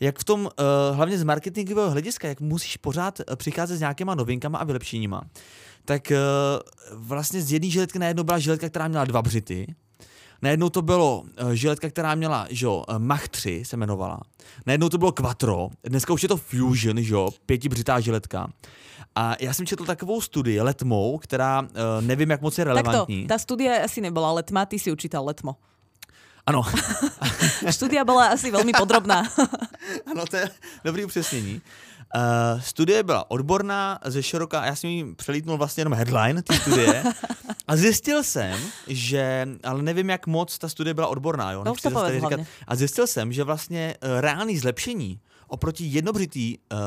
jak 0.00 0.18
v 0.18 0.24
tom, 0.24 0.40
uh, 0.40 0.96
hlavně 0.96 1.18
z 1.18 1.24
marketingového 1.24 1.90
hlediska, 1.90 2.28
jak 2.28 2.40
musíš 2.40 2.76
pořád 2.76 3.20
eh, 3.20 3.36
přicházet 3.36 3.76
s 3.76 3.80
nějakýma 3.80 4.14
novinkama 4.14 4.58
a 4.58 4.64
vylepšeníma, 4.64 5.22
tak 5.84 6.12
uh, 6.12 6.16
vlastně 7.06 7.42
z 7.42 7.52
jedné 7.52 7.70
žiletky 7.70 7.98
najednou 7.98 8.24
byla 8.24 8.38
žiletka, 8.38 8.68
která 8.68 8.88
měla 8.88 9.04
dva 9.04 9.22
břity, 9.22 9.74
Najednou 10.42 10.70
to 10.70 10.82
bylo 10.82 11.20
uh, 11.20 11.50
žiletka, 11.50 11.90
která 11.90 12.14
měla, 12.14 12.46
že 12.50 12.66
jo, 12.66 12.84
Mach 12.98 13.28
3 13.28 13.62
se 13.64 13.76
jmenovala. 13.76 14.20
Najednou 14.66 14.88
to 14.88 14.98
bylo 14.98 15.12
Quattro, 15.12 15.68
dneska 15.84 16.12
už 16.12 16.22
je 16.22 16.28
to 16.28 16.36
Fusion, 16.36 17.02
že 17.02 17.14
jo, 17.14 17.30
pětibřitá 17.46 18.00
žiletka. 18.00 18.48
A 19.18 19.36
já 19.40 19.54
jsem 19.54 19.66
četl 19.66 19.84
takovou 19.84 20.20
studii 20.20 20.60
letmou, 20.60 21.18
která 21.18 21.60
uh, 21.60 21.68
nevím, 22.00 22.30
jak 22.30 22.40
moc 22.40 22.58
je 22.58 22.64
relevantní. 22.64 23.26
Takto, 23.26 23.34
tá 23.34 23.38
studia 23.38 23.82
asi 23.84 24.00
nebola 24.00 24.32
letma, 24.32 24.66
ty 24.66 24.78
si 24.78 24.92
učítal 24.92 25.24
letmo. 25.24 25.56
Ano. 26.46 26.62
Studia 27.70 28.04
byla 28.04 28.26
asi 28.26 28.50
velmi 28.50 28.72
podrobná. 28.78 29.22
ano, 30.10 30.24
to 30.30 30.36
je 30.36 30.50
dobrý 30.84 31.04
upřesnění. 31.04 31.60
Uh, 32.14 32.60
studie 32.60 33.02
byla 33.02 33.30
odborná, 33.30 33.98
ze 34.04 34.22
široká, 34.22 34.66
já 34.66 34.76
jsem 34.76 34.90
jí 34.90 35.14
přelítnul 35.14 35.56
vlastně 35.56 35.80
jenom 35.80 35.94
headline 35.94 36.42
té 36.42 36.56
studie 36.56 37.04
a 37.68 37.76
zjistil 37.76 38.22
jsem, 38.22 38.60
že, 38.86 39.48
ale 39.64 39.82
nevím, 39.82 40.10
jak 40.10 40.26
moc 40.26 40.58
ta 40.58 40.68
studie 40.68 40.94
byla 40.94 41.06
odborná, 41.06 41.52
jo, 41.52 41.64
no, 41.64 41.74
to 41.82 42.10
říkat, 42.10 42.40
a 42.68 42.76
zjistil 42.76 43.06
jsem, 43.06 43.32
že 43.32 43.44
vlastně 43.44 43.94
uh, 44.02 44.20
reálný 44.20 44.58
zlepšení 44.58 45.20
oproti 45.48 45.84
jednobřitý 45.84 46.58
uh, 46.58 46.78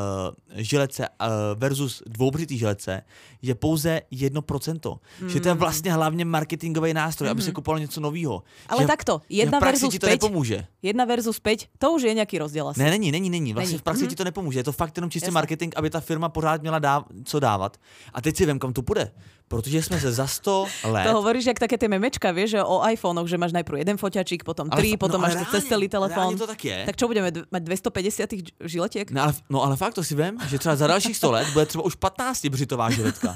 žilece 0.56 1.08
uh, 1.10 1.28
versus 1.56 2.04
dvoubřitý 2.06 2.58
žilece 2.58 3.02
je 3.42 3.56
pouze 3.56 4.02
1%. 4.12 5.00
Mm. 5.22 5.30
Že 5.30 5.40
to 5.40 5.48
je 5.48 5.54
vlastně 5.54 5.94
hlavně 5.94 6.26
marketingový 6.26 6.94
nástroj, 6.94 7.28
mm. 7.28 7.32
aby 7.32 7.42
se 7.42 7.48
mhm. 7.48 7.56
kupovalo 7.56 7.80
něco 7.80 8.02
nového. 8.02 8.44
Ale 8.70 8.82
že 8.82 8.88
takto, 8.88 9.22
jedna 9.30 9.60
versus 9.60 9.98
5, 9.98 10.10
nepomůže. 10.10 10.66
jedna 10.82 11.06
versus 11.06 11.40
5, 11.40 11.66
to 11.78 11.92
už 11.92 12.02
je 12.02 12.14
nějaký 12.14 12.38
rozdíl 12.38 12.68
asi. 12.68 12.80
Ne, 12.80 12.90
není, 12.90 13.12
není, 13.12 13.30
není. 13.30 13.54
Vlastně 13.54 13.74
není. 13.74 13.80
v 13.80 13.84
praxi 13.84 14.04
mm. 14.04 14.10
ti 14.10 14.16
to 14.16 14.24
nepomůže. 14.24 14.60
Je 14.60 14.64
to 14.64 14.72
fakt 14.72 14.98
jenom 14.98 15.12
čistý 15.12 15.28
Jasne. 15.28 15.34
marketing, 15.34 15.74
aby 15.76 15.90
ta 15.90 16.00
firma 16.00 16.30
pořád 16.30 16.62
měla 16.62 16.80
dáv- 16.80 17.06
co 17.26 17.40
dávat. 17.40 17.78
A 18.14 18.22
teď 18.22 18.38
si 18.38 18.46
vím, 18.46 18.60
kam 18.60 18.74
to 18.74 18.82
půjde. 18.82 19.12
Protože 19.52 19.84
jsme 19.84 20.00
se 20.00 20.12
za 20.12 20.28
100 20.28 20.66
let... 20.84 21.04
To 21.04 21.14
hovoríš, 21.20 21.46
jak 21.46 21.60
také 21.60 21.76
ty 21.76 21.92
memečka, 21.92 22.32
vieš, 22.32 22.56
že 22.56 22.64
o 22.64 22.80
iPhonech, 22.88 23.28
že 23.28 23.36
máš 23.36 23.52
najprv 23.52 23.84
jeden 23.84 24.00
foťačík, 24.00 24.48
potom 24.48 24.72
tri, 24.72 24.96
potom 24.96 25.20
no, 25.20 25.28
máš 25.28 25.36
reálne, 25.36 25.52
cez 25.52 25.68
celý 25.68 25.92
telefón. 25.92 26.40
to 26.40 26.48
tak 26.48 26.64
je. 26.64 26.88
Tak 26.88 26.96
čo 26.96 27.12
budeme 27.12 27.36
mať 27.52 27.62
250 27.68 28.64
žiletiek? 28.64 29.12
No 29.12 29.28
ale, 29.28 29.34
no 29.52 29.60
ale 29.60 29.76
fakt 29.76 30.00
to 30.00 30.08
si 30.08 30.16
vím, 30.16 30.40
že 30.48 30.56
třeba 30.56 30.80
za 30.80 30.88
dalších 30.88 31.18
100 31.18 31.32
let 31.32 31.48
bude 31.52 31.66
třeba 31.66 31.84
už 31.84 31.96
15 32.00 32.46
břitová 32.48 32.90
žiletka. 32.90 33.36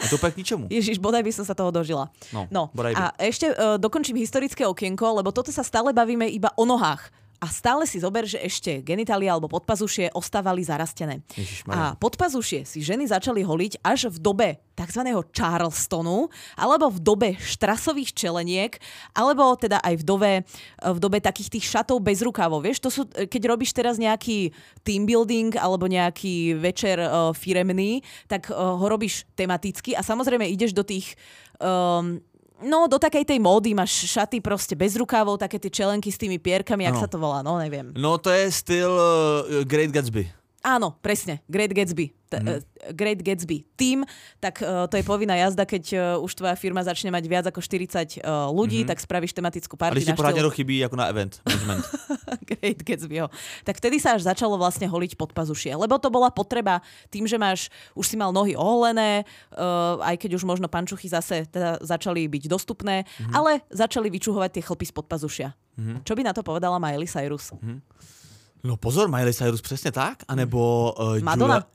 A 0.00 0.08
to 0.08 0.16
úplne 0.16 0.32
k 0.32 0.40
ničomu. 0.40 0.64
Ježiš, 0.72 0.96
bodaj 0.96 1.20
by 1.20 1.28
som 1.28 1.44
sa 1.44 1.52
toho 1.52 1.68
dožila. 1.68 2.08
No, 2.32 2.48
no. 2.48 2.72
a 2.96 3.12
ešte 3.20 3.52
uh, 3.52 3.76
dokončím 3.76 4.16
historické 4.16 4.64
okienko, 4.64 5.20
lebo 5.20 5.28
toto 5.28 5.52
sa 5.52 5.60
stále 5.60 5.92
bavíme 5.92 6.24
iba 6.24 6.48
o 6.56 6.64
nohách. 6.64 7.12
A 7.40 7.48
stále 7.48 7.88
si 7.88 7.96
zober, 7.96 8.28
že 8.28 8.36
ešte 8.36 8.84
genitália 8.84 9.32
alebo 9.32 9.48
podpazušie 9.48 10.12
ostávali 10.12 10.60
zarastené. 10.60 11.24
A 11.72 11.96
podpazušie 11.96 12.68
si 12.68 12.84
ženy 12.84 13.08
začali 13.08 13.40
holiť 13.40 13.80
až 13.80 14.12
v 14.12 14.16
dobe 14.20 14.48
tzv. 14.76 15.02
Charlestonu, 15.32 16.28
alebo 16.56 16.92
v 16.92 17.00
dobe 17.00 17.28
štrasových 17.40 18.12
čeleniek, 18.12 18.76
alebo 19.16 19.56
teda 19.56 19.80
aj 19.80 19.94
v 20.00 20.04
dobe, 20.04 20.32
v 20.80 20.98
dobe 21.00 21.18
takých 21.20 21.60
tých 21.60 21.68
šatov 21.68 22.04
bez 22.04 22.20
rukávov. 22.20 22.64
Vieš, 22.64 22.78
to 22.80 22.90
sú, 22.92 23.02
keď 23.08 23.42
robíš 23.48 23.72
teraz 23.72 23.96
nejaký 23.96 24.52
team 24.84 25.04
building 25.04 25.56
alebo 25.56 25.88
nejaký 25.88 26.60
večer 26.60 27.00
uh, 27.00 27.32
firemný, 27.32 28.04
tak 28.28 28.48
uh, 28.48 28.76
ho 28.76 28.86
robíš 28.88 29.24
tematicky 29.32 29.96
a 29.96 30.04
samozrejme 30.04 30.44
ideš 30.44 30.76
do 30.76 30.84
tých 30.84 31.16
um, 31.60 32.20
No, 32.60 32.88
do 32.88 33.00
takej 33.00 33.24
tej 33.24 33.38
módy 33.40 33.72
máš 33.72 34.04
šaty 34.08 34.40
proste 34.44 34.76
bez 34.76 34.96
rukávov, 34.96 35.40
také 35.40 35.56
tie 35.56 35.72
čelenky 35.72 36.12
s 36.12 36.20
tými 36.20 36.36
pierkami, 36.36 36.84
jak 36.84 36.96
no. 36.96 37.02
sa 37.02 37.08
to 37.08 37.16
volá, 37.16 37.40
no 37.40 37.56
neviem. 37.56 37.92
No 37.96 38.20
to 38.20 38.32
je 38.32 38.48
styl 38.52 38.92
uh, 38.92 39.64
Great 39.64 39.92
Gatsby. 39.92 40.39
Áno, 40.60 40.96
presne, 41.00 41.40
Great 41.48 41.72
Gatsby 41.72 42.20
mm. 42.38 42.94
Great 42.94 43.20
Gatsby 43.22 43.66
Team, 43.74 44.06
tak 44.38 44.62
uh, 44.62 44.86
to 44.86 44.94
je 44.94 45.04
povinná 45.04 45.34
jazda, 45.34 45.66
keď 45.66 45.84
uh, 45.92 46.00
už 46.22 46.38
tvoja 46.38 46.54
firma 46.54 46.80
začne 46.86 47.10
mať 47.10 47.24
viac 47.26 47.44
ako 47.50 47.58
40 47.58 48.22
uh, 48.22 48.46
ľudí, 48.54 48.82
mm-hmm. 48.82 48.90
tak 48.90 48.98
spravíš 49.02 49.34
tematickú 49.34 49.74
party. 49.74 49.98
Ale 49.98 50.06
ti 50.06 50.14
poradne 50.14 50.46
chybí 50.46 50.78
ako 50.86 50.96
na 50.96 51.10
event 51.10 51.42
management. 51.42 51.84
Great 52.50 52.80
Gatsby, 52.86 53.26
jo. 53.26 53.26
Tak 53.66 53.82
vtedy 53.82 53.98
sa 53.98 54.14
až 54.14 54.24
začalo 54.26 54.54
vlastne 54.54 54.86
holiť 54.86 55.18
pod 55.18 55.34
pazušie, 55.34 55.74
lebo 55.74 55.98
to 55.98 56.08
bola 56.08 56.30
potreba 56.30 56.78
tým, 57.10 57.26
že 57.26 57.36
máš, 57.36 57.68
už 57.98 58.06
si 58.06 58.16
mal 58.16 58.30
nohy 58.30 58.54
oholené, 58.54 59.26
uh, 59.56 59.98
aj 60.06 60.16
keď 60.22 60.38
už 60.38 60.46
možno 60.46 60.70
pančuchy 60.70 61.10
zase 61.10 61.50
teda 61.50 61.82
začali 61.82 62.24
byť 62.30 62.44
dostupné, 62.46 63.04
mm-hmm. 63.04 63.34
ale 63.34 63.64
začali 63.74 64.08
vyčuhovať 64.08 64.60
tie 64.60 64.62
chlpy 64.64 64.84
spod 64.86 65.06
pazušia. 65.10 65.52
Mm-hmm. 65.80 66.04
Čo 66.04 66.12
by 66.16 66.22
na 66.24 66.32
to 66.36 66.44
povedala 66.44 66.76
Miley 66.80 67.08
Cyrus? 67.08 67.52
Mm-hmm. 67.56 68.19
No 68.64 68.76
pozor, 68.76 69.08
Miley 69.08 69.32
Cyrus 69.34 69.60
přesně 69.60 69.92
tak, 69.92 70.18
anebo 70.28 70.92
uh, 70.98 71.20
Madonna. 71.20 71.54
Julia, 71.54 71.66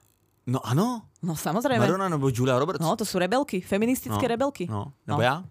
No 0.46 0.62
ano. 0.62 1.02
No 1.26 1.34
samozrejme. 1.34 1.82
Madonna 1.82 2.10
nebo 2.10 2.30
Julia 2.30 2.60
Roberts. 2.60 2.78
No 2.78 2.94
to 2.94 3.02
sú 3.02 3.18
rebelky, 3.18 3.66
feministické 3.66 4.30
no, 4.30 4.30
rebelky. 4.30 4.70
No, 4.70 4.94
nebo 5.10 5.22
no. 5.22 5.26
ja. 5.26 5.42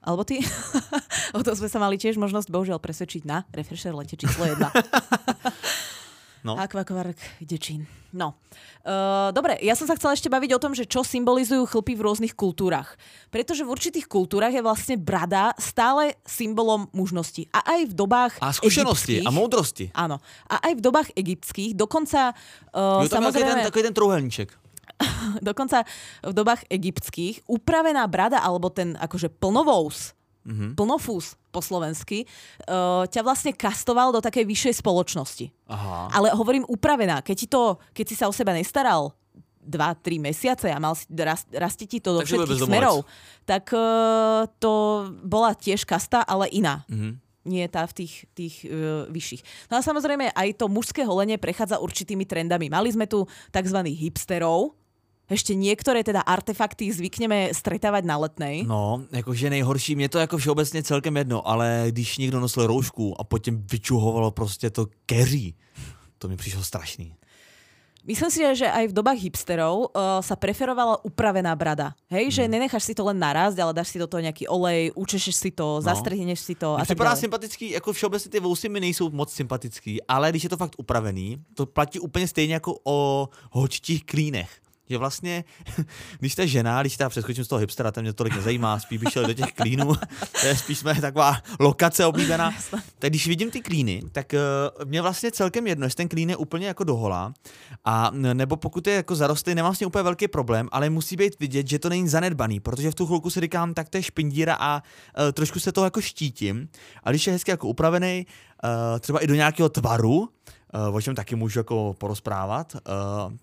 Alebo 0.00 0.24
ty? 0.24 0.40
o 1.36 1.44
to 1.44 1.52
sme 1.52 1.68
sa 1.68 1.76
mali 1.76 2.00
tiež 2.00 2.16
možnosť 2.16 2.48
bohužiaľ 2.48 2.80
presvedčiť 2.80 3.28
na 3.28 3.44
Refresher 3.52 3.92
lete 3.92 4.16
číslo 4.16 4.48
1. 4.48 4.56
No. 6.40 6.56
Akvakvark 6.56 7.20
Dečín. 7.44 7.84
No. 8.10 8.34
Uh, 8.82 9.30
dobre, 9.30 9.60
ja 9.62 9.76
som 9.78 9.86
sa 9.86 9.94
chcela 9.94 10.16
ešte 10.16 10.26
baviť 10.32 10.50
o 10.56 10.62
tom, 10.62 10.72
že 10.74 10.88
čo 10.88 11.06
symbolizujú 11.06 11.68
chlpy 11.68 11.94
v 11.94 12.02
rôznych 12.02 12.34
kultúrach. 12.34 12.96
Pretože 13.28 13.62
v 13.62 13.70
určitých 13.70 14.10
kultúrach 14.10 14.50
je 14.50 14.64
vlastne 14.64 14.98
brada 14.98 15.54
stále 15.60 16.18
symbolom 16.26 16.90
mužnosti. 16.90 17.46
A 17.54 17.78
aj 17.78 17.80
v 17.90 17.94
dobách 17.94 18.32
A 18.42 18.50
skúsenosti 18.50 19.22
a 19.22 19.30
múdrosti. 19.30 19.94
Áno. 19.94 20.18
A 20.50 20.58
aj 20.70 20.72
v 20.76 20.82
dobách 20.82 21.08
egyptských, 21.14 21.76
dokonca... 21.78 22.34
Uh, 22.74 23.06
jo, 23.06 23.12
samozrejme, 23.12 23.62
ten, 23.62 23.68
takový 23.68 23.82
ten 23.86 23.94
trojuhelníček. 23.94 24.48
dokonca 25.48 25.84
v 26.20 26.32
dobách 26.34 26.68
egyptských 26.68 27.48
upravená 27.48 28.04
brada 28.04 28.40
alebo 28.40 28.68
ten 28.68 28.96
akože 29.00 29.32
plnovous 29.32 30.12
mm-hmm. 30.44 30.76
plnofús 30.76 31.39
po 31.50 31.60
slovensky, 31.60 32.24
uh, 32.70 33.04
ťa 33.10 33.20
vlastne 33.26 33.52
kastoval 33.52 34.14
do 34.14 34.22
takej 34.22 34.46
vyššej 34.46 34.74
spoločnosti. 34.80 35.46
Aha. 35.66 36.10
Ale 36.14 36.32
hovorím 36.32 36.64
upravená. 36.70 37.20
Keď, 37.20 37.36
ti 37.36 37.46
to, 37.50 37.76
keď 37.90 38.04
si 38.06 38.14
sa 38.14 38.30
o 38.30 38.34
seba 38.34 38.54
nestaral 38.54 39.12
dva, 39.60 39.92
tri 39.92 40.16
mesiace 40.16 40.72
a 40.72 40.80
mal 40.80 40.96
si, 40.96 41.04
rast, 41.12 41.46
rastie 41.52 41.84
ti 41.84 41.98
to 42.00 42.16
do 42.16 42.20
tak 42.24 42.32
všetkých 42.32 42.64
smerov, 42.64 43.04
tak 43.44 43.68
uh, 43.76 44.48
to 44.56 45.06
bola 45.20 45.52
tiež 45.52 45.84
kasta, 45.84 46.24
ale 46.24 46.48
iná. 46.50 46.86
Mm-hmm 46.88 47.30
nie 47.40 47.64
tá 47.72 47.88
v 47.88 48.04
tých, 48.04 48.28
tých 48.36 48.54
uh, 48.68 49.08
vyšších. 49.08 49.72
No 49.72 49.80
a 49.80 49.84
samozrejme 49.84 50.28
aj 50.36 50.48
to 50.60 50.68
mužské 50.68 51.08
holenie 51.08 51.40
prechádza 51.40 51.80
určitými 51.80 52.28
trendami. 52.28 52.68
Mali 52.68 52.92
sme 52.92 53.08
tu 53.08 53.24
tzv. 53.48 53.78
hipsterov, 53.80 54.76
ešte 55.30 55.54
niektoré 55.54 56.02
teda 56.02 56.26
artefakty 56.26 56.90
zvykneme 56.90 57.54
stretávať 57.54 58.02
na 58.04 58.16
letnej. 58.18 58.66
No, 58.66 59.06
jakože 59.12 59.50
nejhorší, 59.50 59.94
mě 59.94 60.08
to 60.08 60.18
jako 60.18 60.38
všeobecně 60.38 60.82
celkem 60.82 61.16
jedno, 61.16 61.48
ale 61.48 61.86
když 61.88 62.18
někdo 62.18 62.40
nosil 62.40 62.66
roušku 62.66 63.20
a 63.20 63.24
potom 63.24 63.62
vyčuhovalo 63.70 64.30
prostě 64.30 64.70
to 64.70 64.86
keří, 65.06 65.54
to 66.18 66.28
mi 66.28 66.36
přišlo 66.36 66.64
strašný. 66.64 67.14
Myslím 68.00 68.30
si, 68.32 68.40
že 68.56 68.64
aj 68.64 68.88
v 68.88 68.96
dobách 68.96 69.20
hipsterov 69.20 69.92
uh, 69.92 70.24
sa 70.24 70.32
preferovala 70.32 71.04
upravená 71.04 71.52
brada. 71.52 71.92
Hej, 72.08 72.24
mm. 72.26 72.32
že 72.32 72.42
nenecháš 72.48 72.88
si 72.88 72.94
to 72.96 73.04
len 73.04 73.20
narásť, 73.20 73.60
ale 73.60 73.76
dáš 73.76 73.92
si 73.92 74.00
do 74.00 74.08
toho 74.08 74.24
nejaký 74.24 74.48
olej, 74.48 74.88
učešeš 74.96 75.36
si 75.36 75.50
to, 75.52 75.78
no. 75.78 75.84
zastrhneš 75.84 76.40
si 76.40 76.56
to. 76.56 76.80
A 76.80 76.84
připadá 76.88 77.12
sympatický, 77.12 77.70
jako 77.70 77.92
všeobecně 77.92 78.30
ty 78.30 78.40
vousy 78.40 78.68
mi 78.68 78.80
nejsou 78.80 79.10
moc 79.12 79.28
sympatický, 79.32 80.00
ale 80.08 80.32
když 80.32 80.42
je 80.42 80.48
to 80.48 80.56
fakt 80.56 80.80
upravený, 80.80 81.44
to 81.54 81.66
platí 81.66 82.00
úplně 82.00 82.28
stejně 82.28 82.54
jako 82.54 82.80
o 82.84 83.28
hočtích 83.52 84.04
klínech 84.04 84.59
že 84.90 84.98
vlastně, 84.98 85.44
když 86.18 86.34
ta 86.34 86.46
žena, 86.46 86.80
když 86.80 86.96
teda 86.96 87.08
přeskočím 87.08 87.44
z 87.44 87.48
toho 87.48 87.58
hipstera, 87.58 87.92
ten 87.92 88.04
mě 88.04 88.12
tolik 88.12 88.34
nezajímá, 88.34 88.78
spíš 88.78 88.98
bych 88.98 89.12
šel 89.12 89.26
do 89.26 89.32
těch 89.32 89.52
klínů, 89.52 89.94
to 90.40 90.46
je 90.46 90.56
spíš 90.56 90.78
jsme 90.78 91.00
taková 91.00 91.36
lokace 91.60 92.06
oblíbená, 92.06 92.52
tak 92.98 93.10
když 93.10 93.26
vidím 93.26 93.50
ty 93.50 93.60
klíny, 93.60 94.02
tak 94.12 94.32
uh, 94.32 94.84
mě 94.84 95.02
vlastně 95.02 95.30
celkem 95.30 95.66
jedno, 95.66 95.86
jestli 95.86 95.96
ten 95.96 96.08
klín 96.08 96.30
je 96.30 96.36
úplně 96.36 96.66
jako 96.66 96.84
dohola, 96.84 97.32
a 97.84 98.10
nebo 98.14 98.56
pokud 98.56 98.86
je 98.86 98.94
jako 98.94 99.14
zarostlý, 99.14 99.54
nemám 99.54 99.74
s 99.74 99.78
tím 99.78 99.88
úplně 99.88 100.02
velký 100.02 100.28
problém, 100.28 100.68
ale 100.72 100.90
musí 100.90 101.16
být 101.16 101.40
vidět, 101.40 101.68
že 101.68 101.78
to 101.78 101.88
není 101.88 102.08
zanedbaný, 102.08 102.60
protože 102.60 102.90
v 102.90 102.94
tu 102.94 103.06
chvilku 103.06 103.30
si 103.30 103.40
říkám, 103.40 103.74
tak 103.74 103.88
to 103.88 103.96
je 103.96 104.02
špindíra 104.02 104.56
a 104.60 104.82
uh, 104.82 105.32
trošku 105.32 105.60
se 105.60 105.72
toho 105.72 105.84
jako 105.84 106.00
štítím. 106.00 106.68
A 107.04 107.10
když 107.10 107.26
je 107.26 107.32
hezky 107.32 107.50
jako 107.50 107.68
upravený, 107.68 108.26
uh, 108.64 108.98
třeba 109.00 109.18
i 109.18 109.26
do 109.26 109.34
nějakého 109.34 109.68
tvaru, 109.68 110.18
uh, 110.18 110.96
o 110.96 111.00
čem 111.00 111.14
taky 111.14 111.36
můžu 111.36 111.58
jako 111.58 111.94
porozprávat, 111.98 112.74
uh, 112.74 112.80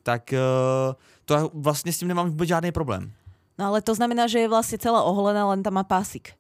tak 0.04 0.34
uh, 0.34 0.96
to 1.28 1.32
ja 1.36 1.44
vlastne 1.52 1.92
s 1.92 2.00
tým 2.00 2.08
nemám 2.08 2.32
vôbec 2.32 2.48
žádný 2.48 2.72
problém. 2.72 3.12
No 3.60 3.76
ale 3.76 3.84
to 3.84 3.92
znamená, 3.92 4.32
že 4.32 4.40
je 4.40 4.50
vlastne 4.50 4.80
celá 4.80 5.04
oholená, 5.04 5.44
len 5.52 5.60
tam 5.60 5.76
má 5.76 5.84
pásik. 5.84 6.40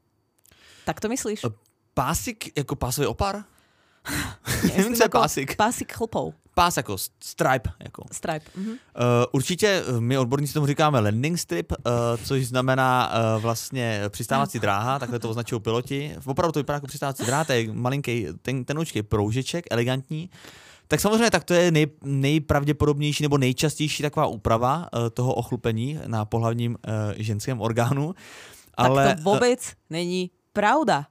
Tak 0.88 1.03
to 1.03 1.12
myslíš? 1.12 1.43
Pásik 1.93 2.55
jako 2.55 2.80
pásový 2.80 3.07
opar? 3.07 3.43
Neviem, 4.64 4.95
co 4.95 5.03
je 5.03 5.09
pásik. 5.09 5.47
Pásik 5.59 5.91
chlpov. 5.91 6.34
pás 6.57 6.78
jako 6.78 6.97
stripe. 7.24 7.70
Jako. 7.84 8.03
Stripe. 8.12 8.45
Mhm. 8.55 8.70
Uh, 8.70 8.78
určitě 9.32 9.84
my 9.99 10.18
odborníci 10.18 10.53
tomu 10.53 10.66
říkáme 10.66 10.99
landing 10.99 11.39
strip, 11.39 11.72
uh, 11.72 11.93
což 12.24 12.47
znamená 12.47 13.12
uh, 13.12 13.41
vlastně 13.41 14.01
přistávací 14.09 14.59
dráha, 14.59 14.99
takhle 14.99 15.20
to 15.20 15.30
označují 15.30 15.62
piloti. 15.62 16.16
Opravdu 16.26 16.51
to 16.51 16.59
vypadá 16.59 16.76
jako 16.76 16.88
přistávací 16.88 17.26
dráha, 17.26 17.43
to 17.43 17.53
je 17.53 17.74
malinký, 17.74 18.28
ten, 18.41 18.66
tenoučký 18.66 19.03
proužeček, 19.03 19.66
elegantní. 19.72 20.30
Tak 20.88 21.00
samozřejmě 21.00 21.32
tak 21.32 21.44
to 21.44 21.54
je 21.54 21.72
nej, 21.72 21.88
nejpravděpodobnější 22.04 23.24
nebo 23.24 23.38
nejčastější 23.38 24.04
taková 24.04 24.26
úprava 24.26 24.78
uh, 24.78 25.10
toho 25.10 25.34
ochlupení 25.34 26.00
na 26.08 26.26
pohlavním 26.26 26.72
uh, 26.72 27.14
ženském 27.18 27.62
orgánu. 27.62 28.16
Ale, 28.74 29.08
tak 29.08 29.24
to 29.24 29.24
vůbec 29.24 29.66
uh, 29.66 29.74
není 29.90 30.32
pravda. 30.54 31.06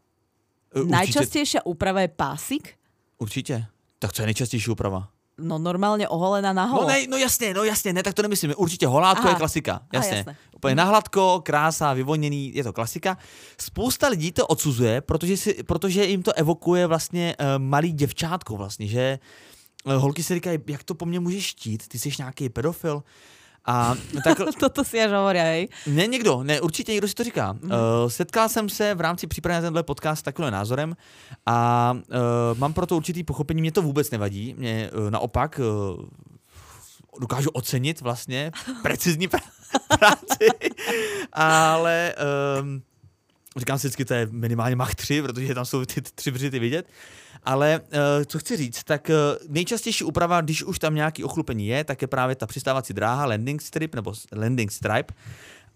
Určitě, 0.74 0.92
Najčastejšia 0.92 1.60
úprava 1.64 2.00
je 2.00 2.08
pásik? 2.08 2.74
Určitě. 3.18 3.66
Tak 3.98 4.12
co 4.12 4.22
je 4.22 4.26
nejčastější 4.26 4.70
úprava? 4.70 5.08
No 5.38 5.58
normálně 5.58 6.08
oholená 6.08 6.52
na 6.52 6.64
holo. 6.64 6.82
No, 6.82 6.88
ne, 6.88 7.06
no 7.06 7.16
jasně, 7.16 7.54
no 7.54 7.64
jasně, 7.64 7.92
ne, 7.92 8.02
tak 8.02 8.14
to 8.14 8.22
nemyslím. 8.22 8.54
Určitě 8.56 8.86
holátko 8.86 9.22
Aha. 9.22 9.30
je 9.30 9.36
klasika, 9.36 9.80
jasně. 9.92 10.10
Aha, 10.10 10.16
jasné. 10.16 10.36
Úplně 10.54 10.74
nahladko, 10.74 11.42
krása, 11.44 11.92
vyvoněný, 11.92 12.54
je 12.54 12.64
to 12.64 12.72
klasika. 12.72 13.18
Spousta 13.60 14.08
lidí 14.08 14.32
to 14.32 14.46
odsuzuje, 14.46 15.00
protože, 15.00 15.36
si, 15.36 15.62
protože 15.62 16.04
jim 16.04 16.22
to 16.22 16.32
evokuje 16.32 16.86
vlastně 16.86 17.36
uh, 17.40 17.46
malý 17.62 17.92
děvčátko 17.92 18.56
vlastně, 18.56 18.86
že 18.86 19.18
uh, 19.22 19.55
holky 19.86 20.22
si 20.22 20.34
říkají, 20.34 20.58
jak 20.66 20.84
to 20.84 20.94
po 20.94 21.06
mně 21.06 21.20
můžeš 21.20 21.46
štít, 21.46 21.88
ty 21.88 21.98
jsi 21.98 22.10
nějaký 22.18 22.48
pedofil. 22.48 23.02
A 23.66 23.94
tak... 24.24 24.38
Toto 24.60 24.84
si 24.84 25.00
až 25.00 25.10
hovoria, 25.10 25.44
hej? 25.44 25.68
Ne, 25.86 26.06
někdo, 26.06 26.42
ne, 26.42 26.60
určitě 26.60 26.92
někdo 26.92 27.08
si 27.08 27.14
to 27.14 27.24
říká. 27.24 27.52
Mm. 27.52 27.70
Uh, 27.70 27.76
setkal 28.08 28.48
jsem 28.48 28.68
se 28.68 28.94
v 28.94 29.00
rámci 29.00 29.26
přípravy 29.26 29.54
na 29.54 29.60
tenhle 29.60 29.82
podcast 29.82 30.20
s 30.20 30.22
takovým 30.22 30.50
názorem 30.50 30.96
a 31.46 31.92
uh, 31.92 32.58
mám 32.58 32.72
proto 32.72 32.96
určitý 32.96 33.24
pochopení, 33.24 33.60
mě 33.60 33.72
to 33.72 33.82
vůbec 33.82 34.10
nevadí, 34.10 34.54
mě 34.58 34.90
uh, 34.92 35.10
naopak 35.10 35.60
uh, 35.98 36.04
dokážu 37.20 37.50
ocenit 37.50 38.00
vlastně 38.00 38.50
precizní 38.82 39.28
práci, 39.28 40.46
ale 41.32 42.14
um, 42.60 42.82
říkám 43.56 43.78
si 43.78 43.86
vždycky, 43.86 44.04
to 44.04 44.14
je 44.14 44.28
minimálně 44.30 44.76
mach 44.76 44.94
3, 44.94 45.22
protože 45.22 45.54
tam 45.54 45.64
jsou 45.64 45.84
ty 45.84 46.02
tři 46.02 46.30
břity 46.30 46.58
vidět. 46.58 46.88
Ale 47.42 47.80
uh, 47.80 47.98
co 48.26 48.38
chci 48.38 48.56
říct, 48.56 48.84
tak 48.84 49.10
uh, 49.10 49.46
nejčastější 49.48 50.04
úprava, 50.04 50.40
když 50.40 50.62
už 50.62 50.78
tam 50.78 50.94
nějaký 50.94 51.24
ochlupení 51.24 51.66
je, 51.66 51.84
tak 51.84 52.02
je 52.02 52.08
právě 52.08 52.36
ta 52.36 52.46
přistávací 52.46 52.94
dráha, 52.94 53.26
landing 53.26 53.62
strip 53.62 53.94
nebo 53.94 54.12
landing 54.32 54.72
stripe. 54.72 55.14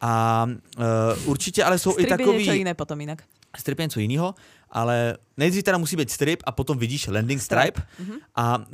A 0.00 0.46
uh, 0.78 0.84
určitě 1.24 1.64
ale 1.64 1.78
jsou 1.78 1.92
strip 1.92 2.06
i 2.06 2.08
takový... 2.08 2.38
Strip 2.38 2.48
je 2.48 2.56
jiné 2.56 2.74
potom 2.74 3.00
jinak. 3.00 3.22
Strip 3.58 3.78
je 3.78 3.84
něco 3.84 4.00
jiného, 4.00 4.34
ale 4.70 5.16
nejdřív 5.36 5.62
teda 5.62 5.78
musí 5.78 5.96
být 5.96 6.10
strip 6.10 6.42
a 6.46 6.52
potom 6.52 6.78
vidíš 6.78 7.06
landing 7.06 7.42
stripe. 7.42 7.82
stripe. 7.94 8.12
Mm-hmm. 8.12 8.18
A 8.34 8.58
uh, 8.58 8.64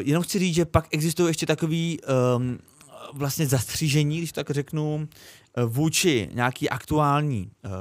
jenom 0.00 0.22
chci 0.22 0.38
říct, 0.38 0.54
že 0.54 0.64
pak 0.64 0.88
existují 0.90 1.30
ještě 1.30 1.46
takový 1.46 1.98
um, 2.36 2.58
vlastně 3.12 3.46
zastřížení, 3.46 4.18
když 4.18 4.32
tak 4.32 4.50
řeknu, 4.50 5.08
vůči 5.66 6.28
nějaký 6.32 6.70
aktuální 6.70 7.50
uh, 7.64 7.72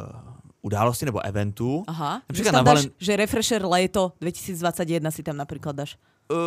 události 0.62 1.06
nebo 1.06 1.26
eventu. 1.26 1.84
Aha, 1.88 2.22
napríklad 2.30 2.52
že 2.52 2.52
tam 2.52 2.66
dáš, 2.66 2.88
že 2.98 3.16
refresher 3.16 3.66
léto 3.66 4.14
2021 4.22 5.12
si 5.12 5.24
tam 5.24 5.38
například 5.38 5.76
dáš. 5.76 5.98
Uh, 6.32 6.38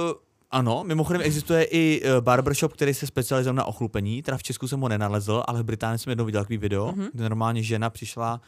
ano, 0.50 0.84
mimochodem 0.84 1.22
existuje 1.22 1.64
i 1.64 2.02
uh, 2.02 2.20
barbershop, 2.20 2.72
který 2.72 2.94
se 2.94 3.06
specializuje 3.06 3.52
na 3.52 3.64
ochlupení, 3.64 4.22
teda 4.22 4.36
v 4.36 4.42
Česku 4.42 4.68
jsem 4.68 4.80
ho 4.80 4.88
nenalezl, 4.88 5.42
ale 5.46 5.62
v 5.62 5.64
Británii 5.64 5.98
jsem 5.98 6.10
jednou 6.10 6.24
viděl 6.24 6.42
takový 6.42 6.58
video, 6.58 6.86
uh-huh. 6.86 7.10
kde 7.12 7.22
normálně 7.22 7.62
žena 7.62 7.90
přišla 7.90 8.40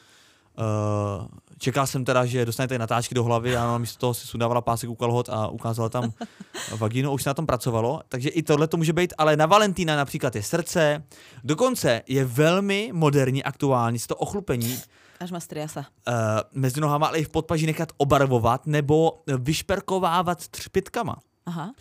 Uh, 0.58 1.26
čekal 1.58 1.86
jsem 1.86 2.04
teda, 2.04 2.26
že 2.26 2.44
dostanete 2.44 2.78
natáčky 2.78 3.14
do 3.14 3.24
hlavy 3.24 3.56
a 3.56 3.78
místo 3.78 3.98
toho 3.98 4.14
si 4.14 4.26
sundávala 4.26 4.60
pásek 4.60 4.90
u 4.90 4.94
kalhot 4.94 5.28
a 5.28 5.48
ukázala 5.48 5.88
tam 5.88 6.12
vagínu, 6.78 7.12
už 7.12 7.22
se 7.22 7.30
na 7.30 7.34
tom 7.34 7.46
pracovalo, 7.46 8.00
takže 8.08 8.28
i 8.28 8.42
tohle 8.42 8.66
to 8.66 8.76
může 8.76 8.92
být, 8.92 9.14
ale 9.18 9.36
na 9.36 9.46
Valentína 9.46 9.96
například 9.96 10.36
je 10.36 10.42
srdce, 10.42 11.04
dokonce 11.44 12.02
je 12.08 12.24
velmi 12.24 12.90
moderní, 12.92 13.44
aktuální, 13.44 13.98
to 14.06 14.16
ochlupení 14.16 14.78
Až 15.16 15.32
má 15.32 15.40
striasa. 15.40 15.88
Uh, 16.04 16.44
mezi 16.52 16.80
nohama, 16.80 17.08
ale 17.08 17.18
i 17.18 17.24
v 17.24 17.32
podpaží 17.32 17.66
nechat 17.66 17.92
obarvovat 17.96 18.66
nebo 18.66 19.24
vyšperkovávat 19.26 20.48
třpitkama. 20.48 21.16
Aha. 21.46 21.72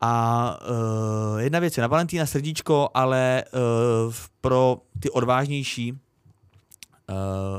A 0.00 0.12
uh, 0.60 1.38
jedna 1.40 1.58
věc 1.58 1.76
je 1.76 1.80
na 1.80 1.86
Valentína 1.86 2.26
srdíčko, 2.26 2.90
ale 2.94 3.44
uh, 3.44 4.14
pro 4.40 4.82
ty 5.00 5.10
odvážnější 5.10 5.92
uh, 5.92 5.98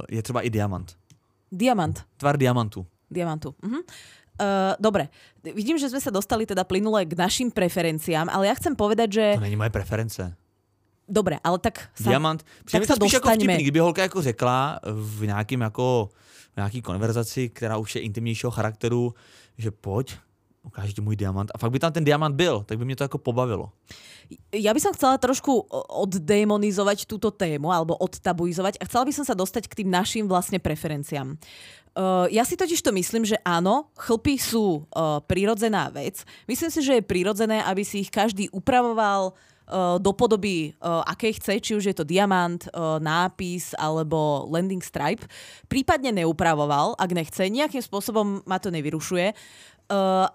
je 0.09 0.23
třeba 0.23 0.41
i 0.41 0.49
diamant. 0.49 0.95
Diamant. 1.51 2.03
Tvar 2.17 2.37
diamantu. 2.37 2.85
Diamantu. 3.11 3.55
Uh-huh. 3.63 3.81
Uh, 4.35 4.75
dobre, 4.83 5.07
vidím, 5.39 5.79
že 5.79 5.87
sme 5.87 6.03
sa 6.03 6.11
dostali 6.11 6.43
teda 6.43 6.67
plynule 6.67 7.07
k 7.07 7.15
našim 7.15 7.47
preferenciám, 7.47 8.27
ale 8.27 8.51
ja 8.51 8.55
chcem 8.59 8.75
povedať, 8.75 9.09
že... 9.15 9.25
To 9.39 9.47
není 9.47 9.55
moje 9.55 9.71
preference. 9.71 10.35
Dobre, 11.05 11.37
ale 11.45 11.61
tak 11.61 11.93
sa, 11.93 12.09
Diamant. 12.09 12.41
tak 12.65 12.85
sa 12.85 12.97
spíš 12.97 13.21
jako 13.21 13.29
vtipný, 13.29 13.61
kdyby 13.61 13.79
holka 13.79 14.01
jako 14.01 14.21
řekla 14.21 14.79
v 14.81 15.25
nějakým 15.25 15.61
jako 15.61 16.09
v 16.53 16.57
nějaký 16.57 16.81
konverzaci, 16.81 17.49
která 17.49 17.77
už 17.77 17.95
je 17.95 18.01
intimnějšího 18.01 18.51
charakteru, 18.51 19.13
že 19.57 19.71
pojď, 19.71 20.17
ukáž 20.63 20.93
ti 20.93 21.01
můj 21.01 21.15
diamant. 21.15 21.51
A 21.55 21.57
fakt 21.57 21.71
by 21.71 21.79
tam 21.79 21.91
ten 21.91 22.03
diamant 22.03 22.35
byl, 22.35 22.63
tak 22.65 22.77
by 22.77 22.85
mě 22.85 22.95
to 22.95 23.03
jako 23.03 23.17
pobavilo. 23.17 23.69
Ja 24.49 24.73
by 24.73 24.81
som 24.81 24.89
chcela 24.97 25.21
trošku 25.21 25.69
oddemonizovať 26.01 27.05
túto 27.05 27.29
tému 27.29 27.69
alebo 27.69 27.93
odtabuizovať 27.93 28.81
a 28.81 28.87
chcela 28.89 29.05
by 29.05 29.13
som 29.13 29.21
sa 29.21 29.37
dostať 29.37 29.69
k 29.69 29.85
tým 29.85 29.89
našim 29.93 30.25
vlastne 30.25 30.57
preferenciám. 30.57 31.37
Uh, 31.95 32.25
ja 32.33 32.41
si 32.41 32.57
totiž 32.57 32.81
to 32.81 32.89
myslím, 32.91 33.23
že 33.23 33.37
áno, 33.45 33.93
chlpy 33.93 34.41
sú 34.41 34.81
uh, 34.83 35.21
prirodzená 35.23 35.93
vec. 35.93 36.25
Myslím 36.49 36.73
si, 36.73 36.81
že 36.81 36.97
je 36.97 37.05
prirodzené, 37.05 37.61
aby 37.63 37.85
si 37.85 38.01
ich 38.01 38.09
každý 38.09 38.49
upravoval, 38.49 39.37
do 39.97 40.11
podoby, 40.13 40.77
uh, 40.77 41.01
akej 41.09 41.41
chce, 41.41 41.53
či 41.57 41.71
už 41.73 41.89
je 41.89 41.95
to 41.97 42.05
diamant, 42.05 42.69
uh, 42.69 43.01
nápis 43.01 43.73
alebo 43.81 44.45
landing 44.49 44.81
stripe, 44.81 45.25
prípadne 45.65 46.13
neupravoval, 46.13 46.93
ak 47.01 47.09
nechce, 47.11 47.49
nejakým 47.49 47.81
spôsobom 47.81 48.45
ma 48.45 48.61
to 48.61 48.69
nevyrušuje, 48.69 49.33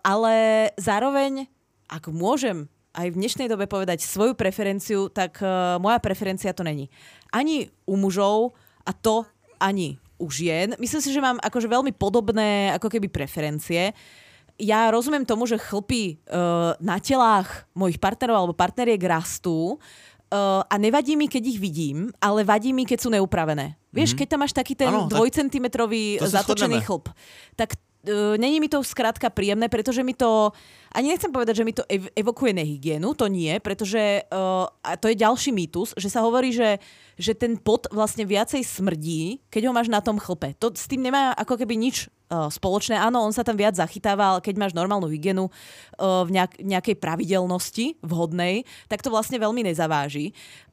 ale 0.07 0.35
zároveň, 0.79 1.51
ak 1.91 2.07
môžem 2.15 2.71
aj 2.95 3.11
v 3.11 3.19
dnešnej 3.19 3.51
dobe 3.51 3.67
povedať 3.67 3.99
svoju 3.99 4.39
preferenciu, 4.39 5.11
tak 5.11 5.43
moja 5.83 5.99
preferencia 5.99 6.55
to 6.55 6.63
není. 6.63 6.87
Ani 7.35 7.67
u 7.83 7.99
mužov 7.99 8.55
a 8.87 8.95
to 8.95 9.27
ani 9.59 9.99
u 10.23 10.31
žien. 10.31 10.79
Myslím 10.79 11.03
si, 11.03 11.11
že 11.11 11.19
mám 11.19 11.43
akože 11.43 11.67
veľmi 11.67 11.91
podobné 11.99 12.71
ako 12.79 12.95
keby 12.95 13.11
preferencie. 13.11 13.91
Uh, 13.91 14.30
ja 14.61 14.93
rozumiem 14.93 15.25
tomu, 15.25 15.49
že 15.49 15.57
chlpy 15.57 16.21
uh, 16.29 16.77
na 16.79 17.01
telách 17.01 17.65
mojich 17.73 17.97
partnerov 17.97 18.37
alebo 18.37 18.55
partneriek 18.55 19.01
rastú 19.01 19.77
uh, 19.77 20.63
a 20.65 20.75
nevadí 20.77 21.17
mi, 21.17 21.27
keď 21.27 21.43
ich 21.49 21.59
vidím, 21.59 22.13
ale 22.21 22.45
vadí 22.45 22.77
mi, 22.77 22.85
keď 22.85 22.99
sú 23.01 23.09
neupravené. 23.09 23.81
Vieš, 23.91 24.15
mm-hmm. 24.15 24.19
keď 24.21 24.27
tam 24.29 24.41
máš 24.45 24.55
taký 24.55 24.79
ten 24.79 24.93
ano, 24.93 25.11
dvojcentimetrový 25.11 26.23
zatočený 26.23 26.85
chlp, 26.85 27.11
tak 27.57 27.75
uh, 27.75 28.37
není 28.37 28.61
mi 28.61 28.69
to 28.69 28.85
skrátka 28.85 29.33
príjemné, 29.33 29.73
pretože 29.73 30.05
mi 30.05 30.13
to, 30.13 30.53
ani 30.93 31.11
nechcem 31.11 31.33
povedať, 31.33 31.65
že 31.65 31.67
mi 31.67 31.75
to 31.75 31.83
ev- 31.89 32.13
evokuje 32.13 32.53
nehygienu, 32.55 33.17
to 33.17 33.27
nie, 33.27 33.57
pretože 33.59 34.29
uh, 34.29 34.69
a 34.85 34.95
to 35.01 35.09
je 35.09 35.19
ďalší 35.19 35.51
mýtus, 35.51 35.97
že 35.97 36.13
sa 36.13 36.23
hovorí, 36.23 36.53
že 36.53 36.79
že 37.21 37.37
ten 37.37 37.61
pot 37.61 37.85
vlastne 37.93 38.25
viacej 38.25 38.65
smrdí, 38.65 39.45
keď 39.53 39.69
ho 39.69 39.77
máš 39.77 39.93
na 39.93 40.01
tom 40.01 40.17
chlpe. 40.17 40.57
To 40.57 40.73
s 40.73 40.89
tým 40.89 41.05
nemá 41.05 41.37
ako 41.37 41.61
keby 41.61 41.77
nič 41.77 42.09
spoločné. 42.31 42.95
Áno, 42.95 43.27
on 43.27 43.35
sa 43.35 43.43
tam 43.43 43.59
viac 43.59 43.75
zachytáva, 43.75 44.37
ale 44.37 44.41
keď 44.41 44.55
máš 44.55 44.73
normálnu 44.73 45.11
hygienu 45.11 45.51
uh, 45.51 46.23
v 46.23 46.31
nejak, 46.39 46.63
nejakej 46.63 46.97
pravidelnosti 47.03 47.99
vhodnej, 48.07 48.63
tak 48.87 49.03
to 49.03 49.11
vlastne 49.11 49.43
veľmi 49.43 49.67
nezaváži. 49.67 50.31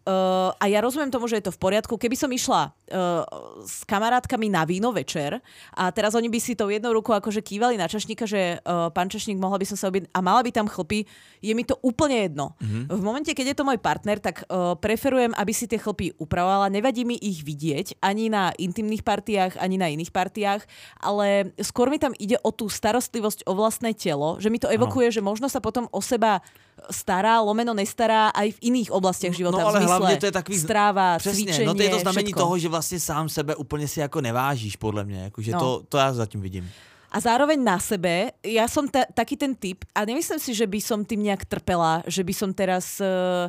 Uh, 0.07 0.55
a 0.55 0.71
ja 0.71 0.79
rozumiem 0.79 1.11
tomu, 1.11 1.27
že 1.27 1.43
je 1.43 1.51
to 1.51 1.55
v 1.55 1.59
poriadku. 1.59 1.99
Keby 1.99 2.15
som 2.15 2.31
išla 2.31 2.71
uh, 2.71 3.27
s 3.59 3.83
kamarátkami 3.83 4.47
na 4.47 4.63
víno 4.63 4.95
večer 4.95 5.43
a 5.75 5.91
teraz 5.91 6.15
oni 6.15 6.31
by 6.31 6.39
si 6.39 6.55
tou 6.55 6.71
jednou 6.71 6.95
rukou 6.95 7.11
akože 7.11 7.43
kývali 7.43 7.75
na 7.75 7.91
čašníka, 7.91 8.23
že 8.23 8.63
uh, 8.63 8.87
pán 8.87 9.11
čašník, 9.11 9.35
mohla 9.35 9.59
by 9.59 9.67
som 9.67 9.75
sa 9.75 9.91
obiť 9.91 10.07
a 10.15 10.23
mala 10.23 10.47
by 10.47 10.55
tam 10.55 10.71
chlpy, 10.71 11.03
je 11.43 11.51
mi 11.51 11.67
to 11.67 11.75
úplne 11.83 12.23
jedno. 12.23 12.55
Mm-hmm. 12.55 12.83
V 12.87 13.01
momente, 13.03 13.31
keď 13.35 13.51
je 13.51 13.57
to 13.59 13.67
môj 13.67 13.83
partner, 13.83 14.15
tak 14.23 14.47
uh, 14.47 14.79
preferujem, 14.79 15.35
aby 15.35 15.51
si 15.51 15.67
tie 15.67 15.75
chlpy 15.75 16.15
upravovala. 16.15 16.71
Nevadí 16.71 17.03
mi 17.03 17.19
ich 17.19 17.43
vidieť 17.43 17.99
ani 17.99 18.31
na 18.31 18.55
intimných 18.55 19.03
partiách, 19.03 19.59
ani 19.59 19.75
na 19.75 19.91
iných 19.91 20.15
partiách, 20.15 20.63
ale 21.03 21.51
skôr 21.59 21.91
mi 21.91 21.99
tam 21.99 22.15
ide 22.15 22.39
o 22.47 22.55
tú 22.55 22.71
starostlivosť 22.71 23.43
o 23.43 23.51
vlastné 23.59 23.91
telo, 23.91 24.39
že 24.39 24.47
mi 24.47 24.55
to 24.55 24.71
evokuje, 24.71 25.11
ano. 25.11 25.15
že 25.19 25.19
možno 25.19 25.51
sa 25.51 25.59
potom 25.59 25.91
o 25.91 25.99
seba 25.99 26.39
stará, 26.93 27.41
lomeno 27.41 27.73
nestará 27.73 28.29
aj 28.31 28.53
v 28.57 28.59
iných 28.69 28.93
oblastiach 28.93 29.33
života. 29.33 29.65
No 29.65 29.73
ale 29.73 29.81
hlavně 29.99 30.17
to 30.17 30.25
je 30.25 30.31
takový... 30.31 30.57
Stráva, 30.59 31.17
přesně, 31.17 31.43
cvičenie, 31.43 31.67
no 31.67 31.73
to 31.73 31.81
je 31.81 31.89
to 31.89 31.99
znamení 31.99 32.25
všetko. 32.25 32.39
toho, 32.39 32.57
že 32.57 32.67
vlastně 32.69 32.99
sám 32.99 33.29
sebe 33.29 33.55
úplně 33.55 33.87
si 33.87 33.99
jako 33.99 34.21
nevážíš, 34.21 34.75
podle 34.75 35.03
mě. 35.03 35.19
Jako, 35.23 35.41
že 35.41 35.51
no. 35.51 35.59
to, 35.59 35.83
to 35.89 35.97
já 35.97 36.13
zatím 36.13 36.41
vidím. 36.41 36.69
A 37.11 37.19
zároveň 37.19 37.63
na 37.63 37.79
sebe, 37.79 38.35
ja 38.43 38.67
som 38.67 38.83
ta, 38.83 39.07
taký 39.07 39.39
ten 39.39 39.55
typ 39.55 39.87
a 39.95 40.03
nemyslím 40.03 40.43
si, 40.43 40.51
že 40.51 40.67
by 40.67 40.79
som 40.83 41.07
tým 41.07 41.23
nejak 41.23 41.47
trpela, 41.47 42.03
že 42.07 42.19
by 42.23 42.33
som 42.35 42.51
teraz... 42.51 42.99
Uh, 42.99 43.47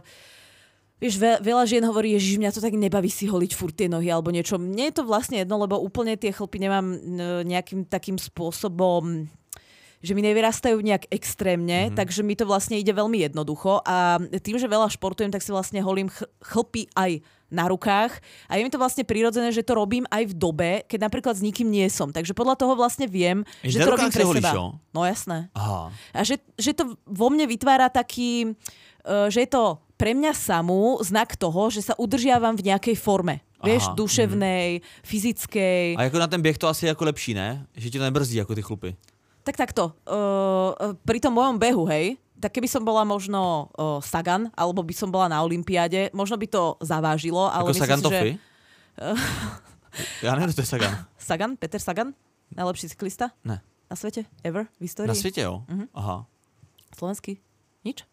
Vieš, 0.99 1.15
ve, 1.15 1.39
veľa 1.39 1.63
žien 1.63 1.85
hovorí, 1.87 2.19
že 2.19 2.43
mňa 2.43 2.51
to 2.51 2.59
tak 2.59 2.75
nebaví 2.75 3.07
si 3.07 3.31
holiť 3.31 3.55
furt 3.55 3.71
tie 3.71 3.87
nohy 3.87 4.11
alebo 4.11 4.35
niečo. 4.35 4.59
Mne 4.59 4.91
je 4.91 4.99
to 4.99 5.07
vlastne 5.07 5.39
jedno, 5.39 5.55
lebo 5.63 5.79
úplne 5.79 6.19
tie 6.19 6.35
chlpy 6.35 6.59
nemám 6.59 6.99
nejakým 7.47 7.87
takým 7.87 8.19
spôsobom 8.19 9.31
že 9.99 10.15
mi 10.15 10.23
nevyrastajú 10.23 10.79
nejak 10.79 11.11
extrémne, 11.11 11.89
mm-hmm. 11.89 11.99
takže 11.99 12.23
mi 12.23 12.39
to 12.39 12.47
vlastne 12.47 12.79
ide 12.79 12.95
veľmi 12.95 13.19
jednoducho 13.27 13.83
a 13.83 14.23
tým, 14.39 14.57
že 14.59 14.71
veľa 14.71 14.87
športujem, 14.95 15.35
tak 15.35 15.43
si 15.43 15.51
vlastne 15.51 15.83
holím 15.83 16.07
ch- 16.07 16.27
chlpy 16.43 16.87
aj 16.95 17.19
na 17.49 17.65
rukách 17.67 18.21
a 18.47 18.61
je 18.61 18.63
mi 18.65 18.71
to 18.71 18.77
vlastne 18.77 19.03
prirodzené, 19.09 19.51
že 19.51 19.65
to 19.65 19.73
robím 19.73 20.05
aj 20.13 20.29
v 20.31 20.35
dobe, 20.37 20.71
keď 20.85 21.09
napríklad 21.09 21.35
s 21.35 21.43
nikým 21.43 21.67
nie 21.67 21.89
som. 21.89 22.13
Takže 22.13 22.37
podľa 22.37 22.61
toho 22.61 22.77
vlastne 22.77 23.09
viem, 23.09 23.43
Jež 23.65 23.81
že 23.81 23.89
to 23.89 23.93
robím 23.97 24.13
pre 24.13 24.25
seba. 24.25 24.53
jo? 24.53 24.77
No 24.93 25.01
jasné. 25.09 25.49
Aha. 25.57 25.89
A 26.13 26.21
že, 26.23 26.39
že 26.61 26.77
to 26.77 26.95
vo 27.09 27.33
mne 27.33 27.49
vytvára 27.49 27.89
taký, 27.89 28.53
uh, 29.09 29.33
že 29.33 29.49
je 29.49 29.51
to 29.51 29.81
pre 29.99 30.15
mňa 30.15 30.31
samú 30.37 31.01
znak 31.03 31.35
toho, 31.35 31.73
že 31.73 31.83
sa 31.83 31.97
udržiavam 31.99 32.55
v 32.55 32.71
nejakej 32.71 32.95
forme. 33.01 33.43
Vieš, 33.59 33.91
Aha, 33.91 33.95
duševnej, 33.99 34.69
fyzickej. 35.03 35.99
A 35.99 36.07
jako 36.07 36.19
na 36.19 36.31
ten 36.31 36.39
běh 36.39 36.59
to 36.59 36.71
asi 36.71 36.87
je 36.87 36.95
jako 36.95 37.05
lepší, 37.05 37.35
ne? 37.35 37.67
Že 37.75 37.91
ti 37.91 37.99
to 37.99 38.05
nebrzdí 38.05 38.37
jako 38.39 38.55
ty 38.55 38.63
chlupy. 38.63 38.95
Tak 39.49 39.57
takto, 39.57 39.97
uh, 40.05 40.93
pri 41.09 41.25
tom 41.25 41.33
mojom 41.33 41.57
behu, 41.57 41.89
hej, 41.89 42.21
tak 42.37 42.53
keby 42.53 42.69
som 42.69 42.85
bola 42.85 43.01
možno 43.09 43.73
uh, 43.81 43.97
Sagan, 44.05 44.53
alebo 44.53 44.85
by 44.85 44.93
som 44.93 45.09
bola 45.09 45.25
na 45.33 45.41
Olympiáde, 45.41 46.13
možno 46.13 46.37
by 46.37 46.45
to 46.53 46.77
zavážilo, 46.85 47.49
ale 47.49 47.73
myslím 47.73 47.81
Sagan 47.89 48.01
si, 48.05 48.09
že... 48.13 48.21
Já 50.29 50.35
nevím, 50.37 50.53
to 50.53 50.61
je 50.61 50.67
Sagan. 50.67 50.93
Sagan? 51.19 51.57
Peter 51.57 51.81
Sagan? 51.81 52.13
Najlepší 52.57 52.89
cyklista 52.89 53.33
Ne. 53.45 53.65
na 53.91 53.97
svete? 53.97 54.29
Ever? 54.45 54.69
V 54.77 54.81
histórii? 54.85 55.09
Na 55.09 55.15
světě, 55.15 55.41
jo? 55.41 55.65
Mhm. 55.69 55.89
Aha. 55.95 56.27
Slovenský? 56.99 57.41
Nič? 57.85 58.05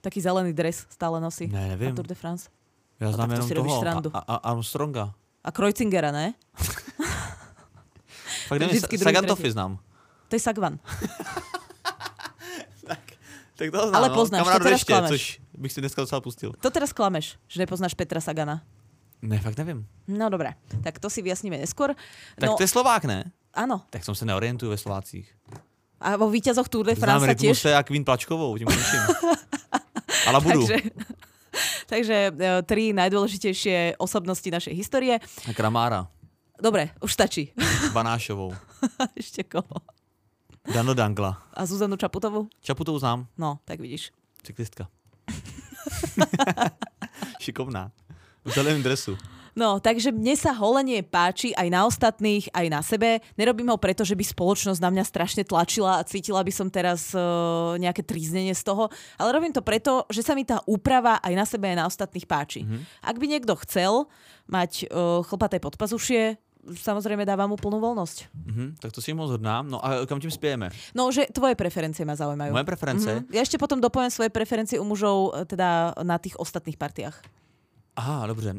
Taký 0.00 0.20
zelený 0.20 0.56
dres 0.56 0.88
stále 0.88 1.20
nosí. 1.20 1.46
Ne. 1.46 1.76
Na 1.76 1.92
Tour 1.92 2.06
de 2.06 2.14
France. 2.14 2.48
Já 3.00 3.12
znám 3.12 3.28
tak 3.28 3.38
to 3.38 3.54
jenom 3.54 4.02
toho. 4.02 4.16
A, 4.16 4.18
a, 4.18 4.36
Armstronga. 4.36 5.12
A 5.44 5.52
Kreuzingera, 5.52 6.12
ne? 6.12 6.34
Fakt 8.48 8.58
druhý, 8.58 8.80
Sagan. 8.80 9.24
Toffy 9.26 9.52
znám. 9.52 9.78
To 10.30 10.38
je 10.38 10.40
Sagvan. 10.40 10.78
Tak 13.60 13.76
to 13.76 13.92
znám, 13.92 13.94
Ale 14.00 14.08
no. 14.08 14.14
poznáš, 14.16 14.40
to 14.40 14.44
Kamarád 14.44 14.62
teraz 14.62 14.80
ještě, 14.80 14.92
klameš. 14.92 15.10
což 15.10 15.40
bych 15.58 15.72
si 15.72 15.80
dneska 15.80 16.00
docela 16.02 16.20
pustil. 16.20 16.52
To 16.60 16.70
teraz 16.70 16.92
klameš, 16.96 17.36
že 17.48 17.60
nepoznáš 17.60 17.92
Petra 17.92 18.20
Sagana. 18.20 18.64
Ne, 19.20 19.36
fakt 19.36 19.60
nevím. 19.60 19.84
No 20.08 20.32
dobré, 20.32 20.56
tak 20.80 20.96
to 20.96 21.12
si 21.12 21.20
vyjasníme 21.20 21.60
neskôr. 21.60 21.92
Tak 22.40 22.48
No, 22.48 22.56
to 22.56 22.64
je 22.64 22.72
Slovák, 22.72 23.04
ne? 23.04 23.28
áno. 23.52 23.84
Tak 23.92 24.00
som 24.00 24.16
se 24.16 24.24
neorientuju 24.24 24.72
ve 24.72 24.80
Slovácích. 24.80 25.28
A 26.00 26.16
vo 26.16 26.32
víťazoch 26.32 26.72
Tour 26.72 26.88
de 26.88 26.96
Znám 26.96 27.20
France 27.20 27.26
sa 27.28 27.36
tiež... 27.36 27.56
Rytmuse 27.60 27.70
a 27.76 27.82
Queen 27.84 28.04
Plačkovou, 28.04 28.56
tím 28.56 28.72
končím. 28.72 29.02
Ale 30.32 30.40
budu. 30.40 30.64
Takže, 30.64 30.76
takže 31.92 32.16
e, 32.32 32.62
tri 32.64 32.96
najdôležitejšie 32.96 34.00
osobnosti 34.00 34.48
našej 34.48 34.72
histórie. 34.72 35.20
A 35.20 35.52
Kramára, 35.52 36.08
Dobre, 36.56 36.96
už 37.04 37.12
stačí. 37.12 37.52
Banášovou, 37.92 38.56
Ešte 39.20 39.44
koho? 39.44 39.84
Dano 40.68 40.92
Dangla. 40.92 41.40
A 41.56 41.64
Zuzanu 41.64 41.96
Čaputovú? 41.96 42.52
Čaputou 42.60 42.92
znám, 43.00 43.24
No, 43.40 43.56
tak 43.64 43.80
vidíš. 43.80 44.12
cyklistka. 44.44 44.92
Šikovná. 47.40 47.90
V 48.44 48.50
zeleném 48.52 48.82
dresu. 48.82 49.16
No, 49.56 49.82
takže 49.82 50.14
mne 50.14 50.38
sa 50.38 50.54
holenie 50.54 51.02
páči 51.02 51.50
aj 51.58 51.68
na 51.68 51.82
ostatných, 51.84 52.48
aj 52.54 52.66
na 52.70 52.80
sebe. 52.86 53.18
Nerobím 53.34 53.68
ho 53.68 53.76
preto, 53.82 54.06
že 54.06 54.14
by 54.14 54.22
spoločnosť 54.22 54.78
na 54.78 54.94
mňa 54.94 55.04
strašne 55.04 55.42
tlačila 55.42 55.98
a 55.98 56.06
cítila 56.06 56.40
by 56.40 56.52
som 56.54 56.70
teraz 56.70 57.10
uh, 57.12 57.74
nejaké 57.76 58.06
tríznenie 58.06 58.54
z 58.54 58.62
toho, 58.62 58.88
ale 59.18 59.34
robím 59.34 59.50
to 59.50 59.60
preto, 59.60 60.06
že 60.08 60.22
sa 60.22 60.38
mi 60.38 60.46
tá 60.46 60.62
úprava 60.70 61.18
aj 61.18 61.34
na 61.34 61.44
sebe, 61.44 61.66
aj 61.66 61.76
na 61.82 61.86
ostatných 61.90 62.30
páči. 62.30 62.62
Mm-hmm. 62.62 62.80
Ak 63.02 63.16
by 63.18 63.26
niekto 63.26 63.52
chcel 63.66 64.06
mať 64.46 64.86
uh, 64.86 65.26
chlpaté 65.26 65.58
podpazušie, 65.58 66.38
samozrejme 66.68 67.24
dávam 67.24 67.52
mu 67.52 67.56
plnú 67.56 67.80
voľnosť. 67.80 68.18
Mhm, 68.32 68.64
tak 68.80 68.92
to 68.92 69.00
si 69.00 69.16
moc 69.16 69.30
hodná. 69.32 69.62
No 69.64 69.80
a 69.80 70.06
kam 70.06 70.20
tím 70.20 70.30
spějeme? 70.30 70.70
No, 70.94 71.08
že 71.12 71.26
tvoje 71.32 71.56
preferencie 71.56 72.04
ma 72.04 72.14
zaujímajú. 72.14 72.52
Moje 72.52 72.68
preference? 72.68 73.10
Mhm. 73.10 73.32
Ja 73.32 73.40
ešte 73.42 73.56
potom 73.56 73.80
dopoviem 73.80 74.12
svoje 74.12 74.30
preferencie 74.30 74.76
u 74.76 74.84
mužov 74.84 75.32
e, 75.34 75.44
teda 75.48 75.96
na 76.04 76.16
tých 76.20 76.36
ostatných 76.36 76.76
partiách. 76.76 77.20
Aha, 77.96 78.26
dobře. 78.26 78.52
Uh, 78.52 78.58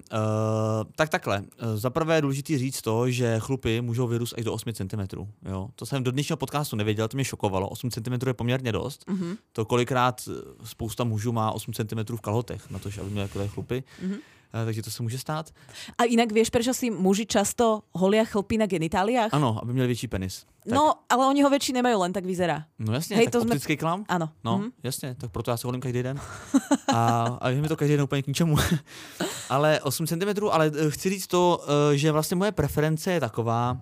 tak 0.95 1.09
takhle. 1.09 1.39
Uh, 1.39 1.75
Za 1.75 1.89
prvé 1.89 2.15
je 2.15 2.21
důležité 2.21 2.57
říct 2.57 2.81
to, 2.81 3.09
že 3.11 3.39
chlupy 3.39 3.81
můžou 3.81 4.07
vyrůst 4.07 4.33
až 4.37 4.43
do 4.43 4.53
8 4.53 4.73
cm. 4.73 5.01
Jo? 5.45 5.69
To 5.75 5.85
jsem 5.85 6.03
do 6.03 6.11
dnešního 6.11 6.37
podcastu 6.37 6.75
nevěděl, 6.75 7.07
to 7.07 7.17
mě 7.17 7.25
šokovalo. 7.25 7.69
8 7.69 7.91
cm 7.91 8.27
je 8.27 8.33
poměrně 8.33 8.71
dost. 8.71 9.07
Mm-hmm. 9.07 9.37
To 9.53 9.65
kolikrát 9.65 10.29
spousta 10.63 11.03
mužů 11.03 11.31
má 11.31 11.51
8 11.51 11.73
cm 11.73 12.15
v 12.15 12.21
kalhotech, 12.21 12.69
na 12.69 12.79
to, 12.79 12.89
aby 13.01 13.15
takové 13.15 13.47
chlupy. 13.47 13.83
Mm-hmm. 14.03 14.11
Uh, 14.11 14.19
takže 14.51 14.81
to 14.83 14.91
se 14.91 15.03
může 15.03 15.17
stát. 15.17 15.49
A 15.97 16.03
inak 16.03 16.31
vieš, 16.31 16.49
prečo 16.51 16.73
si 16.75 16.91
muži 16.91 17.25
často 17.25 17.83
holia 17.95 18.25
chlpy 18.27 18.57
na 18.57 18.65
genitáliách? 18.67 19.31
Ano, 19.33 19.59
aby 19.63 19.73
měli 19.73 19.87
větší 19.87 20.07
penis. 20.07 20.45
Tak, 20.67 20.73
No, 20.77 20.93
ale 21.09 21.25
oni 21.25 21.41
ho 21.41 21.49
väčší 21.49 21.73
nemajú, 21.73 21.97
len 22.05 22.13
tak 22.13 22.21
vyzerá. 22.25 22.69
no 22.79 22.93
jasně, 22.93 23.15
hej, 23.17 23.25
tak 23.25 23.31
to 23.31 23.41
optický 23.41 23.77
klam. 23.77 24.05
Áno. 24.09 24.29
No, 24.43 24.57
Mhm. 24.57 24.67
mm-hmm. 24.67 24.71
jasně, 24.83 25.15
tak 25.15 25.31
proto 25.31 25.51
já 25.51 25.57
se 25.57 25.67
holím 25.67 25.81
každý 25.81 26.03
den. 26.03 26.19
A, 26.93 27.37
a 27.41 27.49
je 27.49 27.61
mi 27.61 27.67
to 27.67 27.77
každý 27.77 27.93
den 27.95 28.03
úplně 28.03 28.21
k 28.23 28.27
ničemu. 28.27 28.55
ale 29.49 29.79
8 29.81 30.07
cm, 30.07 30.45
ale 30.51 30.71
eh, 30.75 30.91
chci 30.91 31.09
říct 31.09 31.27
to, 31.27 31.63
eh, 31.93 31.97
že 31.97 32.11
vlastně 32.11 32.35
moje 32.35 32.51
preference 32.51 33.11
je 33.11 33.19
taková, 33.19 33.81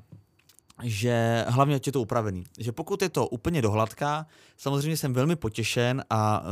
že 0.84 1.46
hlavně 1.48 1.80
je 1.86 1.92
to 1.92 2.02
upravený. 2.02 2.44
Že 2.60 2.72
pokud 2.72 3.02
je 3.02 3.10
to 3.10 3.28
úplně 3.28 3.62
dohladká, 3.62 4.26
samozřejmě 4.58 4.98
jsem 4.98 5.14
velmi 5.14 5.36
potěšen 5.36 6.04
a 6.10 6.42
uh, 6.42 6.48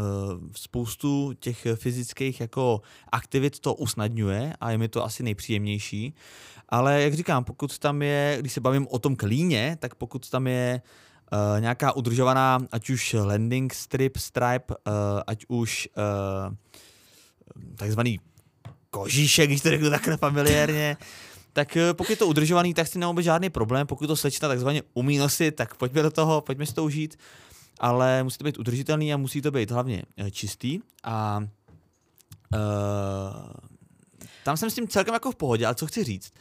spoustu 0.56 1.34
těch 1.40 1.68
fyzických 1.76 2.42
jako 2.42 2.82
aktivit 3.12 3.60
to 3.60 3.74
usnadňuje 3.74 4.54
a 4.62 4.72
je 4.72 4.78
mi 4.78 4.88
to 4.88 5.06
asi 5.06 5.24
nejpříjemnější. 5.24 6.14
Ale 6.70 7.02
jak 7.02 7.14
říkám, 7.14 7.44
pokud 7.44 7.80
tam 7.80 8.02
je, 8.02 8.38
když 8.40 8.54
se 8.54 8.62
bavím 8.62 8.88
o 8.90 9.00
tom 9.00 9.16
klíně, 9.16 9.78
tak 9.80 9.96
pokud 9.96 10.30
tam 10.30 10.48
je 10.48 10.82
uh, 11.32 11.62
nějaká 11.62 11.96
udržovaná, 11.96 12.60
ať 12.72 12.90
už 12.90 13.14
landing 13.14 13.74
strip, 13.74 14.18
stripe, 14.18 14.74
uh, 14.88 14.94
ať 15.28 15.46
už 15.48 15.90
uh, 15.98 16.56
takzvaný 17.76 18.20
kožíšek, 18.90 19.50
když 19.50 19.62
to 19.62 19.70
řeknu 19.70 19.90
takhle 19.90 20.18
familiárně, 20.18 20.98
tak 21.58 21.74
eh, 21.74 21.94
pokud 21.98 22.14
je 22.14 22.22
to 22.22 22.30
udržovaný, 22.30 22.78
tak 22.78 22.86
si 22.86 23.02
nemáme 23.02 23.18
žádný 23.26 23.50
problém. 23.50 23.88
Pokud 23.90 24.06
to 24.06 24.14
slečna 24.14 24.46
takzvaně 24.48 24.86
umí 24.94 25.18
nosit, 25.18 25.58
tak 25.58 25.74
pojďme 25.74 26.02
do 26.06 26.12
toho, 26.14 26.42
pojďme 26.46 26.66
si 26.70 26.74
to 26.78 26.86
užít. 26.86 27.18
Ale 27.82 28.22
musí 28.24 28.38
to 28.38 28.44
být 28.46 28.58
udržitelný 28.62 29.14
a 29.14 29.18
musí 29.18 29.42
to 29.42 29.50
být 29.52 29.72
hlavně 29.72 30.06
eh, 30.18 30.32
čistý. 30.32 30.80
A 31.04 31.42
uh, 32.54 33.50
tam 34.44 34.58
jsem 34.58 34.70
s 34.70 34.76
tím 34.76 34.88
celkem 34.88 35.14
jako 35.14 35.32
v 35.32 35.36
pohodě, 35.36 35.66
ale 35.66 35.76
co 35.76 35.88
chci 35.88 36.04
říct? 36.04 36.32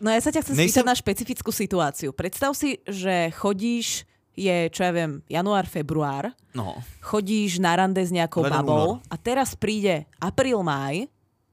No 0.00 0.08
ja 0.08 0.20
sa 0.24 0.32
ťa 0.32 0.40
chcem 0.40 0.56
Nejsem- 0.56 0.80
spýtať 0.80 0.88
na 0.88 0.96
špecifickú 0.96 1.52
situáciu. 1.52 2.16
Predstav 2.16 2.56
si, 2.56 2.80
že 2.88 3.28
chodíš, 3.36 4.08
je, 4.32 4.72
čo 4.72 4.80
ja 4.88 4.96
viem, 4.96 5.20
január, 5.28 5.68
február, 5.68 6.32
No, 6.56 6.80
chodíš 7.04 7.60
na 7.60 7.76
rande 7.76 8.00
s 8.00 8.08
nejakou 8.08 8.40
Leden, 8.40 8.64
babou 8.64 8.96
únor. 8.96 9.04
a 9.12 9.16
teraz 9.20 9.52
príde 9.52 10.08
apríl, 10.16 10.56
máj, 10.64 11.04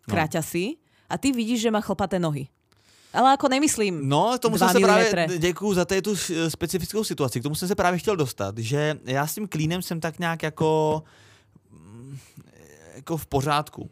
kráťa 0.07 0.39
si 0.39 0.79
a 1.11 1.19
ty 1.19 1.35
vidíš, 1.35 1.67
že 1.67 1.73
má 1.75 1.83
chlpaté 1.83 2.23
nohy. 2.23 2.47
Ale 3.17 3.33
ako 3.33 3.49
nemyslím, 3.49 4.09
No, 4.09 4.37
tomu 4.37 4.57
jsem 4.57 4.69
se 4.69 4.79
právě, 4.79 5.09
milimetry. 5.09 5.39
děkuju 5.39 5.73
za 5.73 5.85
tu 5.85 6.13
eh, 6.13 6.49
specifickou 6.49 7.03
situaci, 7.03 7.39
k 7.39 7.43
tomu 7.43 7.55
jsem 7.55 7.67
se 7.67 7.75
právě 7.75 7.99
chtěl 7.99 8.15
dostat, 8.15 8.57
že 8.57 8.97
já 9.05 9.27
s 9.27 9.35
tím 9.35 9.47
klínem 9.47 9.81
jsem 9.81 9.99
tak 9.99 10.19
nějak 10.19 10.43
jako, 10.43 11.03
mm, 11.71 12.17
jako 12.95 13.17
v 13.17 13.25
pořádku. 13.25 13.89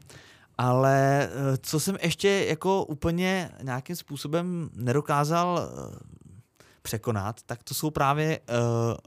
Ale 0.58 1.30
eh, 1.32 1.58
co 1.62 1.80
jsem 1.80 1.98
ještě 2.02 2.30
jako 2.30 2.84
úplně 2.86 3.50
nějakým 3.62 3.96
způsobem 3.96 4.70
nedokázal 4.74 5.60
eh, 5.60 6.16
překonat, 6.82 7.42
tak 7.46 7.64
to 7.64 7.74
jsou 7.74 7.90
právě 7.90 8.40
uh, 8.40 8.56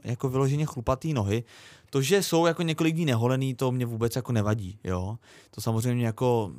jako 0.03 0.29
vyloženě 0.29 0.65
chlupatý 0.65 1.13
nohy. 1.13 1.43
To, 1.89 2.01
že 2.01 2.23
jsou 2.23 2.45
jako 2.45 2.61
několik 2.61 2.95
dní 2.95 3.05
neholený, 3.05 3.55
to 3.55 3.71
mě 3.71 3.85
vůbec 3.85 4.15
jako 4.15 4.31
nevadí, 4.31 4.79
jo. 4.83 5.17
To 5.51 5.61
samozřejmě 5.61 6.05
jako 6.05 6.51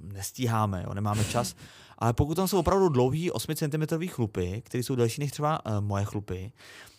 nestíháme, 0.00 0.82
jo, 0.86 0.94
nemáme 0.94 1.24
čas. 1.24 1.54
Ale 1.98 2.12
pokud 2.12 2.34
tam 2.34 2.48
jsou 2.48 2.58
opravdu 2.58 2.88
dlouhý 2.88 3.30
8 3.30 3.54
cm 3.54 4.06
chlupy, 4.08 4.62
které 4.64 4.84
jsou 4.84 4.94
delší 4.94 5.20
než 5.20 5.30
třeba 5.30 5.66
uh, 5.66 5.80
moje 5.80 6.04
chlupy, 6.04 6.52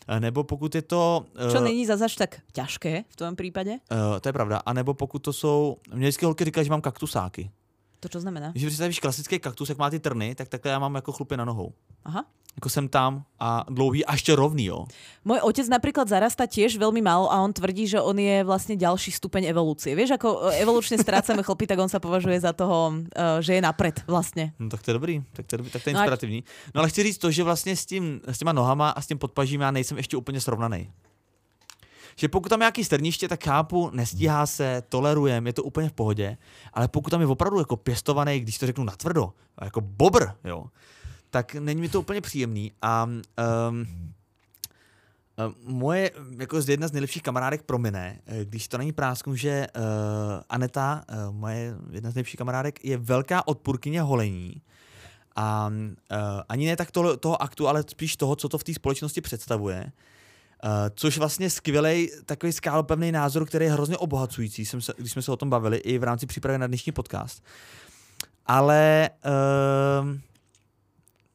eh, 0.07 0.19
nebo 0.19 0.43
pokud 0.43 0.75
je 0.75 0.81
to... 0.81 1.25
Uh, 1.45 1.51
čo 1.51 1.61
není 1.61 1.85
zase 1.85 2.05
až 2.05 2.15
tak 2.15 2.41
ťažké 2.51 3.03
v 3.09 3.15
tvojom 3.15 3.35
prípade? 3.35 3.71
uh, 3.71 4.19
to 4.21 4.29
je 4.29 4.33
pravda. 4.33 4.57
A 4.65 4.73
nebo 4.73 4.93
pokud 4.93 5.19
to 5.19 5.33
jsou... 5.33 5.77
Mě 5.93 6.07
vždycky 6.07 6.25
holky 6.25 6.45
říkají, 6.45 6.65
že 6.65 6.71
mám 6.71 6.81
kaktusáky. 6.81 7.51
To 7.99 8.09
čo 8.09 8.19
znamená? 8.19 8.51
Když 8.51 8.65
představíš 8.65 8.99
klasický 8.99 9.39
kaktus, 9.39 9.69
jak 9.69 9.77
má 9.77 9.89
ty 9.89 9.99
trny, 9.99 10.35
tak 10.35 10.49
takhle 10.49 10.71
já 10.71 10.79
mám 10.79 10.95
jako 10.95 11.11
chlupy 11.11 11.37
na 11.37 11.45
nohou. 11.45 11.73
Aha. 12.05 12.25
Jako 12.59 12.69
jsem 12.69 12.87
tam 12.87 13.23
a 13.39 13.65
dlouhý 13.69 14.05
a 14.05 14.11
ještě 14.11 14.35
rovný, 14.35 14.65
jo. 14.65 14.83
Môj 15.23 15.39
otec 15.39 15.63
napríklad 15.71 16.11
zarasta 16.11 16.43
tiež 16.43 16.75
veľmi 16.75 16.99
málo 16.99 17.31
a 17.31 17.39
on 17.39 17.55
tvrdí, 17.55 17.87
že 17.87 18.03
on 18.03 18.19
je 18.19 18.43
vlastne 18.43 18.75
ďalší 18.75 19.15
stupeň 19.15 19.47
evolúcie. 19.47 19.95
Vieš, 19.95 20.19
ako 20.19 20.51
e, 20.51 20.59
evolučne 20.59 20.99
strácame 20.99 21.39
chlpy, 21.39 21.63
tak 21.71 21.79
on 21.79 21.87
sa 21.87 22.03
považuje 22.03 22.35
za 22.35 22.51
toho, 22.51 23.07
e, 23.15 23.39
že 23.39 23.55
je 23.55 23.61
napred 23.63 24.03
vlastne. 24.11 24.51
No 24.59 24.67
tak 24.67 24.83
to 24.83 24.91
je 24.91 24.95
dobrý, 24.99 25.23
tak 25.31 25.47
to 25.47 25.55
je, 25.55 25.57
dobrý, 25.63 25.71
tak 25.71 25.81
to 25.83 25.89
je 25.89 25.93
No 25.95 25.99
inspirativní. 26.03 26.39
No 26.75 26.83
ale 26.83 26.89
chci 26.91 27.03
říct 27.03 27.17
to, 27.23 27.31
že 27.31 27.43
vlastně 27.47 27.75
s, 27.79 27.85
tím, 27.85 28.19
s 28.27 28.37
těma 28.43 28.51
nohama 28.51 28.89
a 28.89 28.99
s 28.99 29.07
tím 29.07 29.17
podpažím 29.17 29.61
já 29.61 29.71
nejsem 29.71 29.97
ještě 29.97 30.17
úplně 30.17 30.41
srovnaný. 30.41 30.91
Že 32.19 32.27
pokud 32.27 32.49
tam 32.49 32.59
je 32.59 32.63
nějaký 32.63 32.83
strniště, 32.83 33.27
tak 33.27 33.43
chápu, 33.43 33.89
nestíhá 33.93 34.45
se, 34.45 34.83
tolerujem, 34.89 35.47
je 35.47 35.53
to 35.53 35.63
úplně 35.63 35.89
v 35.89 35.93
pohodě, 35.93 36.37
ale 36.73 36.87
pokud 36.87 37.09
tam 37.09 37.21
je 37.21 37.27
opravdu 37.27 37.59
jako 37.59 37.77
pěstovaný, 37.77 38.39
když 38.39 38.57
to 38.57 38.65
řeknu 38.65 38.83
natvrdo, 38.83 39.31
jako 39.61 39.81
bobr, 39.81 40.27
jo, 40.43 40.65
tak 41.29 41.55
není 41.55 41.81
mi 41.81 41.89
to 41.89 41.99
úplně 41.99 42.21
příjemný 42.21 42.71
a 42.81 43.03
um, 43.05 43.23
moje, 45.63 46.11
jako 46.37 46.61
jedna 46.67 46.87
z 46.87 46.91
nejlepších 46.91 47.23
kamarádek 47.23 47.63
promine, 47.63 48.19
když 48.43 48.67
to 48.67 48.77
není 48.77 48.91
prásknu, 48.91 49.35
že 49.35 49.67
uh, 49.75 49.83
Aneta, 50.49 51.03
uh, 51.11 51.35
moje 51.35 51.75
jedna 51.91 52.11
z 52.11 52.15
nejlepších 52.15 52.37
kamarádek, 52.37 52.85
je 52.85 52.97
velká 52.97 53.47
odpůrkyně 53.47 54.01
holení. 54.01 54.61
A 55.35 55.67
uh, 55.67 56.17
ani 56.49 56.67
ne 56.67 56.75
tak 56.75 56.91
toho, 56.91 57.17
toho 57.17 57.41
aktu, 57.41 57.67
ale 57.67 57.83
spíš 57.87 58.15
toho, 58.15 58.35
co 58.35 58.49
to 58.49 58.57
v 58.57 58.63
té 58.63 58.73
společnosti 58.73 59.21
představuje. 59.21 59.91
Uh, 60.63 60.69
což 60.95 61.17
vlastně 61.17 61.49
skvělý 61.49 62.09
takový 62.25 62.51
skálopevný 62.51 63.11
názor, 63.11 63.45
který 63.45 63.65
je 63.65 63.71
hrozně 63.71 63.97
obohacující, 63.97 64.65
jsem 64.65 64.81
se, 64.81 64.93
když 64.97 65.11
jsme 65.11 65.21
se 65.21 65.31
o 65.31 65.37
tom 65.37 65.49
bavili 65.49 65.77
i 65.77 65.97
v 65.97 66.03
rámci 66.03 66.25
přípravy 66.25 66.57
na 66.57 66.67
dnešní 66.67 66.91
podcast. 66.91 67.43
Ale 68.45 69.09
uh, 70.01 70.19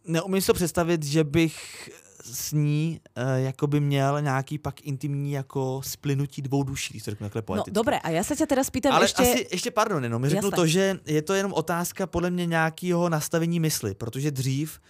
neumím 0.05 0.41
si 0.41 0.47
to 0.47 0.55
představit, 0.55 1.05
že 1.05 1.25
bych 1.25 1.91
s 2.25 2.53
ní 2.53 3.01
uh, 3.17 3.25
jako 3.45 3.67
by 3.67 3.81
měl 3.81 4.21
nějaký 4.21 4.59
pak 4.59 4.81
intimní 4.83 5.33
jako 5.33 5.81
splynutí 5.85 6.43
dvou 6.43 6.63
duší, 6.63 6.95
když 6.95 7.03
to 7.03 7.11
řeknu 7.11 7.25
takhle 7.25 7.39
no, 7.39 7.47
poeticky. 7.47 7.71
No 7.71 7.75
dobré, 7.75 7.99
a 7.99 8.11
já 8.11 8.25
se 8.25 8.37
tě 8.37 8.47
teda 8.47 8.65
spýtam 8.65 8.93
Ale 8.93 9.05
ještě... 9.05 9.23
asi, 9.23 9.47
ještě 9.53 9.71
pardon, 9.71 10.05
jenom 10.05 10.29
řeknu 10.29 10.47
Jasne. 10.47 10.57
to, 10.57 10.67
že 10.67 10.99
je 11.07 11.23
to 11.23 11.35
jenom 11.35 11.53
otázka 11.53 12.07
podle 12.07 12.31
mě 12.31 12.47
nějakého 12.47 13.09
nastavení 13.09 13.61
mysli, 13.61 13.95
protože 13.95 14.31
dřív 14.31 14.81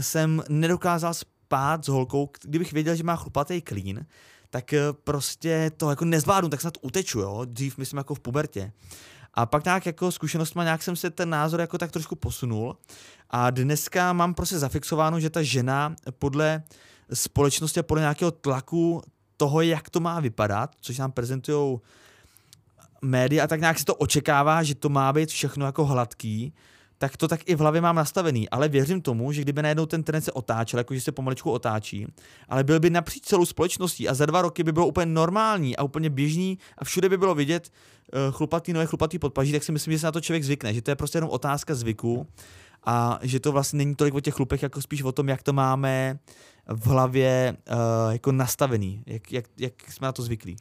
jsem 0.00 0.42
nedokázal 0.48 1.14
spát 1.14 1.84
s 1.84 1.88
holkou, 1.88 2.30
kdybych 2.42 2.72
věděl, 2.72 2.94
že 2.96 3.04
má 3.04 3.16
chlupatý 3.16 3.60
klín, 3.60 4.06
tak 4.50 4.72
eh, 4.72 4.80
prostě 5.04 5.70
to 5.76 5.90
jako 5.90 6.04
nezvládnu, 6.04 6.50
tak 6.50 6.60
snad 6.60 6.74
uteču, 6.82 7.20
jo, 7.20 7.44
dřív 7.44 7.78
myslím 7.78 7.98
jako 7.98 8.14
v 8.14 8.20
pubertě. 8.20 8.72
A 9.34 9.46
pak 9.46 9.64
nějak 9.64 9.86
jako 9.86 10.12
zkušenostma 10.12 10.64
nějak 10.64 10.82
jsem 10.82 10.96
se 10.96 11.10
ten 11.10 11.30
názor 11.30 11.60
jako 11.60 11.78
tak 11.78 11.90
trošku 11.90 12.16
posunul 12.16 12.76
a 13.30 13.50
dneska 13.50 14.12
mám 14.12 14.34
prostě 14.34 14.58
zafixováno, 14.58 15.20
že 15.20 15.30
ta 15.30 15.42
žena 15.42 15.96
podle 16.18 16.62
společnosti 17.12 17.80
a 17.80 17.82
podle 17.82 18.00
nějakého 18.00 18.30
tlaku 18.30 19.02
toho, 19.36 19.60
jak 19.60 19.90
to 19.90 20.00
má 20.00 20.20
vypadat, 20.20 20.70
což 20.80 20.98
nám 20.98 21.12
prezentují 21.12 21.78
média 23.02 23.44
a 23.44 23.46
tak 23.46 23.60
nějak 23.60 23.78
se 23.78 23.84
to 23.84 23.94
očekává, 23.94 24.62
že 24.62 24.74
to 24.74 24.88
má 24.88 25.12
být 25.12 25.28
všechno 25.28 25.66
jako 25.66 25.84
hladký, 25.84 26.54
tak 26.98 27.16
to 27.16 27.28
tak 27.28 27.40
i 27.46 27.54
v 27.54 27.58
hlavě 27.58 27.80
mám 27.80 27.96
nastavený, 27.96 28.50
ale 28.50 28.68
věřím 28.68 29.02
tomu, 29.02 29.32
že 29.32 29.42
kdyby 29.42 29.62
najednou 29.62 29.86
ten 29.86 30.02
trend 30.02 30.22
se 30.22 30.32
otáčel, 30.32 30.78
jakože 30.78 31.00
se 31.00 31.12
pomaličku 31.12 31.50
otáčí, 31.50 32.06
ale 32.48 32.64
byl 32.64 32.80
by 32.80 32.90
napříč 32.90 33.24
celou 33.24 33.44
společností 33.44 34.08
a 34.08 34.14
za 34.14 34.26
dva 34.26 34.42
roky 34.42 34.62
by 34.62 34.72
bylo 34.72 34.86
úplně 34.86 35.06
normální 35.06 35.76
a 35.76 35.82
úplně 35.82 36.10
běžný 36.10 36.58
a 36.78 36.84
všude 36.84 37.08
by 37.08 37.16
bylo 37.18 37.34
vidět 37.34 37.70
uh, 38.12 38.34
chlupatý 38.34 38.72
nové 38.72 38.86
chlupatý 38.86 39.18
podpaží, 39.18 39.52
tak 39.52 39.62
si 39.62 39.72
myslím, 39.72 39.92
že 39.92 39.98
se 39.98 40.06
na 40.06 40.12
to 40.12 40.20
člověk 40.20 40.44
zvykne, 40.44 40.74
že 40.74 40.82
to 40.82 40.90
je 40.90 40.96
prostě 40.96 41.16
jenom 41.16 41.30
otázka 41.30 41.74
zvyku 41.74 42.26
a 42.84 43.18
že 43.22 43.40
to 43.40 43.52
vlastně 43.52 43.76
není 43.76 43.94
tolik 43.94 44.14
o 44.14 44.20
těch 44.20 44.34
chlupech, 44.34 44.62
jako 44.62 44.82
spíš 44.82 45.02
o 45.02 45.12
tom, 45.12 45.28
jak 45.28 45.42
to 45.42 45.52
máme 45.52 46.18
v 46.66 46.86
hlavě 46.86 47.56
uh, 47.56 48.12
jako 48.12 48.32
nastavený, 48.32 49.02
jak, 49.06 49.32
jak, 49.32 49.44
jak 49.58 49.92
jsme 49.92 50.06
na 50.06 50.12
to 50.12 50.22
zvyklí. 50.22 50.56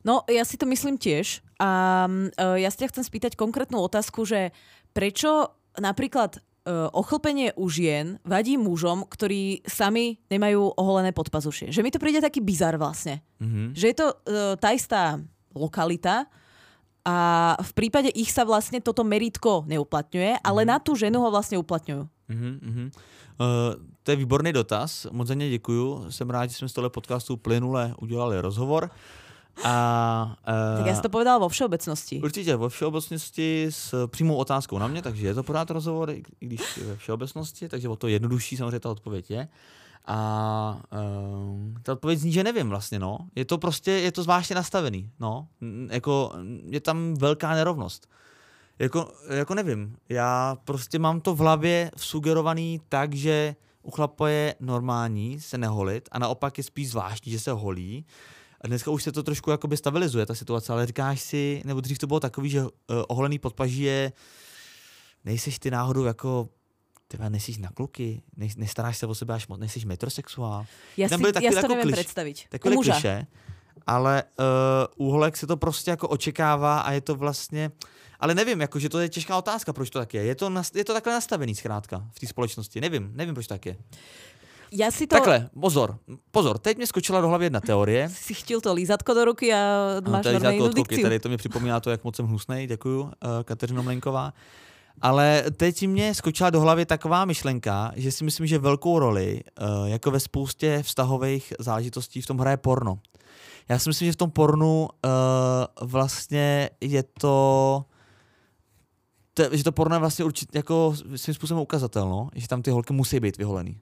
No, 0.00 0.24
ja 0.32 0.48
si 0.48 0.56
to 0.56 0.64
myslím 0.64 0.96
tiež. 0.96 1.44
A 1.60 2.08
uh, 2.08 2.56
ja 2.56 2.72
si 2.72 2.80
ťa 2.80 2.88
chcem 2.88 3.04
spýtať 3.04 3.36
konkrétnu 3.36 3.76
otázku, 3.84 4.24
že 4.24 4.48
prečo 4.96 5.52
napríklad 5.76 6.40
uh, 6.40 6.88
ochlpenie 6.96 7.52
u 7.52 7.68
žien 7.68 8.16
vadí 8.24 8.56
mužom, 8.56 9.04
ktorí 9.04 9.60
sami 9.68 10.16
nemajú 10.32 10.72
oholené 10.80 11.12
podpazušie. 11.12 11.68
Že 11.68 11.84
mi 11.84 11.92
to 11.92 12.00
príde 12.00 12.24
taký 12.24 12.40
bizar 12.40 12.80
vlastne. 12.80 13.20
Mm-hmm. 13.44 13.66
Že 13.76 13.84
je 13.92 13.96
to 14.00 14.06
uh, 14.08 14.56
tá 14.56 14.72
istá 14.72 15.20
lokalita, 15.52 16.24
a 17.04 17.56
v 17.56 17.72
prípade 17.72 18.12
ich 18.12 18.28
sa 18.28 18.44
vlastne 18.44 18.80
toto 18.80 19.04
meritko 19.04 19.64
neuplatňuje, 19.64 20.44
ale 20.44 20.60
mm. 20.64 20.68
na 20.68 20.76
tú 20.78 20.92
ženu 20.92 21.20
ho 21.24 21.30
vlastne 21.32 21.56
uplatňujú. 21.56 22.04
Mm-hmm. 22.30 22.88
Uh, 23.40 23.74
to 24.02 24.10
je 24.10 24.16
výborný 24.16 24.52
dotaz, 24.52 25.06
moc 25.12 25.28
za 25.28 25.34
ně 25.34 25.50
děkuju. 25.50 26.10
Jsem 26.10 26.30
rád, 26.30 26.50
že 26.50 26.56
jsme 26.56 26.68
z 26.68 26.72
tohle 26.72 26.90
podcastu 26.90 27.36
plynule 27.36 27.94
udělali 28.00 28.40
rozhovor. 28.40 28.90
A, 29.64 30.36
uh, 30.48 30.78
tak 30.78 30.86
já 30.86 30.94
si 30.94 31.02
to 31.02 31.08
povedal 31.08 31.40
vo 31.40 31.48
všeobecnosti. 31.48 32.20
Určitě, 32.24 32.56
vo 32.56 32.68
všeobecnosti 32.68 33.66
s 33.70 34.06
přímou 34.06 34.36
otázkou 34.36 34.78
na 34.78 34.86
mě, 34.86 35.02
takže 35.02 35.26
je 35.26 35.34
to 35.34 35.42
pořád 35.42 35.70
rozhovor, 35.70 36.10
i 36.10 36.22
když 36.40 36.78
ve 36.78 36.96
všeobecnosti, 36.96 37.68
takže 37.68 37.88
o 37.88 37.96
to 37.96 38.08
jednodušší 38.08 38.56
samozřejmě 38.56 38.80
ta 38.80 38.90
odpověď 38.90 39.30
je. 39.30 39.48
A 40.06 40.82
uh, 40.92 41.74
ta 41.82 41.92
odpověď 41.92 42.18
zní, 42.18 42.32
že 42.32 42.44
nevím 42.44 42.68
vlastně, 42.68 42.98
no. 42.98 43.18
Je 43.34 43.44
to 43.44 43.58
prostě, 43.58 43.90
je 43.90 44.12
to 44.12 44.22
zvláštně 44.22 44.56
nastavený, 44.56 45.10
no. 45.20 45.48
Jako, 45.90 46.32
je 46.66 46.80
tam 46.80 47.14
velká 47.14 47.54
nerovnost. 47.54 48.06
Jako, 48.78 49.12
jako 49.30 49.54
nevím, 49.54 49.96
já 50.08 50.56
prostě 50.64 50.98
mám 50.98 51.20
to 51.20 51.34
v 51.34 51.38
hlavě 51.38 51.90
sugerovaný 51.96 52.80
tak, 52.88 53.14
že 53.14 53.56
u 53.82 53.90
chlapa 53.90 54.28
je 54.28 54.54
normální 54.60 55.40
se 55.40 55.58
neholit 55.58 56.08
a 56.12 56.18
naopak 56.18 56.58
je 56.58 56.64
spíš 56.64 56.90
zvláštní, 56.90 57.32
že 57.32 57.40
se 57.40 57.52
holí. 57.52 58.06
A 58.60 58.66
dneska 58.66 58.90
už 58.90 59.02
se 59.02 59.12
to 59.12 59.22
trošku 59.22 59.50
jakoby 59.50 59.76
stabilizuje, 59.76 60.26
ta 60.26 60.34
situace, 60.34 60.72
ale 60.72 60.86
říkáš 60.86 61.20
si, 61.20 61.62
nebo 61.64 61.80
dřív 61.80 61.98
to 61.98 62.06
bylo 62.06 62.20
takový, 62.20 62.50
že 62.50 62.62
uh, 62.62 62.68
oholený 63.08 63.38
podpaží 63.38 63.82
je, 63.82 64.12
nejseš 65.24 65.58
ty 65.58 65.70
náhodou 65.70 66.04
jako 66.04 66.48
Tyva, 67.10 67.28
nejsi 67.28 67.60
na 67.60 67.68
kluky, 67.68 68.22
ne, 68.36 68.48
nestaráš 68.56 68.98
se 68.98 69.06
o 69.06 69.14
sebe 69.14 69.34
až 69.34 69.48
moc, 69.48 69.60
nejsi 69.60 69.86
metrosexuál. 69.86 70.66
Já 70.96 71.08
si, 71.08 71.14
já 71.14 71.18
si 71.18 71.32
to 71.32 71.44
jako 71.44 71.68
nevím 71.68 71.82
kliš, 71.82 71.92
představit. 71.92 72.38
Takové 72.48 72.76
kliše, 72.76 73.26
ale 73.86 74.22
uh, 74.96 75.06
u 75.06 75.10
holek 75.10 75.36
se 75.36 75.46
to 75.46 75.56
prostě 75.56 75.90
jako 75.90 76.08
očekává 76.08 76.80
a 76.80 76.92
je 76.92 77.00
to 77.00 77.14
vlastně, 77.14 77.70
ale 78.20 78.34
nevím, 78.34 78.60
jako, 78.60 78.78
že 78.78 78.88
to 78.88 78.98
je 78.98 79.08
těžká 79.08 79.38
otázka, 79.38 79.72
proč 79.72 79.90
to 79.90 79.98
tak 79.98 80.14
je. 80.14 80.22
Je 80.24 80.34
to, 80.34 80.52
je 80.74 80.84
to 80.84 80.92
takhle 80.92 81.12
nastavený 81.12 81.54
zkrátka 81.54 82.06
v 82.12 82.20
té 82.20 82.26
společnosti, 82.26 82.80
nevím, 82.80 83.10
nevím, 83.14 83.34
proč 83.34 83.46
tak 83.46 83.66
je. 83.66 83.76
Já 84.72 84.90
si 84.90 85.06
to... 85.06 85.16
Takhle, 85.16 85.50
pozor, 85.60 85.98
pozor, 86.30 86.58
teď 86.58 86.76
mě 86.76 86.86
skočila 86.86 87.20
do 87.20 87.28
hlavy 87.28 87.44
jedna 87.44 87.60
teorie. 87.60 88.08
Si 88.14 88.34
chtěl 88.34 88.60
to 88.60 88.74
lízatko 88.74 89.14
do 89.14 89.24
ruky 89.24 89.54
a 89.54 89.56
máš 90.08 90.24
no, 90.24 90.32
normální 90.32 90.68
dikci. 90.74 91.02
Tady 91.02 91.18
to 91.18 91.28
mi 91.28 91.36
připomíná 91.36 91.80
to, 91.80 91.90
jak 91.90 92.04
moc 92.04 92.16
jsem 92.16 92.26
hnusnej, 92.26 92.66
děkuju, 92.66 93.02
uh, 93.02 93.10
Kateřino 93.44 93.82
Mlenková. 93.82 94.32
Ale 95.00 95.44
teď 95.56 95.86
mě 95.86 96.14
skočila 96.14 96.50
do 96.50 96.60
hlavy 96.60 96.86
taková 96.86 97.24
myšlenka, 97.24 97.92
že 97.96 98.12
si 98.12 98.24
myslím, 98.24 98.46
že 98.46 98.58
velkou 98.58 98.98
roli, 98.98 99.40
uh, 99.60 99.88
jako 99.88 100.10
ve 100.10 100.20
spoustě 100.20 100.82
vztahových 100.82 101.52
záležitostí, 101.58 102.22
v 102.22 102.26
tom 102.26 102.38
hraje 102.38 102.56
porno. 102.56 102.98
Já 103.68 103.78
si 103.78 103.88
myslím, 103.88 104.06
že 104.06 104.12
v 104.12 104.16
tom 104.16 104.30
pornu 104.30 104.88
uh, 104.88 105.88
vlastně 105.88 106.70
je 106.80 107.02
to, 107.02 107.84
to, 109.34 109.56
že 109.56 109.64
to 109.64 109.72
porno 109.72 109.96
je 109.96 110.00
vlastně 110.00 110.24
určitě 110.24 110.58
jako 110.58 110.94
svým 111.16 111.34
způsobem 111.34 111.62
ukazatelno, 111.62 112.28
že 112.34 112.48
tam 112.48 112.62
ty 112.62 112.70
holky 112.70 112.92
musí 112.92 113.20
být 113.20 113.36
vyholený. 113.36 113.80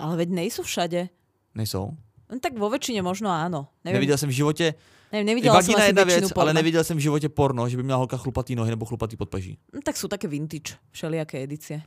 Ale 0.00 0.16
veď 0.16 0.28
nejsou 0.28 0.62
všade. 0.62 1.08
Nejsou? 1.54 1.96
No, 2.28 2.36
tak 2.44 2.60
vo 2.60 2.68
väčšine 2.68 3.00
možno 3.00 3.32
áno. 3.32 3.72
Neviem. 3.84 4.04
Nevidel 4.04 4.18
jsem 4.20 4.28
v 4.28 4.36
životě 4.36 4.74
Neviem, 5.12 5.26
nevidela 5.26 5.62
som 5.62 5.74
asi 5.74 5.86
jedna 5.86 6.04
věc, 6.04 6.32
porna. 6.32 6.42
ale 6.42 6.54
neviděl 6.54 6.84
jsem 6.84 6.96
v 6.96 7.00
životě 7.00 7.28
porno, 7.28 7.68
že 7.68 7.76
by 7.76 7.82
měla 7.82 7.98
holka 7.98 8.16
chlupatý 8.16 8.54
nohy 8.54 8.70
nebo 8.70 8.84
chlupatý 8.84 9.16
podpaží. 9.16 9.58
No, 9.74 9.80
tak 9.84 9.96
jsou 9.96 10.08
také 10.08 10.28
vintage, 10.28 10.74
všelijaké 10.90 11.42
edície. 11.42 11.82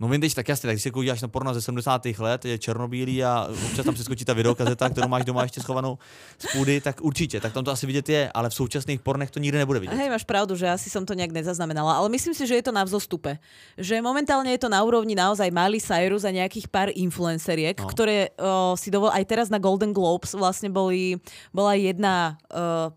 No 0.00 0.08
vintage, 0.08 0.34
tak 0.34 0.48
jasně, 0.48 0.66
tak 0.66 0.74
když 0.74 0.82
se 0.82 0.90
koukíš 0.90 1.22
na 1.22 1.28
porno 1.28 1.54
ze 1.54 1.62
70. 1.62 2.06
let, 2.18 2.44
je 2.44 2.58
černobílý 2.58 3.24
a 3.24 3.48
občas 3.66 3.84
tam 3.84 3.94
přeskočí 3.94 4.24
ta 4.24 4.32
videokazeta, 4.32 4.90
kterou 4.90 5.08
máš 5.08 5.24
doma 5.24 5.42
ještě 5.42 5.60
schovanou 5.60 5.98
z 6.38 6.52
půdy, 6.52 6.80
tak 6.80 7.00
určitě, 7.00 7.40
tak 7.40 7.52
tam 7.52 7.64
to 7.64 7.70
asi 7.70 7.86
vidět 7.86 8.08
je, 8.08 8.30
ale 8.34 8.50
v 8.50 8.54
současných 8.54 9.00
pornech 9.00 9.30
to 9.30 9.38
nikdy 9.38 9.58
nebude 9.58 9.80
vidět. 9.80 9.94
Hej, 9.94 10.10
máš 10.10 10.24
pravdu, 10.24 10.56
že 10.56 10.70
asi 10.70 10.90
som 10.90 11.06
to 11.06 11.14
nejak 11.14 11.30
nezaznamenala, 11.30 11.92
ale 12.02 12.08
myslím 12.08 12.34
si, 12.34 12.46
že 12.46 12.54
je 12.54 12.64
to 12.66 12.72
na 12.72 12.84
vzostupe. 12.84 13.38
Že 13.78 14.02
momentálne 14.02 14.50
je 14.50 14.58
to 14.58 14.72
na 14.72 14.82
úrovni 14.82 15.14
naozaj 15.14 15.54
Miley 15.54 15.78
Cyrus 15.78 16.24
a 16.26 16.34
nejakých 16.34 16.66
pár 16.66 16.90
influenceriek, 16.90 17.78
no. 17.78 17.86
ktoré 17.86 18.34
o, 18.40 18.74
si 18.74 18.90
dovol 18.90 19.14
aj 19.14 19.24
teraz 19.28 19.46
na 19.54 19.62
Golden 19.62 19.92
Globes 19.94 20.34
vlastne 20.34 20.72
boli, 20.72 21.20
bola 21.54 21.78
jedna, 21.78 22.40
o, 22.50 22.90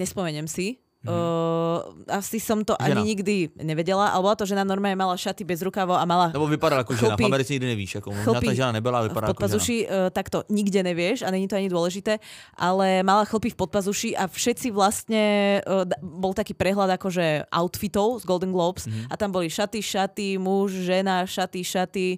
nespomeniem 0.00 0.48
si, 0.48 0.80
Uh, 1.06 1.78
asi 2.10 2.42
som 2.42 2.62
to 2.66 2.74
žena. 2.76 2.98
ani 2.98 3.14
nikdy 3.14 3.34
nevedela, 3.62 4.10
ale 4.10 4.22
bola 4.22 4.36
to 4.36 4.46
žena 4.46 4.66
normálne 4.66 4.98
mala 4.98 5.14
šaty 5.14 5.46
bez 5.46 5.62
rukavo 5.62 5.94
a 5.94 6.02
mala 6.02 6.34
Nebo 6.34 6.50
vypadala 6.50 6.82
ako 6.82 6.98
žena, 6.98 7.14
v 7.14 7.30
Americe 7.30 7.54
nikdy 7.54 7.68
nevíš, 7.72 7.92
ako 8.02 8.12
tá 8.12 8.52
žena 8.52 8.72
nebyla, 8.74 9.06
vypadala 9.10 9.32
ako 9.32 9.46
žena. 9.46 9.62
Uh, 9.62 10.08
tak 10.10 10.28
to 10.28 10.42
nikde 10.50 10.80
nevieš 10.82 11.22
a 11.22 11.30
není 11.30 11.46
to 11.46 11.54
ani 11.54 11.70
dôležité, 11.70 12.18
ale 12.58 13.06
mala 13.06 13.22
chlpy 13.24 13.54
v 13.54 13.56
podpazuši 13.56 14.10
a 14.18 14.26
všetci 14.26 14.74
vlastne, 14.74 15.24
uh, 15.62 15.86
bol 16.02 16.34
taký 16.34 16.52
prehľad 16.52 16.98
akože 16.98 17.48
outfitov 17.50 18.20
z 18.20 18.24
Golden 18.26 18.50
Globes 18.50 18.86
mm-hmm. 18.86 19.10
a 19.10 19.14
tam 19.14 19.30
boli 19.30 19.46
šaty, 19.46 19.78
šaty, 19.78 20.36
muž, 20.42 20.74
žena, 20.84 21.22
šaty, 21.24 21.62
šaty 21.62 22.08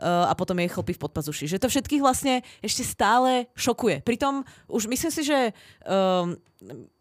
uh, 0.00 0.30
a 0.30 0.32
potom 0.32 0.56
jej 0.58 0.70
chlpy 0.72 0.96
v 0.96 1.00
podpazuši. 1.04 1.44
Že 1.50 1.60
to 1.60 1.68
všetkých 1.68 2.02
vlastne 2.02 2.40
ešte 2.64 2.82
stále 2.84 3.50
šokuje. 3.58 4.02
Pritom 4.02 4.46
už 4.68 4.88
myslím 4.88 5.12
si, 5.12 5.22
že 5.26 5.38
um, 5.84 6.36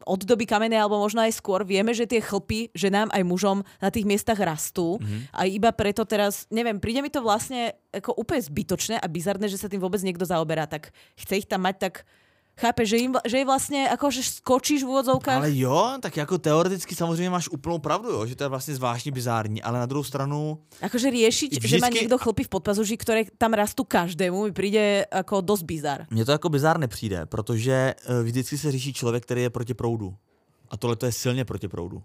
od 0.05 0.22
doby 0.22 0.45
kamenej 0.45 0.86
alebo 0.86 1.01
možno 1.01 1.26
aj 1.26 1.34
skôr 1.34 1.66
vieme, 1.66 1.89
že 1.89 2.05
tie 2.05 2.22
chlpy 2.22 2.70
ženám 2.78 3.10
aj 3.10 3.24
mužom 3.26 3.58
na 3.82 3.89
tých 3.89 4.05
miestach 4.05 4.38
rastú 4.38 5.01
mm-hmm. 5.01 5.34
a 5.34 5.41
iba 5.49 5.74
preto 5.74 6.05
teraz, 6.05 6.45
neviem, 6.53 6.78
príde 6.78 7.01
mi 7.01 7.10
to 7.10 7.26
vlastne 7.26 7.74
ako 7.89 8.14
úplne 8.14 8.45
zbytočné 8.45 9.01
a 9.01 9.08
bizarné, 9.10 9.49
že 9.49 9.58
sa 9.58 9.66
tým 9.66 9.82
vôbec 9.82 9.97
niekto 10.05 10.30
zaoberá, 10.30 10.70
tak 10.70 10.93
chce 11.18 11.41
ich 11.41 11.49
tam 11.49 11.66
mať 11.66 11.89
tak 11.89 11.95
Chápe, 12.58 12.86
že, 12.86 12.97
im, 12.97 13.14
že 13.22 13.38
je 13.38 13.45
vlastne 13.45 13.86
ako, 13.86 14.10
že 14.10 14.41
skočíš 14.41 14.82
v 14.82 14.89
úvodzovkách. 14.89 15.45
Ale 15.45 15.53
jo, 15.53 16.01
tak 16.01 16.18
jako 16.18 16.38
teoreticky 16.38 16.95
samozřejmě 16.95 17.30
máš 17.30 17.49
úplnou 17.49 17.80
pravdu, 17.80 18.10
jo, 18.10 18.26
že 18.26 18.36
to 18.36 18.43
je 18.43 18.47
vlastně 18.49 18.76
zvláštní 18.76 19.12
bizární, 19.12 19.62
ale 19.62 19.80
na 19.80 19.86
druhou 19.86 20.03
stranu... 20.03 20.58
Akože 20.82 21.10
riešiť, 21.14 21.49
Vždycky- 21.51 21.70
že 21.70 21.78
má 21.78 21.89
niekto 21.93 22.18
chlpy 22.18 22.43
v 22.43 22.49
podpazuži, 22.49 22.97
ktoré 22.97 23.30
tam 23.38 23.53
rastú 23.53 23.86
každému, 23.86 24.49
mi 24.49 24.53
príde 24.58 25.05
ako 25.12 25.41
dosť 25.41 25.64
bizar. 25.66 25.99
Mně 26.10 26.26
to 26.26 26.32
jako 26.32 26.49
bizár 26.49 26.80
nepřijde, 26.80 27.26
protože 27.26 27.93
eh, 27.93 28.24
vždycky 28.24 28.58
se 28.58 28.72
řeší 28.72 28.93
člověk, 28.93 29.24
který 29.24 29.41
je 29.41 29.49
proti 29.49 29.74
proudu. 29.74 30.16
A 30.70 30.78
tohle 30.78 30.95
to 30.95 31.05
je 31.05 31.12
silně 31.12 31.45
proti 31.45 31.68
proudu. 31.68 32.03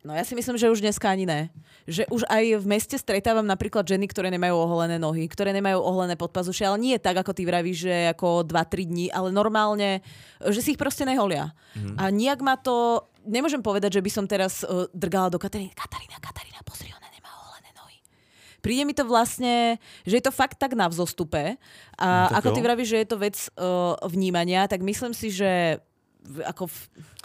No 0.00 0.16
ja 0.16 0.24
si 0.24 0.32
myslím, 0.32 0.56
že 0.56 0.72
už 0.72 0.80
dneska 0.80 1.12
ani 1.12 1.28
ne. 1.28 1.52
Že 1.84 2.08
už 2.08 2.24
aj 2.24 2.64
v 2.64 2.66
meste 2.66 2.96
stretávam 2.96 3.44
napríklad 3.44 3.84
ženy, 3.84 4.08
ktoré 4.08 4.32
nemajú 4.32 4.56
oholené 4.56 4.96
nohy, 4.96 5.28
ktoré 5.28 5.52
nemajú 5.52 5.76
oholené 5.76 6.16
podpazuše, 6.16 6.64
ale 6.64 6.80
nie 6.80 6.96
tak, 6.96 7.20
ako 7.20 7.36
ty 7.36 7.44
vravíš, 7.44 7.84
že 7.84 7.94
ako 8.16 8.48
2-3 8.48 8.88
dní, 8.88 9.06
ale 9.12 9.28
normálne, 9.28 10.00
že 10.40 10.64
si 10.64 10.72
ich 10.72 10.80
proste 10.80 11.04
neholia. 11.04 11.52
Mm. 11.76 11.96
A 12.00 12.08
nijak 12.08 12.40
ma 12.40 12.56
to... 12.56 13.04
Nemôžem 13.28 13.60
povedať, 13.60 14.00
že 14.00 14.04
by 14.04 14.08
som 14.08 14.24
teraz 14.24 14.64
uh, 14.64 14.88
drgala 14.96 15.28
do 15.28 15.36
Kataríny. 15.36 15.76
Katarína, 15.76 16.16
Katarína, 16.16 16.64
pozri, 16.64 16.88
ona 16.96 17.08
nemá 17.12 17.28
oholené 17.36 17.68
nohy. 17.76 18.00
Príde 18.64 18.88
mi 18.88 18.96
to 18.96 19.04
vlastne, 19.04 19.76
že 20.08 20.16
je 20.16 20.24
to 20.24 20.32
fakt 20.32 20.56
tak 20.56 20.72
na 20.72 20.88
vzostupe. 20.88 21.60
A 22.00 22.32
No, 22.32 22.40
ako 22.40 22.56
ty 22.56 22.60
jo. 22.60 22.64
vravíš, 22.64 22.88
že 22.96 23.00
je 23.04 23.08
to 23.12 23.20
vec 23.20 23.36
uh, 23.60 24.00
vnímania, 24.08 24.64
tak 24.64 24.80
myslím 24.80 25.12
si, 25.12 25.28
že 25.28 25.76
ako 26.48 26.72
v, 26.72 26.76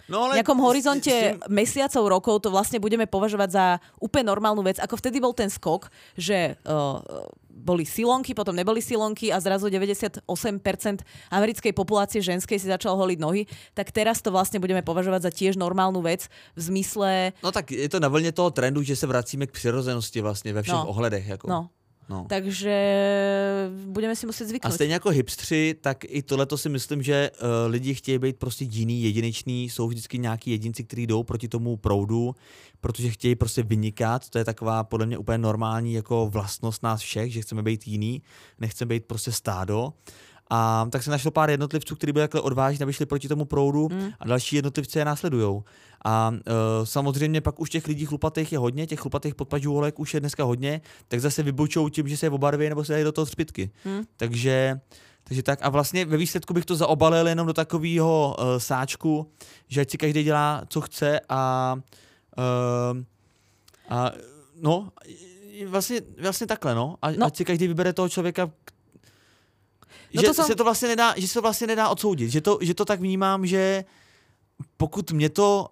No 0.08 0.30
v 0.30 0.38
nejakom 0.38 0.58
horizonte 0.62 1.10
s 1.10 1.50
mesiacov, 1.50 2.02
rokov 2.06 2.34
to 2.46 2.50
vlastne 2.54 2.78
budeme 2.78 3.06
považovať 3.10 3.48
za 3.50 3.64
úplne 3.98 4.30
normálnu 4.30 4.62
vec. 4.62 4.78
Ako 4.78 4.94
vtedy 4.96 5.18
bol 5.18 5.34
ten 5.34 5.50
skok, 5.50 5.90
že 6.14 6.54
uh, 6.62 7.02
boli 7.50 7.82
silonky, 7.82 8.30
potom 8.30 8.54
neboli 8.54 8.78
silonky 8.78 9.34
a 9.34 9.40
zrazu 9.42 9.66
98% 9.66 10.22
americkej 11.32 11.72
populácie 11.74 12.22
ženskej 12.22 12.58
si 12.60 12.70
začalo 12.70 12.94
holiť 13.02 13.18
nohy, 13.18 13.42
tak 13.74 13.90
teraz 13.90 14.22
to 14.22 14.30
vlastne 14.30 14.62
budeme 14.62 14.84
považovať 14.86 15.20
za 15.26 15.30
tiež 15.34 15.58
normálnu 15.58 15.98
vec 16.04 16.30
v 16.54 16.60
zmysle... 16.60 17.32
No 17.42 17.50
tak 17.50 17.72
je 17.74 17.88
to 17.88 17.98
na 18.00 18.08
vlně 18.08 18.32
toho 18.32 18.50
trendu, 18.50 18.82
že 18.82 18.96
se 18.96 19.06
vracíme 19.06 19.46
k 19.46 19.52
přirozenosti 19.52 20.20
vlastně 20.20 20.52
ve 20.52 20.62
všech 20.62 20.74
No. 20.74 20.86
ohledech. 20.86 21.26
Jako. 21.26 21.50
No, 21.50 21.68
No. 22.08 22.26
takže 22.28 22.74
budeme 23.86 24.16
si 24.16 24.26
muset 24.26 24.44
A 24.44 24.48
zvyknout. 24.48 24.74
stejně 24.74 24.94
jako 24.94 25.10
hipstři, 25.10 25.74
tak 25.80 26.04
i 26.04 26.22
tohle 26.22 26.46
si 26.56 26.68
myslím, 26.68 27.02
že 27.02 27.30
uh, 27.30 27.48
lidi 27.72 27.94
chtějí 27.94 28.18
být 28.18 28.36
prostě 28.36 28.64
jiný, 28.64 29.02
jedinečný, 29.02 29.70
jsou 29.70 29.88
vždycky 29.88 30.18
nějaký 30.18 30.50
jedinci, 30.50 30.84
kteří 30.84 31.06
jdou 31.06 31.22
proti 31.22 31.48
tomu 31.48 31.76
proudu, 31.76 32.34
protože 32.80 33.10
chtějí 33.10 33.34
prostě 33.34 33.62
vynikat, 33.62 34.30
to 34.30 34.38
je 34.38 34.44
taková 34.44 34.84
podle 34.84 35.06
mě 35.06 35.18
úplně 35.18 35.38
normální 35.38 35.92
jako 35.92 36.28
vlastnost 36.32 36.82
nás 36.82 37.00
všech, 37.00 37.32
že 37.32 37.40
chceme 37.40 37.62
být 37.62 37.86
jiný, 37.88 38.22
nechceme 38.60 38.88
být 38.88 39.04
prostě 39.04 39.32
stádo. 39.32 39.92
A 40.50 40.86
tak 40.90 41.02
se 41.02 41.10
našlo 41.10 41.30
pár 41.30 41.50
jednotlivců, 41.50 41.96
kteří 41.96 42.12
byli 42.12 42.22
takhle 42.22 42.40
odvážní, 42.40 42.82
aby 42.82 42.92
šli 42.92 43.06
proti 43.06 43.28
tomu 43.28 43.44
proudu 43.44 43.88
Mm. 43.88 44.10
a 44.20 44.26
další 44.26 44.56
jednotlivci 44.56 44.98
je 44.98 45.04
následujou. 45.04 45.64
A 46.04 46.30
uh, 46.30 46.36
samozřejmě 46.84 47.40
pak 47.40 47.60
už 47.60 47.70
těch 47.70 47.86
lidí 47.86 48.06
chlupatých 48.06 48.52
je 48.52 48.58
hodně, 48.58 48.86
těch 48.86 49.00
chlupatých 49.00 49.34
podpažůholek 49.34 49.98
už 49.98 50.14
je 50.14 50.20
dneska 50.20 50.44
hodně, 50.44 50.80
tak 51.08 51.20
zase 51.20 51.42
vybučou 51.42 51.88
tím, 51.88 52.08
že 52.08 52.16
se 52.16 52.26
je 52.26 52.30
obarví 52.30 52.68
nebo 52.68 52.84
se 52.84 52.92
dají 52.92 53.04
do 53.04 53.12
toho 53.12 53.26
třpitky. 53.26 53.70
Mm. 53.84 54.04
Takže, 54.16 54.80
takže 55.24 55.42
tak. 55.42 55.58
A 55.62 55.68
vlastně 55.68 56.04
ve 56.04 56.16
výsledku 56.16 56.54
bych 56.54 56.64
to 56.64 56.76
zaobalil 56.76 57.28
jenom 57.28 57.46
do 57.46 57.52
takového 57.52 58.36
uh, 58.38 58.44
sáčku, 58.58 59.30
že 59.68 59.80
ať 59.80 59.90
si 59.90 59.98
každý 59.98 60.22
dělá, 60.22 60.62
co 60.68 60.80
chce 60.80 61.20
a, 61.28 61.74
uh, 62.38 63.02
a 63.88 64.12
no, 64.62 64.88
vlastně, 65.66 66.00
vlastně 66.22 66.46
takhle, 66.46 66.74
no. 66.74 66.96
A, 67.02 67.10
no. 67.10 67.26
Ať 67.26 67.36
si 67.36 67.44
každý 67.44 67.68
vybere 67.68 67.92
toho 67.92 68.08
člověka, 68.08 68.50
No 70.14 70.22
že 70.22 70.26
to 70.28 70.34
som- 70.34 70.46
se 70.46 70.54
to 70.54 70.64
vlastně 70.64 70.88
nedá, 70.88 71.14
že 71.16 71.28
se 71.28 71.34
to 71.34 71.42
vlastně 71.42 71.66
nedá 71.66 71.88
odsoudit. 71.88 72.30
Že 72.30 72.40
to, 72.40 72.58
že 72.60 72.74
to 72.74 72.84
tak 72.84 73.00
vnímám, 73.00 73.46
že 73.46 73.84
pokud 74.76 75.12
mě 75.12 75.28
to 75.30 75.68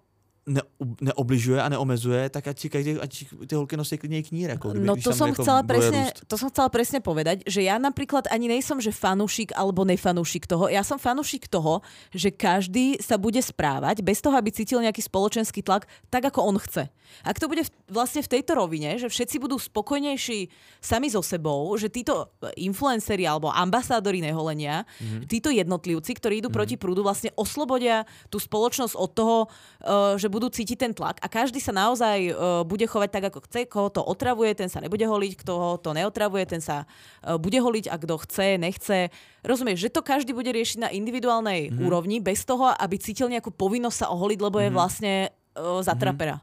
ne, 0.47 0.63
neobližuje 1.01 1.57
a 1.61 1.69
neomezuje, 1.69 2.29
tak 2.29 2.53
ať 2.53 2.57
si 2.61 2.69
každý, 2.69 3.01
ať 3.01 3.11
ty 3.49 3.55
holky 3.55 3.77
nosí 3.77 3.99
klidně 3.99 4.23
knír. 4.23 4.51
Jako, 4.51 4.71
kdyby, 4.71 4.87
No 4.87 4.97
to 4.97 5.13
som, 5.13 5.33
chcela 5.33 5.63
presne, 5.63 6.05
růst. 6.05 6.29
to 6.29 6.37
som 6.39 6.49
chcela 6.53 6.69
presne 6.69 7.01
povedať, 7.01 7.49
že 7.49 7.65
ja 7.65 7.81
napríklad 7.81 8.29
ani 8.29 8.49
nejsom, 8.49 8.81
že 8.81 8.93
fanúšik 8.93 9.57
alebo 9.57 9.85
nefanúšik 9.89 10.45
toho. 10.45 10.69
Ja 10.69 10.85
som 10.85 11.01
fanúšik 11.01 11.49
toho, 11.49 11.81
že 12.13 12.29
každý 12.29 13.01
sa 13.01 13.17
bude 13.17 13.41
správať 13.41 14.05
bez 14.05 14.21
toho, 14.21 14.37
aby 14.37 14.53
cítil 14.53 14.85
nejaký 14.85 15.01
spoločenský 15.01 15.65
tlak, 15.65 15.89
tak 16.13 16.29
ako 16.29 16.41
on 16.45 16.57
chce. 16.61 16.93
Ak 17.23 17.39
to 17.39 17.47
bude 17.47 17.63
v, 17.63 17.71
vlastne 17.89 18.25
v 18.25 18.33
tejto 18.39 18.59
rovine, 18.59 18.99
že 18.99 19.07
všetci 19.07 19.37
budú 19.39 19.57
spokojnejší 19.61 20.51
sami 20.83 21.09
so 21.13 21.23
sebou, 21.23 21.71
že 21.79 21.93
títo 21.93 22.33
influenceri 22.59 23.23
alebo 23.29 23.53
ambasádori 23.53 24.25
neholenia, 24.25 24.83
mm-hmm. 24.83 25.31
títo 25.31 25.49
jednotlivci, 25.53 26.11
ktorí 26.17 26.43
idú 26.43 26.51
mm-hmm. 26.51 26.59
proti 26.59 26.77
prúdu, 26.81 27.07
vlastne 27.07 27.31
oslobodia 27.39 28.03
tú 28.33 28.43
spoločnosť 28.43 28.95
od 28.99 29.11
toho, 29.15 29.37
uh, 29.47 30.19
že 30.19 30.27
budú 30.35 30.51
cítiť 30.51 30.75
ten 30.75 30.91
tlak 30.91 31.23
a 31.23 31.31
každý 31.31 31.63
sa 31.63 31.71
naozaj 31.71 32.35
uh, 32.35 32.67
bude 32.67 32.83
chovať 32.83 33.11
tak, 33.15 33.25
ako 33.31 33.47
chce. 33.47 33.71
Koho 33.71 33.87
to 33.95 34.03
otravuje, 34.03 34.51
ten 34.59 34.67
sa 34.67 34.83
nebude 34.83 35.07
holiť, 35.07 35.39
kto 35.39 35.79
to 35.79 35.95
neotravuje, 35.95 36.43
ten 36.51 36.59
sa 36.59 36.83
uh, 37.23 37.39
bude 37.39 37.63
holiť 37.63 37.87
a 37.87 37.95
kto 37.95 38.19
chce, 38.27 38.59
nechce. 38.59 39.15
Rozumieš, 39.47 39.87
že 39.87 39.95
to 39.95 40.03
každý 40.03 40.35
bude 40.35 40.51
riešiť 40.51 40.83
na 40.83 40.91
individuálnej 40.91 41.71
mm-hmm. 41.71 41.87
úrovni 41.87 42.19
bez 42.19 42.43
toho, 42.43 42.75
aby 42.75 42.99
cítil 42.99 43.31
nejakú 43.31 43.55
povinnosť 43.55 43.99
sa 44.03 44.07
oholiť, 44.11 44.39
lebo 44.43 44.59
mm-hmm. 44.59 44.75
je 44.75 44.77
vlastne 44.77 45.15
uh, 45.31 45.79
zatrapera. 45.79 46.43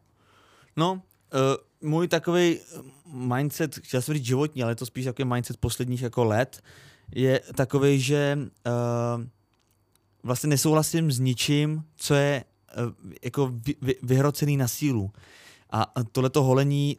No, 0.80 1.04
uh, 1.36 1.60
můj 1.82 2.08
takový 2.08 2.64
mindset, 3.12 3.76
chtěl 3.76 4.02
jsem 4.02 4.16
říct 4.16 4.26
životní, 4.26 4.64
ale 4.64 4.72
je 4.72 4.76
to 4.76 4.86
spíš 4.86 5.06
takový 5.06 5.28
mindset 5.28 5.58
posledních 5.58 6.02
jako 6.02 6.24
let, 6.24 6.64
je 7.16 7.40
takový, 7.56 8.00
že 8.00 8.40
uh, 8.40 9.24
vlastně 10.24 10.50
nesouhlasím 10.50 11.12
s 11.12 11.20
ničím, 11.20 11.84
co 11.98 12.14
je 12.14 12.44
jako 13.24 13.52
vy, 13.54 13.76
vy, 13.82 13.96
vyhrocený 14.04 14.58
na 14.58 14.68
sílu. 14.68 15.12
A 15.70 15.94
tohleto 16.12 16.44
holení 16.44 16.98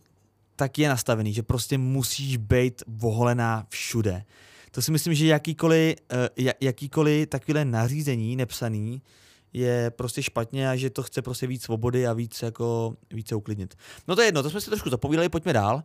tak 0.57 0.79
je 0.79 0.89
nastavený, 0.89 1.35
že 1.35 1.43
prostě 1.43 1.79
musíš 1.79 2.37
být 2.37 2.83
voholená 2.87 3.67
všude. 3.69 4.25
To 4.71 4.83
si 4.83 4.93
myslím, 4.93 5.15
že 5.15 5.27
jakýkoliv, 5.27 5.97
uh, 6.39 6.49
jakýkoliv 6.61 7.29
takovéhle 7.29 7.65
nařízení 7.65 8.37
nepsaný 8.37 9.03
je 9.53 9.91
prostě 9.91 10.23
špatně 10.23 10.71
a 10.71 10.77
že 10.77 10.91
to 10.91 11.03
chce 11.03 11.23
prostě 11.23 11.47
víc 11.47 11.63
svobody 11.63 12.07
a 12.07 12.13
víc 12.13 12.43
jako 12.43 12.97
více 13.11 13.35
uklidnit. 13.35 13.75
No 14.09 14.17
to 14.17 14.23
je 14.23 14.29
jedno, 14.29 14.43
to 14.43 14.51
jsme 14.51 14.61
si 14.61 14.71
trošku 14.71 14.91
zapovídali, 14.91 15.29
pojďme 15.29 15.53
dál. 15.53 15.83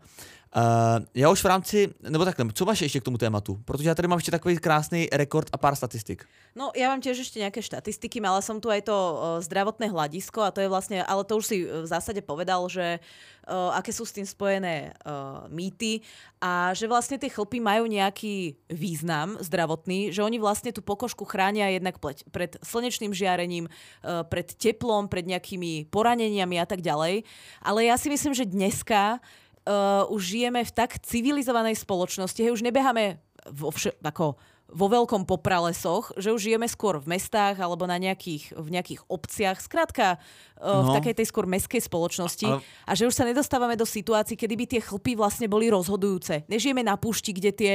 Uh, 0.55 1.05
já 1.13 1.29
už 1.29 1.43
v 1.43 1.45
rámci, 1.45 1.93
nebo 2.01 2.25
takhle, 2.25 2.45
co 2.53 2.65
máš 2.65 2.81
ještě 2.81 2.99
k 2.99 3.03
tomu 3.03 3.17
tématu? 3.17 3.59
Protože 3.65 3.89
já 3.89 3.95
tady 3.95 4.07
mám 4.07 4.17
ještě 4.17 4.31
takový 4.31 4.57
krásný 4.57 5.07
rekord 5.11 5.49
a 5.53 5.57
pár 5.57 5.75
statistik. 5.75 6.25
No, 6.57 6.73
ja 6.73 6.89
mám 6.89 7.05
tiež 7.05 7.21
ešte 7.21 7.37
nejaké 7.37 7.61
štatistiky, 7.61 8.17
mala 8.17 8.41
som 8.41 8.57
tu 8.57 8.73
aj 8.73 8.89
to 8.89 8.97
uh, 8.97 9.37
zdravotné 9.45 9.93
hľadisko 9.93 10.41
a 10.41 10.49
to 10.49 10.65
je 10.65 10.71
vlastne, 10.71 11.05
ale 11.05 11.21
to 11.21 11.37
už 11.37 11.45
si 11.45 11.57
uh, 11.61 11.85
v 11.85 11.87
zásade 11.87 12.17
povedal, 12.25 12.65
že 12.65 12.97
uh, 12.97 13.77
aké 13.77 13.93
sú 13.93 14.09
s 14.09 14.17
tým 14.17 14.25
spojené 14.25 14.97
uh, 15.05 15.45
mýty 15.53 16.01
a 16.41 16.73
že 16.73 16.89
vlastne 16.89 17.21
tie 17.21 17.29
chlpy 17.29 17.61
majú 17.61 17.85
nejaký 17.85 18.57
význam 18.73 19.37
zdravotný, 19.37 20.09
že 20.09 20.25
oni 20.25 20.41
vlastne 20.41 20.73
tú 20.73 20.81
pokožku 20.81 21.29
chránia 21.29 21.69
jednak 21.69 22.01
pleť, 22.01 22.25
pred 22.33 22.57
slnečným 22.65 23.13
žiarením, 23.13 23.69
uh, 23.69 24.25
pred 24.25 24.49
teplom, 24.57 25.05
pred 25.05 25.29
nejakými 25.29 25.93
poraneniami 25.93 26.57
a 26.57 26.65
tak 26.65 26.81
ďalej. 26.81 27.21
Ale 27.61 27.85
ja 27.85 28.01
si 28.01 28.09
myslím, 28.09 28.33
že 28.33 28.49
dneska 28.49 29.21
uh, 29.67 30.07
už 30.07 30.23
žijeme 30.23 30.63
v 30.63 30.71
tak 30.71 30.95
civilizovanej 31.03 31.75
spoločnosti, 31.75 32.39
hej, 32.39 32.55
už 32.55 32.63
nebeháme 32.63 33.19
vo 33.51 33.69
vše, 33.75 33.91
ako 33.99 34.39
vo 34.67 34.87
veľkom 34.91 35.23
popralesoch, 35.23 36.11
že 36.19 36.35
už 36.35 36.43
žijeme 36.43 36.67
skôr 36.67 36.99
v 36.99 37.15
mestách 37.15 37.55
alebo 37.59 37.87
na 37.87 37.95
nejakých, 37.95 38.51
v 38.55 38.67
nejakých 38.67 39.01
obciach, 39.07 39.63
skrátka 39.63 40.19
v 40.57 40.87
No. 40.89 40.93
takej 40.97 41.13
tej 41.13 41.25
skôr 41.29 41.45
meskej 41.45 41.81
spoločnosti 41.81 42.49
Ale- 42.49 42.61
a 42.85 42.91
že 42.97 43.05
už 43.05 43.13
sa 43.13 43.23
nedostávame 43.23 43.77
do 43.77 43.85
situácií, 43.85 44.33
kedy 44.33 44.53
by 44.57 44.65
tie 44.65 44.81
chlpy 44.81 45.13
vlastne 45.13 45.45
boli 45.45 45.69
rozhodujúce. 45.69 46.49
Nežijeme 46.49 46.81
na 46.81 46.97
púšti, 46.97 47.29
kde 47.29 47.51
tie 47.53 47.73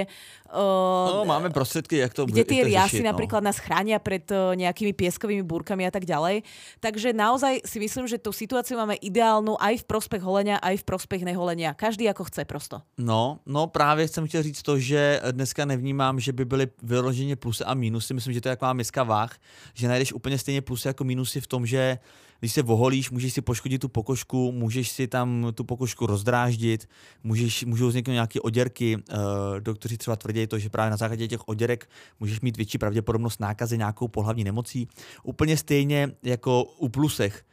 uh, 0.51 1.23
No, 1.23 1.25
máme 1.25 1.51
prostředky, 1.51 1.97
jak 1.97 2.15
to 2.15 2.27
kde 2.27 2.45
tie 2.45 2.65
riasy 2.67 3.01
no. 3.03 3.15
napríklad 3.15 3.41
nás 3.43 3.59
chránia 3.63 4.03
pred 4.03 4.27
uh, 4.35 4.59
nejakými 4.59 4.93
pieskovými 4.93 5.43
búrkami 5.47 5.87
a 5.87 5.93
tak 5.95 6.05
ďalej. 6.05 6.43
Takže 6.83 7.15
naozaj 7.15 7.63
si 7.63 7.79
myslím, 7.79 8.11
že 8.11 8.19
tú 8.19 8.35
situáciu 8.35 8.77
máme 8.79 8.99
ideálnu 8.99 9.55
aj 9.63 9.83
v 9.83 9.85
prospech 9.87 10.23
holenia, 10.23 10.59
aj 10.59 10.83
v 10.83 10.85
prospech 10.85 11.23
neholenia. 11.23 11.75
Každý 11.79 12.11
ako 12.11 12.25
chce 12.29 12.45
prosto. 12.45 12.83
No, 12.99 13.39
no 13.47 13.67
právě 13.67 14.09
jsem 14.09 14.27
chtěl 14.27 14.43
říct 14.43 14.63
to, 14.63 14.79
že 14.79 15.21
dneska 15.31 15.65
nevnímám, 15.65 16.21
že 16.21 16.33
by 16.33 16.45
byly 16.45 16.67
vyloženě 16.83 17.37
plusy 17.37 17.65
a 17.65 17.75
mínusy. 17.75 18.15
Myslím, 18.15 18.35
že 18.35 18.41
to 18.41 18.49
je 18.49 18.57
taková 18.57 18.73
miska 18.73 19.03
váh, 19.03 19.37
že 19.75 19.89
najdeš 19.89 20.13
úplně 20.13 20.39
stejně 20.39 20.61
plusy 20.61 20.89
jako 20.89 21.05
mínusy 21.05 21.41
v 21.41 21.47
tom, 21.47 21.67
že 21.67 21.99
když 22.43 22.53
se 22.53 22.63
voholíš, 22.63 23.11
můžeš 23.11 23.33
si 23.33 23.41
poškodit 23.41 23.79
tu 23.79 23.89
pokožku, 23.89 24.53
můžeš 24.53 24.91
si 24.91 25.07
tam 25.07 25.47
tu 25.55 25.65
pokožku 25.65 26.07
rozdráždit, 26.07 26.89
můžeš, 27.23 27.65
můžou 27.65 27.89
vzniknout 27.89 28.13
nějaké 28.13 28.41
oděrky. 28.41 28.97
Uh, 28.97 29.23
doktoři 29.61 29.99
třeba 29.99 30.17
tvrdí 30.17 30.47
to, 30.47 30.59
že 30.59 30.69
právě 30.69 30.91
na 30.91 30.97
základě 30.97 31.29
těch 31.29 31.49
oděrek 31.49 31.89
můžeš 32.21 32.41
mít 32.41 32.57
větší 32.57 32.79
pravděpodobnost 32.79 33.41
nákazy 33.41 33.79
nějakou 33.79 34.09
pohlavní 34.09 34.45
nemocí. 34.45 34.89
Úplně 35.23 35.57
stejně 35.57 36.11
jako 36.23 36.65
u 36.65 36.89
plusech 36.89 37.45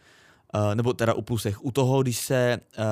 Uh, 0.55 0.75
nebo 0.75 0.93
teda 0.93 1.13
u 1.13 1.21
plusech, 1.21 1.65
u 1.65 1.71
toho, 1.71 2.01
když 2.01 2.17
se 2.17 2.57
uh, 2.57 2.83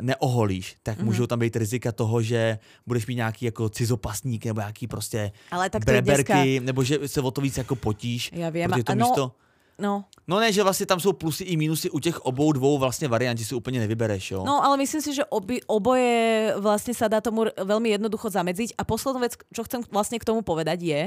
neoholíš, 0.00 0.76
tak 0.82 0.98
mm-hmm. 0.98 1.04
můžou 1.04 1.26
tam 1.26 1.38
být 1.38 1.56
rizika 1.56 1.92
toho, 1.92 2.22
že 2.22 2.58
budeš 2.86 3.06
mít 3.06 3.14
nějaký 3.14 3.44
jako 3.44 3.68
cizopasník 3.68 4.44
nebo 4.44 4.60
nějaký 4.60 4.86
prostě 4.86 5.32
Ale 5.50 5.70
tak 5.70 5.84
breberky, 5.84 6.32
dneska... 6.32 6.66
nebo 6.66 6.84
že 6.84 7.08
se 7.08 7.20
o 7.20 7.30
to 7.30 7.40
víc 7.40 7.56
jako 7.56 7.76
potíš. 7.76 8.32
Ja 8.32 8.48
viem, 8.48 8.70
protože 8.70 8.84
to 8.84 8.94
no- 8.94 9.06
místo... 9.06 9.32
No, 9.78 10.04
No 10.26 10.40
ne, 10.40 10.52
že 10.52 10.62
vlastně 10.62 10.86
tam 10.86 11.00
jsou 11.00 11.12
plusy 11.12 11.44
i 11.44 11.56
minusy 11.56 11.90
u 11.90 11.98
těch 11.98 12.20
obou 12.20 12.52
dvou 12.52 12.78
vlastně 12.78 13.08
variant, 13.08 13.38
si 13.38 13.54
úplně 13.54 13.80
nevybereš, 13.80 14.30
jo? 14.30 14.44
No, 14.44 14.64
ale 14.64 14.76
myslím 14.76 15.02
si, 15.02 15.14
že 15.14 15.24
obi, 15.24 15.62
oboje 15.66 16.50
vlastne 16.58 16.94
sa 16.94 17.06
dá 17.06 17.22
tomu 17.22 17.46
veľmi 17.54 17.94
jednoducho 17.94 18.26
zamedziť. 18.26 18.74
A 18.74 18.82
poslednú 18.82 19.22
vec, 19.22 19.38
čo 19.54 19.62
chcem 19.62 19.86
vlastne 19.86 20.18
k 20.18 20.26
tomu 20.26 20.42
povedať 20.42 20.82
je, 20.82 21.02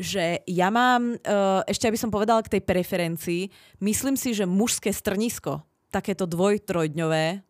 že 0.00 0.24
ja 0.48 0.72
mám, 0.72 1.12
uh, 1.12 1.60
ešte 1.68 1.92
aby 1.92 2.00
som 2.00 2.08
povedala 2.08 2.40
k 2.40 2.56
tej 2.56 2.62
preferencii, 2.64 3.52
myslím 3.84 4.16
si, 4.16 4.32
že 4.32 4.48
mužské 4.48 4.96
strnisko, 4.96 5.60
takéto 5.92 6.24
dvoj, 6.24 6.64
trojdňové, 6.64 7.44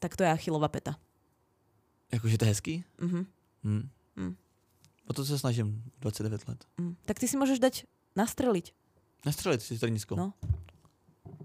tak 0.00 0.16
to 0.16 0.24
je 0.24 0.32
achilová 0.32 0.72
peta. 0.72 0.96
Jakože 2.08 2.40
to 2.40 2.44
je 2.44 2.50
hezký? 2.50 2.74
Mhm. 3.04 3.20
Hm. 3.64 3.84
Hm. 4.16 4.34
O 5.08 5.12
to 5.12 5.24
se 5.24 5.38
snažím 5.38 5.82
29 6.00 6.48
let. 6.48 6.64
Mm. 6.80 6.96
Tak 7.04 7.18
ty 7.18 7.28
si 7.28 7.36
môžeš 7.36 7.58
dať 7.58 7.74
nastreliť. 8.16 8.72
Nastřelit 9.26 9.62
si 9.62 9.76
strnisko. 9.76 10.16
No. 10.16 10.32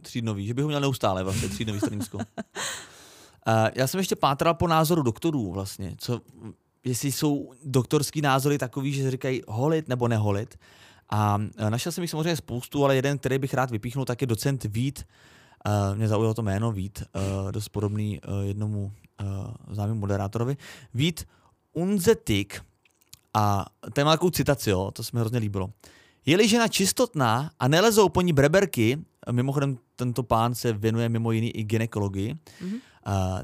Třídnový, 0.02 0.48
že 0.48 0.54
bych 0.54 0.64
ho 0.64 0.68
měl 0.68 0.82
neustále 0.82 1.24
vlastně, 1.24 1.50
třídnový 1.50 1.80
strnisko. 1.80 2.18
uh, 2.18 2.24
já 3.76 3.88
jsem 3.88 3.98
ještě 3.98 4.16
pátral 4.16 4.54
po 4.54 4.68
názoru 4.68 5.02
doktorů 5.02 5.52
vlastně, 5.52 5.96
co, 5.98 6.22
jestli 6.84 7.12
jsou 7.12 7.54
doktorský 7.66 8.22
názory 8.22 8.58
takový, 8.58 8.94
že 8.94 9.12
říkají 9.12 9.42
holit 9.48 9.88
nebo 9.88 10.08
neholit. 10.08 10.60
A 11.10 11.36
uh, 11.36 11.70
našel 11.70 11.92
jsem 11.92 12.04
jich 12.04 12.12
samozřejmě 12.12 12.36
spoustu, 12.36 12.86
ale 12.86 12.96
jeden, 12.96 13.18
který 13.18 13.38
bych 13.38 13.54
rád 13.54 13.72
vypíchnul, 13.72 14.06
tak 14.06 14.22
je 14.22 14.28
docent 14.28 14.64
Vít. 14.64 15.04
Uh, 15.68 15.98
mě 15.98 16.08
zaujalo 16.08 16.34
to 16.34 16.42
jméno 16.42 16.72
Vít, 16.72 17.04
uh, 17.16 17.52
dost 17.52 17.70
podobný 17.70 18.22
uh, 18.22 18.48
jednomu 18.48 18.92
uh, 19.22 19.28
známému 19.70 20.00
moderátorovi. 20.00 20.58
Vít 20.94 21.28
Unzetik, 21.74 22.62
a 23.38 23.66
má 24.04 24.12
takovou 24.12 24.30
citaci, 24.30 24.70
jo, 24.70 24.92
to 24.92 25.04
se 25.04 25.10
mi 25.14 25.20
hrozně 25.20 25.40
líbilo. 25.40 25.70
Je-li 26.28 26.44
žena 26.48 26.68
čistotná 26.68 27.56
a 27.56 27.68
nelezou 27.68 28.10
po 28.12 28.20
ní 28.22 28.34
breberky, 28.36 29.00
mimochodem 29.32 29.80
tento 29.96 30.24
pán 30.24 30.56
se 30.56 30.74
věnuje 30.74 31.10
mimo 31.10 31.32
jiný 31.32 31.56
i 31.56 31.64
ginekologii, 31.64 32.36
Mhm. 32.62 32.76
uh, 32.76 32.82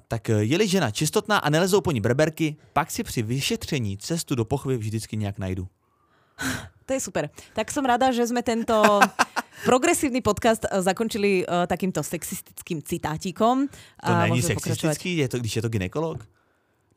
tak 0.08 0.28
je-li 0.30 0.68
žena 0.68 0.92
čistotná 0.92 1.38
a 1.38 1.50
nelezou 1.50 1.82
po 1.82 1.92
ní 1.92 2.02
breberky, 2.02 2.56
pak 2.74 2.92
si 2.92 3.04
při 3.04 3.22
vyšetření 3.24 3.98
cestu 3.98 4.36
do 4.36 4.46
pochvy 4.46 4.78
vždycky 4.78 5.18
nějak 5.18 5.40
najdu. 5.40 5.68
To 6.86 6.94
je 6.94 7.00
super. 7.00 7.30
Tak 7.56 7.72
som 7.72 7.86
rada, 7.88 8.12
že 8.12 8.28
sme 8.28 8.44
tento 8.44 8.76
progresívny 9.70 10.20
podcast 10.20 10.68
eh, 10.68 10.82
zakončili 10.84 11.48
uh, 11.48 11.64
takýmto 11.64 12.04
sexistickým 12.04 12.84
citátikom. 12.84 13.72
To 14.04 14.12
není 14.28 14.42
pokračovať. 14.44 14.60
sexistický, 14.60 15.18
je 15.24 15.28
to, 15.32 15.38
když 15.40 15.56
je 15.56 15.62
to 15.62 15.70
ginekolog. 15.72 16.20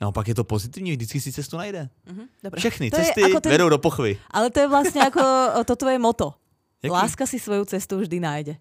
Naopak 0.00 0.28
je 0.28 0.34
to 0.34 0.44
pozitivní, 0.44 0.92
vždycky 0.92 1.20
si 1.20 1.32
cestu 1.32 1.56
najde. 1.56 1.88
Mhm, 2.06 2.24
dobre. 2.44 2.58
Všechny 2.60 2.90
To 2.90 2.96
cesty 2.96 3.22
ten- 3.40 3.52
vedou 3.52 3.68
do 3.68 3.78
pochvy. 3.78 4.18
Ale 4.30 4.50
to 4.50 4.60
je 4.60 4.68
vlastne 4.68 5.00
ako 5.08 5.22
to 5.68 5.76
tvoje 5.76 5.98
moto. 5.98 6.34
Jaký? 6.82 6.92
Láska 6.92 7.26
si 7.26 7.38
svoju 7.40 7.64
cestu 7.64 7.98
vždy 7.98 8.20
nájde. 8.20 8.56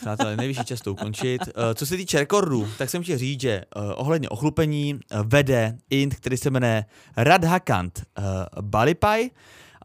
Přátelé, 0.00 0.36
nejvyšší 0.36 0.64
čas 0.64 0.80
to 0.80 0.92
ukončit. 0.92 1.42
Eh, 1.48 1.74
Co 1.74 1.86
se 1.86 1.96
týče 1.96 2.18
rekordů, 2.18 2.68
tak 2.78 2.90
jsem 2.90 3.02
chtěl 3.02 3.18
říct, 3.18 3.40
že 3.40 3.50
eh, 3.50 3.64
ohledně 3.94 4.28
ochlupení 4.28 5.00
eh, 5.10 5.16
vede 5.22 5.78
Int, 5.90 6.14
který 6.14 6.36
se 6.36 6.50
jmenuje 6.50 6.84
Radhakant 7.16 8.02
eh, 8.18 8.22
Balipai. 8.60 9.30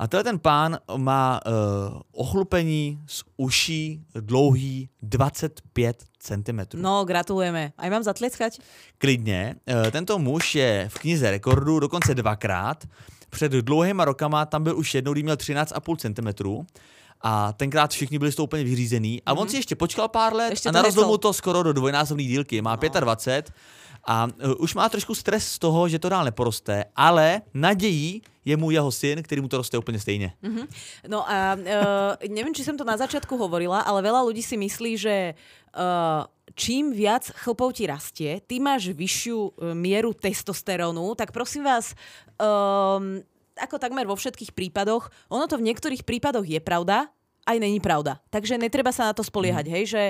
A 0.02 0.08
tenhle 0.08 0.24
ten 0.24 0.40
pán 0.40 0.78
má 0.98 1.40
uh, 1.46 2.02
ochlupení 2.12 3.00
z 3.08 3.24
uší 3.38 4.02
dlouhý 4.16 4.90
25 5.02 6.04
cm. 6.20 6.60
No, 6.74 7.06
gratulujeme. 7.06 7.74
Aj 7.78 7.90
mám 7.90 8.04
zatlieskať? 8.04 8.60
Klidně. 8.98 9.56
Eh, 9.68 9.92
Tento 9.92 10.20
muž 10.20 10.56
je 10.56 10.90
v 10.90 11.00
knize 11.00 11.32
rekordů 11.32 11.80
dokonce 11.80 12.16
dvakrát. 12.16 12.88
Před 13.30 13.52
dlouhýma 13.52 14.06
rokama 14.06 14.46
tam 14.46 14.64
byl 14.64 14.78
už 14.78 14.96
jednou, 14.96 15.14
kdy 15.14 15.24
měl 15.24 15.36
13,5 15.36 15.98
cm. 15.98 16.66
A 17.22 17.54
tenkrát 17.54 17.92
všichni 17.92 18.20
byli 18.20 18.32
z 18.32 18.36
toho 18.36 18.44
úplně 18.44 18.64
vyřízený. 18.64 19.22
A 19.26 19.34
on 19.34 19.50
si 19.50 19.56
ještě 19.56 19.76
počkal 19.76 20.08
pár 20.08 20.34
let 20.34 20.50
Ještě 20.50 20.70
a 20.70 20.72
nesl. 20.72 21.06
mu 21.06 21.18
to 21.18 21.34
skoro 21.34 21.64
do 21.64 21.74
dvojnásobné 21.74 22.24
dílky. 22.24 22.62
Má 22.62 22.76
25 22.76 23.52
a 24.06 24.26
uh, 24.26 24.64
už 24.64 24.74
má 24.74 24.90
trošku 24.90 25.16
stres 25.16 25.46
z 25.56 25.60
toho, 25.60 25.88
že 25.88 26.00
to 26.00 26.10
dál 26.10 26.26
neporoste, 26.26 26.86
ale 26.96 27.42
nadějí 27.54 28.22
je 28.46 28.58
mu 28.58 28.72
jeho 28.72 28.92
syn, 28.92 29.24
který 29.24 29.42
mu 29.42 29.48
to 29.48 29.58
roste 29.58 29.78
úplně 29.78 30.00
stejně. 30.00 30.34
No 31.08 31.30
a 31.30 31.54
uh, 31.54 32.30
neviem, 32.30 32.54
či 32.54 32.66
som 32.66 32.74
to 32.78 32.82
na 32.82 32.98
začiatku 32.98 33.38
hovorila, 33.38 33.86
ale 33.86 34.02
veľa 34.02 34.26
ľudí 34.26 34.42
si 34.42 34.58
myslí, 34.58 34.98
že 34.98 35.38
uh, 35.78 36.26
čím 36.58 36.90
viac 36.90 37.30
chlpov 37.38 37.78
ti 37.78 37.86
rastie, 37.86 38.42
ty 38.42 38.58
máš 38.58 38.90
vyššiu 38.98 39.72
mieru 39.78 40.14
testosterónu, 40.18 41.14
tak 41.16 41.30
prosím 41.32 41.70
vás, 41.70 41.94
um, 42.42 43.22
ako 43.62 43.78
takmer 43.78 44.10
vo 44.10 44.18
všetkých 44.18 44.58
prípadoch, 44.58 45.14
ono 45.30 45.46
to 45.46 45.62
v 45.62 45.70
niektorých 45.70 46.02
prípadoch 46.02 46.50
je 46.50 46.58
pravda, 46.58 47.14
aj 47.46 47.58
není 47.58 47.82
pravda. 47.82 48.22
Takže 48.30 48.62
netreba 48.62 48.94
sa 48.94 49.10
na 49.10 49.14
to 49.18 49.26
spoliehať, 49.26 49.66
hej, 49.66 49.84
že 49.90 50.04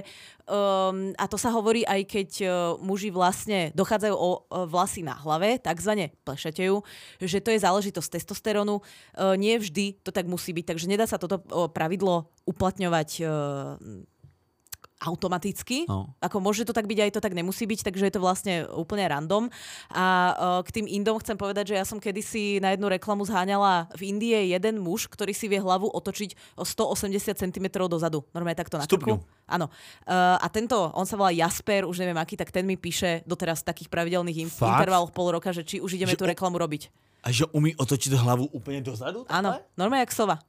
um, 0.47 1.15
a 1.15 1.25
to 1.32 1.39
sa 1.39 1.49
hovorí 1.55 1.88
aj 1.88 2.01
keď 2.03 2.29
uh, 2.43 2.51
muži 2.84 3.07
vlastne 3.07 3.71
dochádzajú 3.71 4.15
o 4.15 4.29
uh, 4.32 4.67
vlasy 4.67 5.01
na 5.01 5.15
hlave, 5.15 5.55
takzvané 5.57 6.11
plešatejú, 6.27 6.84
že 7.23 7.39
to 7.39 7.55
je 7.55 7.63
záležitosť 7.63 8.19
testosterónu. 8.19 8.84
Uh, 9.15 9.39
nie 9.39 9.55
vždy 9.55 10.03
to 10.03 10.11
tak 10.11 10.27
musí 10.27 10.51
byť, 10.51 10.75
takže 10.75 10.91
nedá 10.91 11.07
sa 11.07 11.15
toto 11.15 11.39
uh, 11.39 11.71
pravidlo 11.71 12.27
uplatňovať 12.43 13.09
uh, 13.23 13.29
automaticky. 15.02 15.89
No. 15.89 16.14
Ako 16.22 16.38
môže 16.38 16.62
to 16.62 16.72
tak 16.72 16.86
byť, 16.86 16.99
aj 17.10 17.12
to 17.18 17.22
tak 17.22 17.34
nemusí 17.34 17.66
byť, 17.66 17.89
takže 17.89 18.06
je 18.08 18.14
to 18.14 18.22
vlastne 18.22 18.70
úplne 18.78 19.10
random. 19.10 19.49
A 19.89 20.06
uh, 20.06 20.62
k 20.62 20.70
tým 20.82 20.86
Indom 20.86 21.18
chcem 21.18 21.34
povedať, 21.34 21.74
že 21.74 21.76
ja 21.82 21.86
som 21.86 21.97
kedysi 21.97 22.62
na 22.62 22.78
jednu 22.78 22.86
reklamu 22.86 23.26
zháňala 23.26 23.89
v 23.97 24.14
Indie 24.14 24.54
jeden 24.54 24.78
muž, 24.78 25.10
ktorý 25.10 25.34
si 25.34 25.49
vie 25.49 25.58
hlavu 25.58 25.89
otočiť 25.89 26.54
o 26.54 26.64
180 26.64 27.34
cm 27.34 27.66
dozadu. 27.89 28.22
Normálne 28.32 28.58
takto 28.58 28.78
na 28.78 28.86
krku. 28.86 29.18
Áno. 29.49 29.68
Uh, 30.06 30.38
a 30.38 30.47
tento, 30.54 30.78
on 30.93 31.10
sa 31.10 31.18
volá 31.18 31.34
Jasper, 31.34 31.89
už 31.89 31.97
neviem 31.97 32.22
aký, 32.22 32.38
tak 32.38 32.54
ten 32.54 32.64
mi 32.64 32.78
píše 32.78 33.26
doteraz 33.26 33.66
v 33.66 33.74
takých 33.74 33.89
pravidelných 33.89 34.38
in- 34.38 34.54
intervaloch 34.54 35.10
pol 35.10 35.34
roka, 35.34 35.49
že 35.49 35.66
či 35.66 35.82
už 35.82 35.97
ideme 35.97 36.14
Že 36.14 36.22
tú 36.22 36.26
reklamu 36.30 36.62
robiť. 36.62 36.93
A 37.22 37.30
že 37.30 37.45
umí 37.54 37.76
otočit 37.78 38.14
hlavu 38.14 38.45
úplně 38.45 38.82
dozadu? 38.82 39.26
Áno, 39.30 39.54
normálne 39.78 40.02
jak 40.02 40.12
sova. 40.12 40.41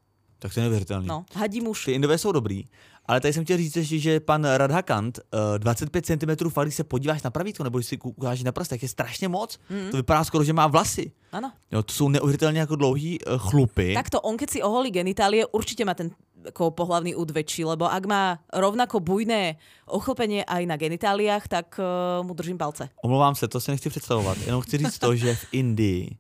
Tak 0.43 0.55
to 0.55 0.61
je 0.61 0.63
neuvěřitelný. 0.63 1.07
No, 1.07 1.25
hadí 1.35 1.61
muž. 1.61 1.85
Ty 1.85 1.93
Indové 1.93 2.19
jsou 2.19 2.33
dobrý, 2.33 2.65
ale 3.07 3.21
tady 3.21 3.33
jsem 3.33 3.45
chtěl 3.45 3.57
říct 3.57 3.77
ještě, 3.77 3.99
že 3.99 4.21
pan 4.21 4.45
Radhakant, 4.45 5.19
uh, 5.19 5.59
25 5.59 6.07
cm 6.07 6.51
když 6.63 6.75
se 6.75 6.85
podíváš 6.85 7.23
na 7.23 7.31
pravítko, 7.31 7.65
nebo 7.65 7.79
když 7.79 7.87
si 7.87 7.99
ukážeš 7.99 8.45
na 8.45 8.53
prst, 8.53 8.71
tak 8.71 8.83
je 8.83 8.89
strašně 8.89 9.29
moc. 9.29 9.59
Mm. 9.71 9.91
To 9.91 9.97
vypadá 9.97 10.25
skoro, 10.25 10.45
že 10.45 10.53
má 10.53 10.67
vlasy. 10.67 11.13
Áno. 11.33 11.53
Jo, 11.73 11.83
to 11.83 11.93
jsou 11.93 12.09
neuvěřitelně 12.09 12.61
jako 12.61 12.77
dlouhý 12.77 13.19
uh, 13.25 13.39
chlupy. 13.39 13.95
Takto, 13.95 14.21
on 14.21 14.37
keď 14.37 14.51
si 14.51 14.63
oholí 14.63 14.91
genitálie, 14.91 15.47
určite 15.47 15.85
má 15.85 15.95
ten 15.95 16.11
ako 16.43 16.75
pohlavný 16.75 17.15
úd 17.15 17.31
väčší, 17.31 17.63
lebo 17.65 17.87
ak 17.87 18.03
má 18.07 18.43
rovnako 18.51 18.99
bujné 18.99 19.57
ochlpenie 19.87 20.43
aj 20.43 20.67
na 20.67 20.77
genitáliách, 20.77 21.47
tak 21.49 21.79
uh, 21.79 22.27
mu 22.27 22.35
držím 22.35 22.59
palce. 22.59 22.91
Omlouvám 23.03 23.35
se, 23.35 23.49
to 23.49 23.61
si 23.61 23.71
nechci 23.71 23.91
představovat. 23.91 24.39
Jenom 24.47 24.61
chci 24.61 24.79
říct 24.79 24.99
to, 24.99 25.17
že 25.17 25.35
v 25.35 25.45
Indii 25.53 26.17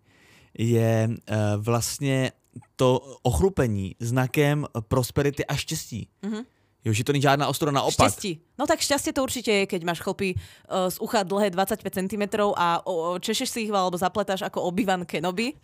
je 0.58 1.08
uh, 1.08 1.36
vlastně 1.58 2.32
to 2.76 3.00
ochlupení 3.22 3.96
znakem 4.00 4.66
prosperity 4.88 5.46
a 5.46 5.56
štěstí. 5.56 6.08
Mm-hmm. 6.22 6.44
Jo, 6.84 6.92
že 6.92 7.04
to 7.04 7.12
není 7.12 7.22
žádná 7.22 7.48
ostuda, 7.48 7.72
naopak. 7.72 8.12
Šťastí. 8.12 8.40
No 8.60 8.68
tak 8.68 8.84
šťastie 8.84 9.16
to 9.16 9.24
určite 9.24 9.48
je, 9.48 9.64
keď 9.64 9.80
máš 9.80 10.04
chlpy 10.04 10.36
uh, 10.36 10.92
z 10.92 11.00
ucha 11.00 11.24
dlhé 11.24 11.48
25 11.56 12.04
cm 12.04 12.24
a 12.52 12.84
o, 12.84 13.16
o, 13.16 13.16
češeš 13.16 13.48
si 13.48 13.58
ich 13.64 13.72
alebo 13.72 13.96
zapletáš 13.96 14.44
ako 14.44 14.68
obyvan 14.68 15.08
Kenobi. 15.08 15.56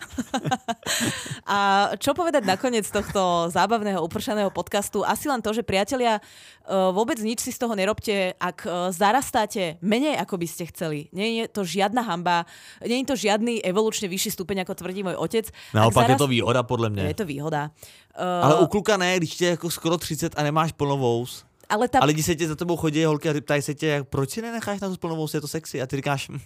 a 1.45 1.91
čo 2.01 2.17
povedať 2.17 2.49
nakoniec 2.49 2.89
tohto 2.89 3.53
zábavného 3.53 4.01
upršaného 4.01 4.49
podcastu? 4.49 5.05
Asi 5.05 5.29
len 5.29 5.45
to, 5.45 5.53
že 5.53 5.61
priatelia, 5.61 6.17
uh, 6.65 6.89
vôbec 6.97 7.21
nič 7.21 7.45
si 7.45 7.53
z 7.53 7.61
toho 7.61 7.77
nerobte, 7.77 8.33
ak 8.41 8.59
uh, 8.65 8.89
zarastáte 8.89 9.77
menej, 9.85 10.17
ako 10.17 10.41
by 10.41 10.49
ste 10.49 10.65
chceli. 10.73 11.13
Nie 11.13 11.45
je 11.45 11.53
to 11.53 11.69
žiadna 11.69 12.01
hamba, 12.01 12.49
nie 12.81 13.05
je 13.05 13.09
to 13.13 13.21
žiadny 13.21 13.61
evolučne 13.69 14.09
vyšší 14.09 14.33
stupeň, 14.33 14.65
ako 14.65 14.81
tvrdí 14.81 15.05
môj 15.05 15.21
otec. 15.21 15.53
Naopak 15.77 16.09
Ak 16.09 16.11
je 16.17 16.25
to 16.25 16.29
výhoda 16.33 16.65
podle 16.65 16.89
mě. 16.89 17.05
Je 17.13 17.21
to 17.21 17.29
výhoda. 17.29 17.69
Uh, 18.17 18.25
Ale 18.25 18.65
u 18.65 18.67
kluka 18.67 18.97
ne, 18.97 19.17
když 19.17 19.41
je 19.41 19.49
jako 19.49 19.71
skoro 19.71 19.99
30 19.99 20.33
a 20.37 20.43
nemáš 20.43 20.73
plnou 20.73 20.99
vous. 20.99 21.45
Ale 21.69 21.89
tá 21.89 21.99
A 21.99 22.05
lidi 22.05 22.23
se 22.23 22.35
tě 22.35 22.49
za 22.49 22.57
tebou 22.57 22.77
chodí, 22.77 23.05
holky 23.05 23.29
a 23.29 23.41
ptají 23.41 23.63
se 23.63 23.75
tě, 23.75 24.05
proč 24.11 24.31
si 24.31 24.43
nenecháš 24.43 24.81
na 24.81 24.89
tu 24.89 24.97
plnou 24.97 25.17
vous, 25.17 25.35
je 25.35 25.41
to 25.41 25.49
sexy. 25.49 25.83
A 25.83 25.87
ty 25.87 25.97
říkáš, 25.97 26.29
"Hm, 26.29 26.39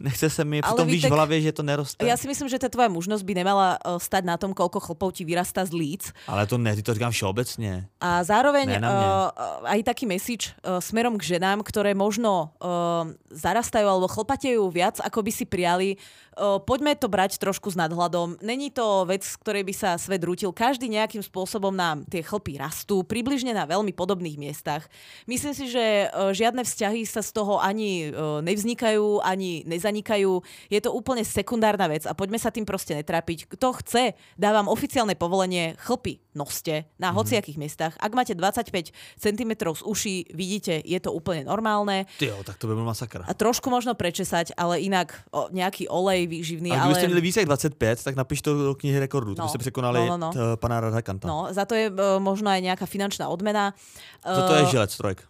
Nechce 0.00 0.30
se 0.30 0.44
mi, 0.44 0.62
přitom 0.62 0.88
víš 0.88 1.04
Vítek- 1.04 1.12
v 1.12 1.14
hlavě, 1.14 1.40
že 1.40 1.52
to 1.52 1.62
neroste. 1.62 2.00
Ja 2.08 2.16
si 2.16 2.24
myslím, 2.24 2.48
že 2.48 2.56
tá 2.56 2.72
tvoja 2.72 2.88
mužnosť 2.88 3.20
by 3.20 3.34
nemala 3.36 3.76
uh, 3.76 4.00
stať 4.00 4.24
na 4.24 4.40
tom, 4.40 4.56
koľko 4.56 4.80
chlpov 4.80 5.12
ti 5.12 5.28
vyrastá 5.28 5.60
z 5.68 5.76
líc. 5.76 6.02
Ale 6.24 6.48
to 6.48 6.56
ne, 6.56 6.72
ty 6.72 6.80
to 6.80 6.96
říkám 6.96 7.12
všeobecně. 7.12 7.84
A 8.00 8.24
zároveň 8.24 8.80
uh, 8.80 9.28
aj 9.68 9.84
taký 9.84 10.08
message 10.08 10.56
uh, 10.64 10.80
smerom 10.80 11.20
k 11.20 11.36
ženám, 11.36 11.60
ktoré 11.60 11.92
možno 11.92 12.56
uh, 12.64 13.12
zarastajú 13.28 13.84
alebo 13.84 14.08
chlpatejú 14.08 14.72
viac, 14.72 15.04
ako 15.04 15.20
by 15.20 15.30
si 15.36 15.44
prijali. 15.44 16.00
Uh, 16.40 16.56
poďme 16.56 16.96
to 16.96 17.12
brať 17.12 17.36
trošku 17.36 17.68
s 17.68 17.76
nadhľadom. 17.76 18.40
Není 18.40 18.72
to 18.72 19.04
vec, 19.04 19.20
z 19.20 19.36
ktorej 19.36 19.68
by 19.68 19.74
sa 19.76 20.00
svet 20.00 20.24
rútil. 20.24 20.48
Každý 20.56 20.88
nejakým 20.88 21.20
spôsobom 21.20 21.76
nám 21.76 22.08
tie 22.08 22.24
chlpy 22.24 22.56
rastú, 22.56 23.04
približne 23.04 23.52
na 23.52 23.68
veľmi 23.68 23.92
podobných 23.92 24.40
miestach. 24.40 24.88
Myslím 25.28 25.52
si, 25.52 25.68
že 25.68 26.08
uh, 26.08 26.32
žiadne 26.32 26.64
vzťahy 26.64 27.04
sa 27.04 27.20
z 27.20 27.36
toho 27.36 27.60
ani 27.60 28.08
uh, 28.08 28.40
nevznikajú, 28.40 29.20
ani 29.20 29.68
nezanikajú. 29.90 30.40
Je 30.70 30.80
to 30.80 30.94
úplne 30.94 31.26
sekundárna 31.26 31.90
vec 31.90 32.06
a 32.06 32.14
poďme 32.14 32.38
sa 32.38 32.54
tým 32.54 32.62
proste 32.62 32.94
netrápiť. 32.94 33.50
Kto 33.50 33.74
chce, 33.82 34.14
dávam 34.38 34.70
oficiálne 34.70 35.18
povolenie, 35.18 35.74
chlpy 35.82 36.22
noste 36.32 36.86
na 37.02 37.10
hociakých 37.10 37.58
miestach. 37.58 37.98
Ak 37.98 38.14
máte 38.14 38.38
25 38.38 38.94
cm 39.18 39.52
z 39.74 39.82
uší, 39.82 40.16
vidíte, 40.30 40.78
je 40.86 40.98
to 41.02 41.10
úplne 41.10 41.42
normálne. 41.44 42.06
Jo, 42.22 42.38
tak 42.46 42.56
to 42.62 42.70
by 42.70 42.74
byl 42.78 42.86
masakr. 42.86 43.26
A 43.26 43.34
trošku 43.34 43.66
možno 43.66 43.98
prečesať, 43.98 44.54
ale 44.54 44.78
inak 44.80 45.10
o, 45.34 45.50
nejaký 45.50 45.90
olej 45.90 46.30
výživný, 46.30 46.70
A 46.70 46.86
ale... 46.86 46.94
kdybyste 46.94 47.06
měli 47.06 47.20
víc 47.20 47.36
jak 47.36 47.46
25, 47.46 48.04
tak 48.04 48.14
napiš 48.14 48.42
to 48.42 48.54
do 48.54 48.74
knihy 48.74 48.98
rekordů. 48.98 49.34
To 49.34 49.42
No, 49.42 49.46
byste 49.46 49.58
překonali 49.58 50.06
no, 50.08 50.16
no, 50.16 50.30
no. 50.30 50.56
pana 50.56 50.80
Radakanta. 50.80 51.28
No, 51.28 51.48
za 51.50 51.64
to 51.64 51.74
je 51.74 51.90
e, 51.90 52.20
možno 52.20 52.50
aj 52.52 52.60
nejaká 52.62 52.86
finančná 52.86 53.26
odmena. 53.28 53.74
Za 54.22 54.42
to 54.46 54.54
je 54.54 54.62
E, 54.62 54.70
žilec, 54.70 54.92
trojk. 54.96 55.24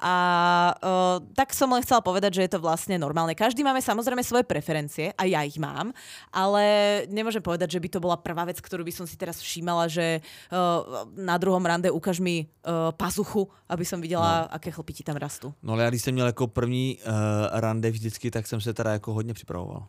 A 0.00 0.14
uh, 0.78 1.16
tak 1.32 1.56
som 1.56 1.70
len 1.72 1.82
chcela 1.82 2.04
povedať, 2.04 2.40
že 2.40 2.44
je 2.44 2.52
to 2.56 2.60
vlastne 2.60 2.98
normálne. 3.00 3.32
Každý 3.32 3.64
máme 3.64 3.80
samozrejme 3.80 4.20
svoje 4.20 4.44
preferencie, 4.44 5.12
a 5.16 5.22
ja 5.24 5.40
ich 5.44 5.56
mám, 5.56 5.92
ale 6.32 6.64
nemôžem 7.08 7.40
povedať, 7.40 7.78
že 7.78 7.82
by 7.82 7.88
to 7.88 8.02
bola 8.02 8.16
prvá 8.20 8.44
vec, 8.44 8.60
ktorú 8.60 8.84
by 8.84 8.92
som 8.92 9.06
si 9.08 9.16
teraz 9.16 9.40
všímala, 9.40 9.88
že 9.88 10.20
uh, 10.50 11.08
na 11.16 11.38
druhom 11.40 11.62
rande 11.62 11.88
ukáž 11.90 12.20
mi 12.20 12.46
uh, 12.46 12.92
pazuchu, 12.92 13.48
aby 13.68 13.84
som 13.84 14.00
videla, 14.00 14.46
no. 14.46 14.56
aké 14.56 14.70
chlpy 14.70 14.92
ti 14.92 15.02
tam 15.06 15.16
rastú. 15.16 15.54
No 15.62 15.72
ale 15.72 15.82
já 15.82 15.88
když 15.90 16.02
jsem 16.02 16.14
měl 16.14 16.26
jako 16.26 16.46
první 16.46 16.98
uh, 17.06 17.12
rande 17.52 17.90
vždycky, 17.90 18.30
tak 18.30 18.46
jsem 18.46 18.60
se 18.60 18.74
teda 18.74 18.92
jako 18.92 19.14
hodně 19.14 19.34
připravoval. 19.34 19.86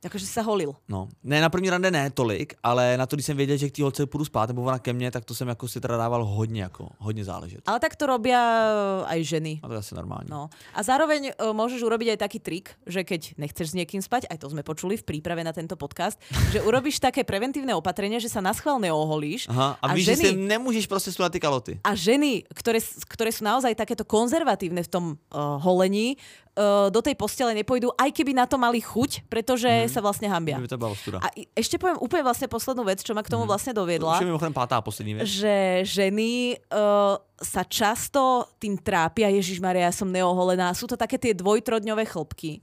Takže 0.00 0.24
si 0.24 0.32
sa 0.32 0.40
holil. 0.40 0.72
No, 0.88 1.12
ne, 1.20 1.44
na 1.44 1.52
první 1.52 1.68
rande 1.70 1.92
ne 1.92 2.10
tolik, 2.10 2.56
ale 2.64 2.96
na 2.96 3.04
to, 3.06 3.16
když 3.16 3.26
jsem 3.26 3.36
věděl, 3.36 3.56
že 3.56 3.68
k 3.68 3.76
té 3.76 3.82
holce 3.82 4.06
půjdu 4.06 4.24
spát, 4.24 4.48
nebo 4.48 4.62
ona 4.62 4.78
ke 4.78 4.92
mně, 4.92 5.10
tak 5.10 5.24
to 5.24 5.34
jsem 5.34 5.48
jako 5.48 5.68
si 5.68 5.80
teda 5.80 5.96
dával 5.96 6.24
hodně, 6.24 6.62
jako, 6.62 6.88
hodně 6.98 7.24
záležet. 7.24 7.60
Ale 7.66 7.80
tak 7.80 7.96
to 7.96 8.06
robia 8.06 8.40
uh, 8.40 9.12
aj 9.12 9.24
ženy. 9.24 9.60
A 9.62 9.68
to 9.68 9.72
je 9.72 9.78
asi 9.78 9.94
normální. 9.94 10.28
No. 10.32 10.48
A 10.74 10.80
zároveň 10.82 11.36
uh, 11.36 11.52
môžeš 11.52 11.84
urobiť 11.84 12.16
aj 12.16 12.18
taký 12.24 12.38
trik, 12.40 12.72
že 12.88 13.04
keď 13.04 13.36
nechceš 13.36 13.70
s 13.70 13.74
niekým 13.76 14.00
spať, 14.00 14.24
aj 14.32 14.40
to 14.40 14.48
sme 14.48 14.64
počuli 14.64 14.96
v 14.96 15.04
príprave 15.04 15.44
na 15.44 15.52
tento 15.52 15.76
podcast, 15.76 16.16
že 16.48 16.64
urobíš 16.64 16.96
také 17.06 17.20
preventívne 17.20 17.76
opatrenie, 17.76 18.16
že 18.24 18.32
sa 18.32 18.40
na 18.40 18.56
schvál 18.56 18.80
neoholíš. 18.80 19.52
Aha, 19.52 19.76
a, 19.84 19.84
a 19.84 19.92
víš, 19.92 20.16
že 20.16 20.16
si 20.16 20.26
ženy, 20.32 20.48
nemůžeš 20.48 20.86
prostě 20.86 21.12
sundat 21.12 21.32
ty 21.32 21.40
kaloty. 21.40 21.80
a 21.84 21.92
ženy, 21.92 22.48
ktoré, 22.56 22.80
ktoré 23.04 23.30
sú 23.36 23.44
naozaj 23.44 23.76
takéto 23.76 24.08
konzervatívne 24.08 24.80
v 24.80 24.88
tom 24.88 25.04
uh, 25.12 25.60
holení, 25.60 26.16
uh, 26.60 26.86
do 26.86 27.00
tej 27.00 27.16
postele 27.16 27.56
nepôjdu, 27.56 27.88
aj 27.94 28.12
keby 28.12 28.36
na 28.36 28.44
to 28.44 28.54
mali 28.54 28.78
chuť, 28.78 29.24
pretože 29.26 29.64
Mhm. 29.66 29.88
sa 29.88 30.00
vlastne 30.00 30.28
hambia. 30.28 30.60
To. 30.60 31.16
A 31.16 31.26
ešte 31.54 31.74
poviem 31.74 31.96
úplne 31.98 32.20
vlastne 32.20 32.44
poslednú 32.46 32.84
vec, 32.84 33.00
čo 33.00 33.16
ma 33.16 33.24
k 33.24 33.32
tomu 33.32 33.48
vlastne 33.48 33.72
To 33.72 33.80
doviedla. 33.80 34.14
už 34.14 34.22
je 34.22 34.28
mimochodem 34.28 34.52
pátá 34.52 34.76
a 34.76 34.84
poslední 34.84 35.14
věc. 35.14 35.24
že 35.24 35.54
ženy 35.82 36.30
uh, 36.68 37.16
sa 37.36 37.64
často 37.64 38.20
tým 38.58 38.76
trápia, 38.76 39.32
Ježiš 39.32 39.56
Maria, 39.58 39.88
ja 39.88 39.94
som 39.94 40.06
neoholená, 40.06 40.68
sú 40.70 40.84
to 40.84 40.94
také 40.94 41.16
tie 41.16 41.32
dvojtrodňové 41.32 42.04
chlpky. 42.04 42.60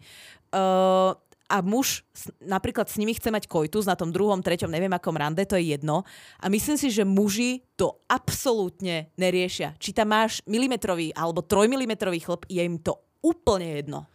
Uh, 0.53 1.17
a 1.47 1.63
muž 1.63 2.03
napríklad 2.37 2.91
s 2.91 2.99
nimi 2.99 3.15
chce 3.15 3.31
mať 3.31 3.47
koitus 3.47 3.87
na 3.87 3.95
tom 3.95 4.11
druhom, 4.11 4.43
treťom, 4.43 4.67
neviem 4.67 4.91
akom 4.91 5.15
rande, 5.15 5.47
to 5.47 5.55
je 5.55 5.71
jedno. 5.71 6.03
A 6.37 6.51
myslím 6.51 6.75
si, 6.75 6.91
že 6.91 7.07
muži 7.07 7.63
to 7.73 8.03
absolútne 8.05 9.07
neriešia. 9.15 9.71
Či 9.79 9.95
tam 9.95 10.11
máš 10.11 10.43
milimetrový 10.43 11.15
alebo 11.15 11.39
trojmilimetrový 11.39 12.19
chlp, 12.19 12.43
je 12.45 12.59
im 12.59 12.75
to 12.77 12.99
úplne 13.21 13.65
jedno. 13.65 14.05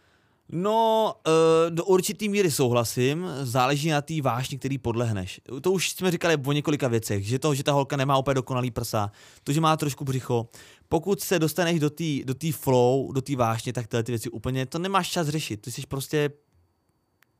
No, 0.51 1.13
eh, 1.27 1.69
do 1.69 1.85
určitý 1.85 2.29
míry 2.29 2.51
souhlasím, 2.51 3.27
záleží 3.41 3.89
na 3.89 4.01
té 4.01 4.21
vášni, 4.21 4.57
který 4.57 4.77
podlehneš. 4.77 5.41
To 5.61 5.71
už 5.71 5.89
jsme 5.89 6.11
říkali 6.11 6.37
o 6.45 6.51
několika 6.51 6.87
věcech, 6.87 7.27
že 7.27 7.39
to, 7.39 7.55
že 7.55 7.63
ta 7.63 7.71
holka 7.71 7.97
nemá 7.97 8.17
úplně 8.17 8.35
dokonalý 8.35 8.71
prsa, 8.71 9.11
to, 9.43 9.53
že 9.53 9.61
má 9.61 9.77
trošku 9.77 10.05
břicho. 10.05 10.49
Pokud 10.89 11.21
se 11.21 11.39
dostaneš 11.39 11.79
do 11.79 11.89
té 11.89 12.23
do 12.25 12.33
tý 12.33 12.51
flow, 12.51 13.11
do 13.11 13.21
té 13.21 13.35
vášně, 13.35 13.73
tak 13.73 13.87
tyhle 13.87 14.03
ty 14.03 14.11
věci 14.11 14.29
úplně, 14.29 14.65
to 14.65 14.79
nemáš 14.79 15.09
čas 15.09 15.27
řešit. 15.27 15.61
Ty 15.61 15.71
jsi 15.71 15.81
prostě 15.87 16.29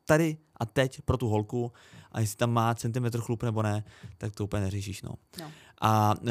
tady 0.05 0.37
a 0.57 0.65
teď 0.65 1.01
pro 1.05 1.17
tu 1.17 1.27
holku 1.27 1.71
a 2.13 2.19
jestli 2.19 2.37
tam 2.37 2.51
má 2.51 2.75
centimetr 2.75 3.21
chlup 3.21 3.43
nebo 3.43 3.61
ne, 3.61 3.83
tak 4.17 4.35
to 4.35 4.43
úplně 4.43 4.63
neřešíš. 4.63 5.01
No. 5.01 5.09
No. 5.39 5.51
A 5.81 6.15
uh, 6.21 6.29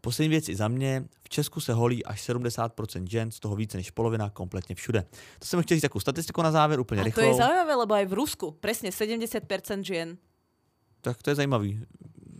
poslední 0.00 0.28
věc 0.28 0.48
i 0.48 0.56
za 0.56 0.68
mě, 0.68 1.04
v 1.24 1.28
Česku 1.28 1.60
se 1.60 1.72
holí 1.72 2.04
až 2.04 2.28
70% 2.28 3.06
žen, 3.10 3.30
z 3.30 3.40
toho 3.40 3.56
více 3.56 3.76
než 3.76 3.90
polovina, 3.90 4.30
kompletně 4.30 4.74
všude. 4.74 5.04
To 5.38 5.46
jsem 5.46 5.62
chtěl 5.62 5.76
říct 5.76 5.82
takovou 5.82 6.00
statistiku 6.00 6.42
na 6.42 6.50
závěr, 6.50 6.80
úplně 6.80 7.02
A 7.02 7.10
to 7.10 7.20
je 7.20 7.34
zaujímavé, 7.34 7.74
lebo 7.74 7.94
aj 7.94 8.06
v 8.06 8.12
Rusku 8.12 8.50
presne 8.50 8.90
70% 8.90 9.82
žien 9.82 10.16
Tak 11.00 11.22
to 11.22 11.30
je 11.30 11.34
zajímavý. 11.34 11.80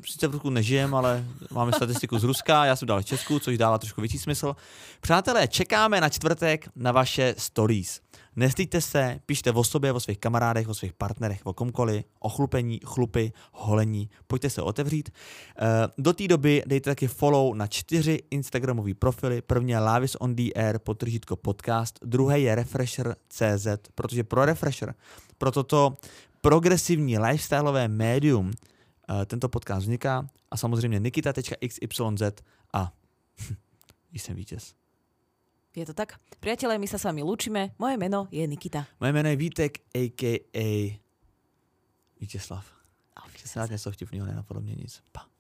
Sice 0.07 0.29
v 0.29 0.33
Rusku 0.33 0.51
nežijem, 0.51 0.95
ale 0.95 1.25
máme 1.51 1.73
statistiku 1.73 2.19
z 2.19 2.25
Ruska, 2.25 2.65
já 2.65 2.77
jsem 2.77 2.89
dal 2.89 3.03
v 3.03 3.05
Česku, 3.05 3.39
což 3.39 3.59
dává 3.59 3.79
trošku 3.79 4.01
větší 4.01 4.19
smysl. 4.19 4.57
Přátelé, 5.01 5.49
čekáme 5.49 6.01
na 6.01 6.09
čtvrtek 6.09 6.69
na 6.77 6.93
vaše 6.93 7.35
stories. 7.39 8.01
Nestýďte 8.37 8.81
se, 8.81 9.21
pište 9.27 9.51
o 9.51 9.65
sobě, 9.65 9.93
o 9.93 10.01
svých 10.01 10.19
kamarádech, 10.19 10.69
o 10.69 10.75
svých 10.75 10.93
partnerech, 10.93 11.41
o 11.47 11.53
komkoliv, 11.53 12.05
o 12.19 12.29
chlupení, 12.29 12.81
chlupy, 12.85 13.33
holení. 13.53 14.11
Pojďte 14.27 14.51
se 14.51 14.63
otevřít. 14.63 15.11
Eh, 15.59 15.89
Do 15.99 16.13
té 16.13 16.29
doby 16.29 16.63
dejte 16.67 16.91
taky 16.91 17.09
follow 17.09 17.55
na 17.55 17.67
čtyři 17.67 18.23
Instagramové 18.31 18.95
profily. 18.95 19.43
První 19.43 19.73
je 19.73 19.79
Lavis 19.79 20.17
on 20.21 20.35
the 20.35 20.53
Air, 20.57 20.79
potržítko 20.79 21.37
podcast. 21.37 21.99
Druhé 22.03 22.41
je 22.41 22.55
Refresher.cz, 22.55 23.67
protože 23.95 24.25
pro 24.25 24.45
Refresher, 24.45 24.95
pro 25.39 25.51
toto 25.51 25.97
progresivní 26.41 27.19
lifestyleové 27.19 27.89
médium 27.89 28.51
eh, 28.51 29.27
tento 29.27 29.49
podcast 29.49 29.83
vzniká 29.83 30.27
a 30.51 30.57
samozřejmě 30.57 30.99
nikita.xyz 30.99 32.43
a 32.73 32.93
jsem 34.13 34.37
vítěz. 34.37 34.84
Je 35.75 35.87
to 35.87 35.95
tak? 35.95 36.15
Priatelé, 36.39 36.79
my 36.79 36.87
sa 36.87 37.03
s 37.03 37.05
vami 37.05 37.27
lúčime. 37.27 37.75
Moje 37.83 37.99
meno 37.99 38.31
je 38.31 38.47
Nikita. 38.47 38.87
Moje 39.03 39.11
jméno 39.13 39.29
je 39.29 39.37
Vítek, 39.37 39.73
a.k.a. 39.91 40.67
Že 42.21 42.39
se 43.49 43.59
rád 43.59 43.71
něco 43.71 43.91
vtipného 43.91 44.27
nenapadlo 44.27 44.63
mě 44.63 44.75
nic. 44.75 45.03
Pa. 45.13 45.34